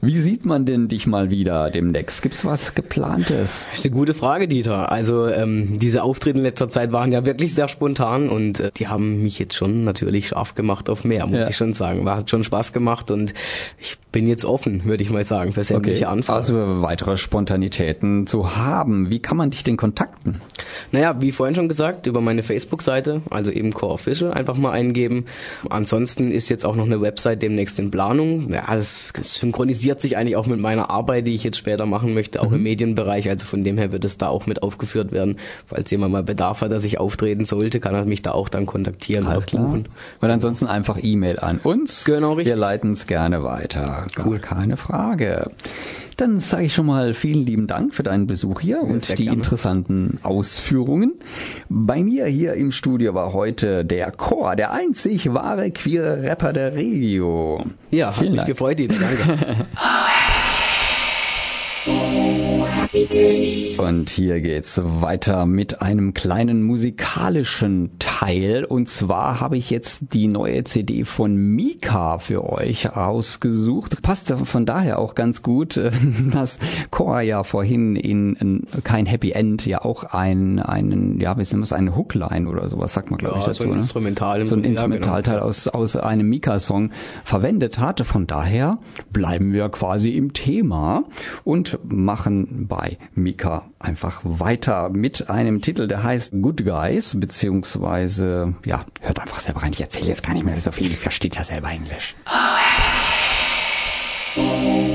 Wie 0.00 0.16
sieht 0.16 0.46
man 0.46 0.66
denn 0.66 0.88
dich 0.88 1.06
mal 1.06 1.30
wieder 1.30 1.70
demnächst? 1.70 2.22
Gibt's 2.22 2.44
was 2.44 2.74
geplantes? 2.74 3.64
Das 3.70 3.78
ist 3.78 3.84
eine 3.84 3.94
gute 3.94 4.14
Frage, 4.14 4.48
Dieter. 4.48 4.90
Also 4.92 5.26
ähm, 5.26 5.78
diese 5.78 6.02
Auftritte 6.02 6.38
in 6.38 6.44
letzter 6.44 6.68
Zeit 6.68 6.92
waren 6.92 7.12
ja 7.12 7.24
wirklich 7.24 7.54
sehr 7.54 7.68
spontan 7.68 8.28
und 8.28 8.60
äh, 8.60 8.70
die 8.76 8.88
haben 8.88 9.22
mich 9.22 9.38
jetzt 9.38 9.54
schon 9.54 9.84
natürlich 9.84 10.28
scharf 10.28 10.54
gemacht 10.54 10.88
auf 10.88 11.04
mehr, 11.04 11.26
muss 11.26 11.40
ja. 11.40 11.48
ich 11.48 11.56
schon 11.56 11.74
sagen. 11.74 12.04
War, 12.04 12.18
hat 12.18 12.30
schon 12.30 12.44
Spaß 12.44 12.72
gemacht 12.72 13.10
und 13.10 13.34
ich 13.80 13.98
bin 14.12 14.26
jetzt 14.26 14.44
offen, 14.44 14.84
würde 14.84 15.02
ich 15.02 15.10
mal 15.10 15.24
sagen, 15.24 15.52
für 15.52 15.64
sämtliche 15.80 16.06
okay. 16.06 16.12
Anfragen. 16.12 16.36
Also 16.36 16.82
weitere 16.82 17.16
Spontanitäten 17.16 18.26
zu 18.26 18.56
haben. 18.56 19.10
Wie 19.10 19.20
kann 19.20 19.36
man 19.36 19.50
dich 19.50 19.62
denn 19.64 19.76
kontakten? 19.76 20.40
Naja, 20.92 21.20
wie 21.20 21.32
vorhin 21.32 21.54
schon 21.54 21.68
gesagt, 21.68 22.06
über 22.06 22.20
meine 22.20 22.42
Facebook-Seite, 22.42 23.22
also 23.30 23.50
eben 23.50 23.72
Core 23.72 23.94
Official, 23.94 24.32
einfach 24.32 24.56
mal 24.56 24.72
eingeben. 24.72 25.26
Ansonsten 25.68 26.30
ist 26.30 26.48
jetzt 26.48 26.64
auch 26.64 26.76
noch 26.76 26.86
eine 26.86 27.00
Website 27.00 27.42
demnächst 27.42 27.78
in 27.78 27.90
Planung. 27.90 28.52
Ja, 28.52 28.74
das 28.74 29.12
synchronisiert 29.22 30.00
sich 30.00 30.16
eigentlich 30.16 30.36
auch 30.36 30.46
mit 30.46 30.62
meiner 30.62 30.90
Arbeit, 30.90 31.26
die 31.26 31.34
ich 31.34 31.44
jetzt 31.44 31.56
später 31.56 31.86
machen 31.86 32.14
möchte, 32.14 32.40
auch 32.40 32.50
mhm. 32.50 32.56
im 32.56 32.62
Medienbereich. 32.62 33.28
Also 33.28 33.46
von 33.46 33.64
dem 33.64 33.78
her 33.78 33.92
wird 33.92 34.04
es 34.04 34.18
da 34.18 34.28
auch 34.28 34.46
mit 34.46 34.62
aufgeführt 34.62 35.12
werden. 35.12 35.36
Falls 35.66 35.90
jemand 35.90 36.12
mal 36.12 36.22
Bedarf 36.22 36.60
hat, 36.60 36.72
dass 36.72 36.84
ich 36.84 36.98
auftreten 36.98 37.44
sollte, 37.44 37.80
kann 37.80 37.94
er 37.94 38.04
mich 38.04 38.22
da 38.22 38.32
auch 38.32 38.48
dann 38.48 38.66
kontaktieren. 38.66 39.26
Alles 39.26 39.46
klar. 39.46 39.78
Weil 40.20 40.30
ansonsten 40.30 40.66
einfach 40.66 40.98
E-Mail 41.00 41.38
an 41.38 41.58
uns. 41.58 42.04
Genau, 42.04 42.34
richtig. 42.34 42.46
Wir 42.52 42.56
leiten 42.56 42.92
es 42.92 43.06
gerne 43.06 43.42
weiter. 43.42 44.06
Cool. 44.24 44.38
keine 44.38 44.76
Frage. 44.76 45.50
Dann 46.16 46.38
sage 46.38 46.64
ich 46.64 46.74
schon 46.74 46.84
mal 46.84 47.14
vielen 47.14 47.46
lieben 47.46 47.66
Dank 47.66 47.94
für 47.94 48.02
deinen 48.02 48.26
Besuch 48.26 48.60
hier 48.60 48.82
und 48.82 49.08
die 49.18 49.24
gerne. 49.24 49.38
interessanten 49.38 50.18
Ausführungen. 50.22 51.14
Bei 51.70 52.02
mir 52.02 52.26
hier 52.26 52.54
im 52.54 52.72
Studio 52.72 53.14
war 53.14 53.32
heute 53.32 53.86
der 53.86 54.10
Chor, 54.10 54.54
der 54.54 54.72
einzig 54.72 55.32
wahre 55.32 55.70
queere 55.70 56.22
Rapper 56.22 56.52
der 56.52 56.74
Regio. 56.74 57.64
Ja, 57.90 58.14
hat 58.14 58.22
mich 58.22 58.36
Dank. 58.36 58.48
gefreut, 58.48 58.78
Dieter. 58.78 58.96
Danke. 58.96 59.66
Und 63.78 64.10
hier 64.10 64.40
geht's 64.40 64.80
weiter 64.84 65.46
mit 65.46 65.80
einem 65.80 66.12
kleinen 66.12 66.62
musikalischen 66.62 67.92
Teil. 67.98 68.64
Und 68.64 68.88
zwar 68.88 69.40
habe 69.40 69.56
ich 69.56 69.70
jetzt 69.70 70.12
die 70.12 70.26
neue 70.28 70.64
CD 70.64 71.04
von 71.04 71.34
Mika 71.34 72.18
für 72.18 72.44
euch 72.44 72.94
ausgesucht. 72.94 74.02
Passt 74.02 74.30
von 74.30 74.66
daher 74.66 74.98
auch 74.98 75.14
ganz 75.14 75.42
gut, 75.42 75.80
dass 76.32 76.58
Cora 76.90 77.22
ja 77.22 77.42
vorhin 77.42 77.96
in, 77.96 78.34
in 78.34 78.64
kein 78.84 79.06
Happy 79.06 79.32
End 79.32 79.64
ja 79.64 79.82
auch 79.82 80.04
ein, 80.04 80.58
einen, 80.58 81.18
ja, 81.20 81.38
wie 81.38 81.42
ist 81.42 81.54
das, 81.54 81.72
eine 81.72 81.96
Hookline 81.96 82.48
oder 82.48 82.68
sowas, 82.68 82.92
sagt 82.92 83.10
man 83.10 83.18
glaube 83.18 83.36
ja, 83.36 83.40
ich 83.40 83.46
dazu. 83.46 83.62
So 83.62 83.68
ein 83.68 83.72
ne? 83.72 83.76
Instrumental 83.78 84.46
so 84.46 84.56
ein 84.56 84.64
Instrumentalteil 84.64 85.34
ja, 85.34 85.40
genau. 85.40 85.48
aus, 85.48 85.68
aus 85.68 85.96
einem 85.96 86.28
Mika-Song 86.28 86.90
verwendet 87.24 87.78
hat. 87.78 88.00
Von 88.00 88.26
daher 88.26 88.78
bleiben 89.10 89.52
wir 89.52 89.70
quasi 89.70 90.10
im 90.10 90.34
Thema 90.34 91.04
und 91.44 91.78
machen 91.84 92.66
bei 92.68 92.89
Mika 93.14 93.66
einfach 93.78 94.20
weiter 94.24 94.88
mit 94.88 95.30
einem 95.30 95.60
Titel, 95.60 95.88
der 95.88 96.02
heißt 96.02 96.32
Good 96.40 96.64
Guys, 96.64 97.18
beziehungsweise, 97.18 98.54
ja, 98.64 98.84
hört 99.00 99.20
einfach 99.20 99.40
selber 99.40 99.62
rein. 99.62 99.72
Ich 99.72 99.80
erzähle 99.80 100.08
jetzt 100.08 100.22
gar 100.22 100.34
nicht 100.34 100.44
mehr 100.44 100.58
so 100.58 100.72
viel, 100.72 100.92
ich 100.92 100.98
verstehe 100.98 101.30
ja 101.34 101.44
selber 101.44 101.70
Englisch. 101.70 102.14
Oh, 102.26 102.50
day. 104.36 104.89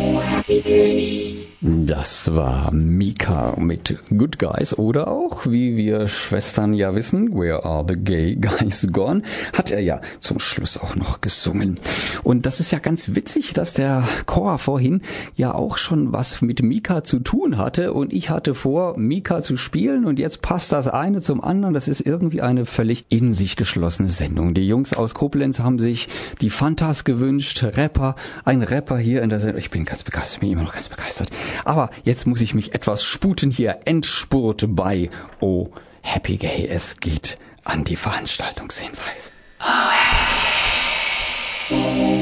Das 1.62 2.36
war 2.36 2.72
Mika 2.72 3.56
mit 3.58 3.98
Good 4.16 4.38
Guys 4.38 4.78
oder 4.78 5.08
auch, 5.08 5.48
wie 5.48 5.76
wir 5.76 6.08
Schwestern 6.08 6.76
ja 6.76 6.94
wissen, 6.94 7.34
Where 7.34 7.66
Are 7.66 7.84
the 7.88 7.96
Gay 7.96 8.36
Guys 8.36 8.88
Gone, 8.92 9.24
hat 9.54 9.72
er 9.72 9.80
ja 9.80 10.02
zum 10.20 10.38
Schluss 10.38 10.78
auch 10.78 10.96
noch 10.96 11.22
gesungen. 11.22 11.80
Und 12.22 12.46
das 12.46 12.60
ist 12.60 12.70
ja 12.70 12.78
ganz 12.78 13.16
witzig, 13.16 13.54
dass 13.54 13.74
der 13.74 14.08
Chor 14.28 14.60
vorhin 14.60 15.02
ja 15.36 15.56
auch 15.56 15.80
schon 15.80 16.14
was 16.14 16.44
mit 16.44 16.62
Mika 16.62 17.04
zu 17.04 17.18
tun 17.20 17.58
hatte 17.58 17.94
und 17.94 18.14
ich 18.14 18.30
hatte 18.30 18.54
vor, 18.54 19.00
Mika 19.00 19.42
zu 19.42 19.58
spielen 19.58 20.06
und 20.06 20.20
jetzt 20.20 20.44
passt 20.44 20.72
das 20.72 20.88
eine 20.88 21.22
zum 21.22 21.44
anderen. 21.44 21.74
Das 21.74 21.88
ist 21.88 22.02
irgendwie 22.02 22.42
eine 22.42 22.68
völlig 22.68 23.06
in 23.10 23.32
sich 23.32 23.56
geschlossene 23.56 24.10
Sendung. 24.10 24.54
Die 24.54 24.68
Jungs 24.68 24.94
aus 24.94 25.16
Koblenz 25.16 25.60
haben 25.60 25.80
sich 25.80 26.08
die 26.42 26.52
Fantas 26.52 27.04
gewünscht, 27.04 27.64
Rapper, 27.64 28.16
ein 28.44 28.62
Rapper 28.62 29.00
hier 29.00 29.24
in 29.24 29.30
der 29.30 29.40
Sendung. 29.40 29.60
Ich 29.60 29.72
bin 29.72 29.86
ganz 29.86 30.04
begeistert, 30.04 30.35
bin 30.40 30.52
immer 30.52 30.64
noch 30.64 30.74
ganz 30.74 30.90
begeistert. 30.90 31.30
Aber 31.64 31.90
jetzt 32.04 32.26
muss 32.28 32.42
ich 32.42 32.54
mich 32.54 32.74
etwas 32.74 33.04
sputen 33.04 33.52
hier. 33.52 33.80
Endspurt 33.86 34.66
bei 34.70 35.10
Oh 35.40 35.70
Happy 36.02 36.38
Gay. 36.38 36.68
Es 36.68 36.98
geht 36.98 37.38
an 37.64 37.84
die 37.84 37.96
Veranstaltungshinweise. 37.96 39.32
Oh, 39.60 39.92
Gay. 41.70 42.15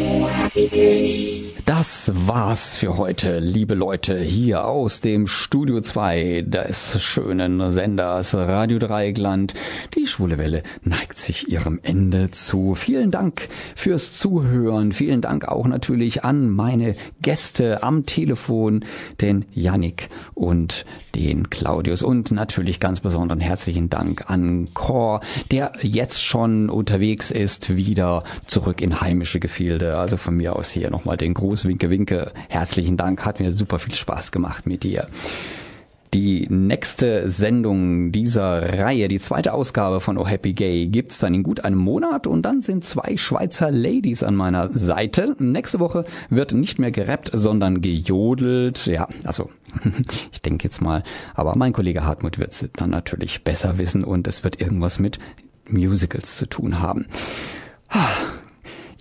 Das 1.66 2.12
war's 2.14 2.76
für 2.76 2.97
heute, 2.97 3.39
liebe 3.39 3.74
Leute, 3.74 4.20
hier 4.20 4.66
aus 4.66 5.01
dem 5.01 5.26
Studio 5.26 5.82
2 5.82 6.43
des 6.45 7.01
schönen 7.01 7.72
Senders 7.72 8.36
Radio 8.36 8.78
Dreieckland. 8.78 9.56
Die 9.95 10.06
schwule 10.06 10.38
Welle 10.38 10.62
neigt 10.84 11.18
sich 11.18 11.49
ihrem 11.49 11.80
Ende 11.82 12.30
zu. 12.30 12.76
Vielen 12.76 13.10
Dank 13.10 13.49
fürs 13.76 14.14
Zuhören. 14.14 14.91
Vielen 14.91 15.22
Dank 15.22 15.47
auch 15.47 15.66
natürlich 15.66 16.24
an 16.24 16.51
meine 16.51 16.93
Gäste 17.24 17.82
am 17.82 18.06
Telefon, 18.06 18.86
den 19.22 19.45
Yannick 19.56 20.10
und 20.36 20.86
den 21.16 21.49
Claudius 21.49 22.04
und 22.04 22.32
natürlich 22.32 22.80
ganz 22.80 22.99
besonderen 22.99 23.39
herzlichen 23.39 23.89
Dank 23.89 24.30
an 24.30 24.70
Cor, 24.76 25.22
der 25.49 25.72
jetzt 25.82 26.24
schon 26.24 26.70
unterwegs 26.70 27.32
ist, 27.32 27.76
wieder 27.76 28.24
zurück 28.45 28.82
in 28.82 29.01
heimische 29.01 29.39
Gefilde. 29.39 29.97
Also 29.97 30.18
von 30.18 30.36
mir 30.36 30.43
aus 30.50 30.72
hier 30.72 30.89
nochmal 30.89 31.18
den 31.18 31.34
Gruß 31.34 31.66
Winke, 31.66 31.89
Winke. 31.89 32.32
Herzlichen 32.50 32.98
Dank, 32.98 33.26
hat 33.26 33.39
mir 33.39 33.54
super 33.54 33.80
viel 33.80 33.96
Spaß 33.96 34.32
gemacht 34.32 34.66
mit 34.66 34.84
dir. 34.84 35.08
Die 36.14 36.46
nächste 36.48 37.28
Sendung 37.28 38.12
dieser 38.12 38.78
Reihe, 38.78 39.08
die 39.08 39.18
zweite 39.18 39.52
Ausgabe 39.52 40.00
von 40.00 40.20
Oh 40.20 40.28
Happy 40.28 40.54
Gay, 40.54 40.86
gibt's 40.86 41.18
dann 41.18 41.34
in 41.34 41.41
gut 41.41 41.66
einem 41.66 41.80
Monat 41.80 42.28
und 42.28 42.44
dann 42.44 42.62
sind 42.62 42.86
zwei 42.86 43.18
Schweizer 43.18 43.72
Ladies 43.72 44.22
an 44.22 44.36
meiner 44.36 44.70
Seite. 44.78 45.36
Nächste 45.39 45.80
Woche 45.80 46.06
wird 46.30 46.54
nicht 46.54 46.78
mehr 46.78 46.91
gerappt, 46.91 47.32
sondern 47.34 47.82
gejodelt. 47.82 48.86
Ja, 48.86 49.08
also 49.24 49.50
ich 50.32 50.44
denke 50.44 50.66
jetzt 50.66 50.84
mal, 50.84 51.04
aber 51.34 51.56
mein 51.56 51.74
Kollege 51.74 52.06
Hartmut 52.06 52.38
wird's 52.38 52.64
dann 52.74 52.91
natürlich 52.91 53.44
besser 53.44 53.80
wissen 53.80 54.04
und 54.04 54.28
es 54.28 54.44
wird 54.44 54.62
irgendwas 54.62 55.00
mit 55.00 55.18
Musicals 55.68 56.38
zu 56.38 56.46
tun 56.46 56.80
haben. 56.80 57.08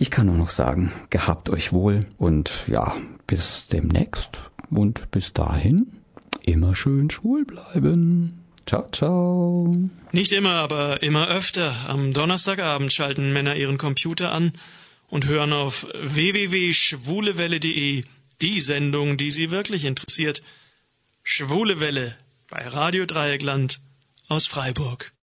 Ich 0.03 0.11
kann 0.11 0.26
nur 0.26 0.36
noch 0.36 0.50
sagen, 0.50 0.92
gehabt 1.11 1.48
euch 1.48 1.72
wohl 1.72 2.07
und 2.18 2.64
ja, 2.66 2.96
bis 3.28 3.68
demnächst 3.68 4.40
und 4.68 5.12
bis 5.12 5.32
dahin 5.32 5.92
immer 6.42 6.74
schön 6.74 7.09
schwul 7.09 7.44
bleiben. 7.44 8.42
Ciao, 8.66 8.88
ciao. 8.90 9.72
Nicht 10.11 10.32
immer, 10.32 10.55
aber 10.55 11.05
immer 11.05 11.28
öfter. 11.28 11.88
Am 11.88 12.12
Donnerstagabend 12.12 12.92
schalten 12.92 13.32
Männer 13.32 13.55
ihren 13.55 13.78
Computer 13.78 14.32
an 14.32 14.55
und 15.07 15.26
hören 15.26 15.53
auf 15.53 15.86
www.schwulewelle.de 15.94 18.03
die 18.40 18.61
Sendung, 18.61 19.16
die 19.16 19.30
sie 19.30 19.53
wirklich 19.53 19.84
interessiert. 19.84 20.42
Schwule 21.22 21.78
Welle 21.78 22.16
bei 22.50 22.66
Radio 22.66 23.07
Dreieckland 23.07 23.78
aus 24.26 24.48
Freiburg. 24.48 25.12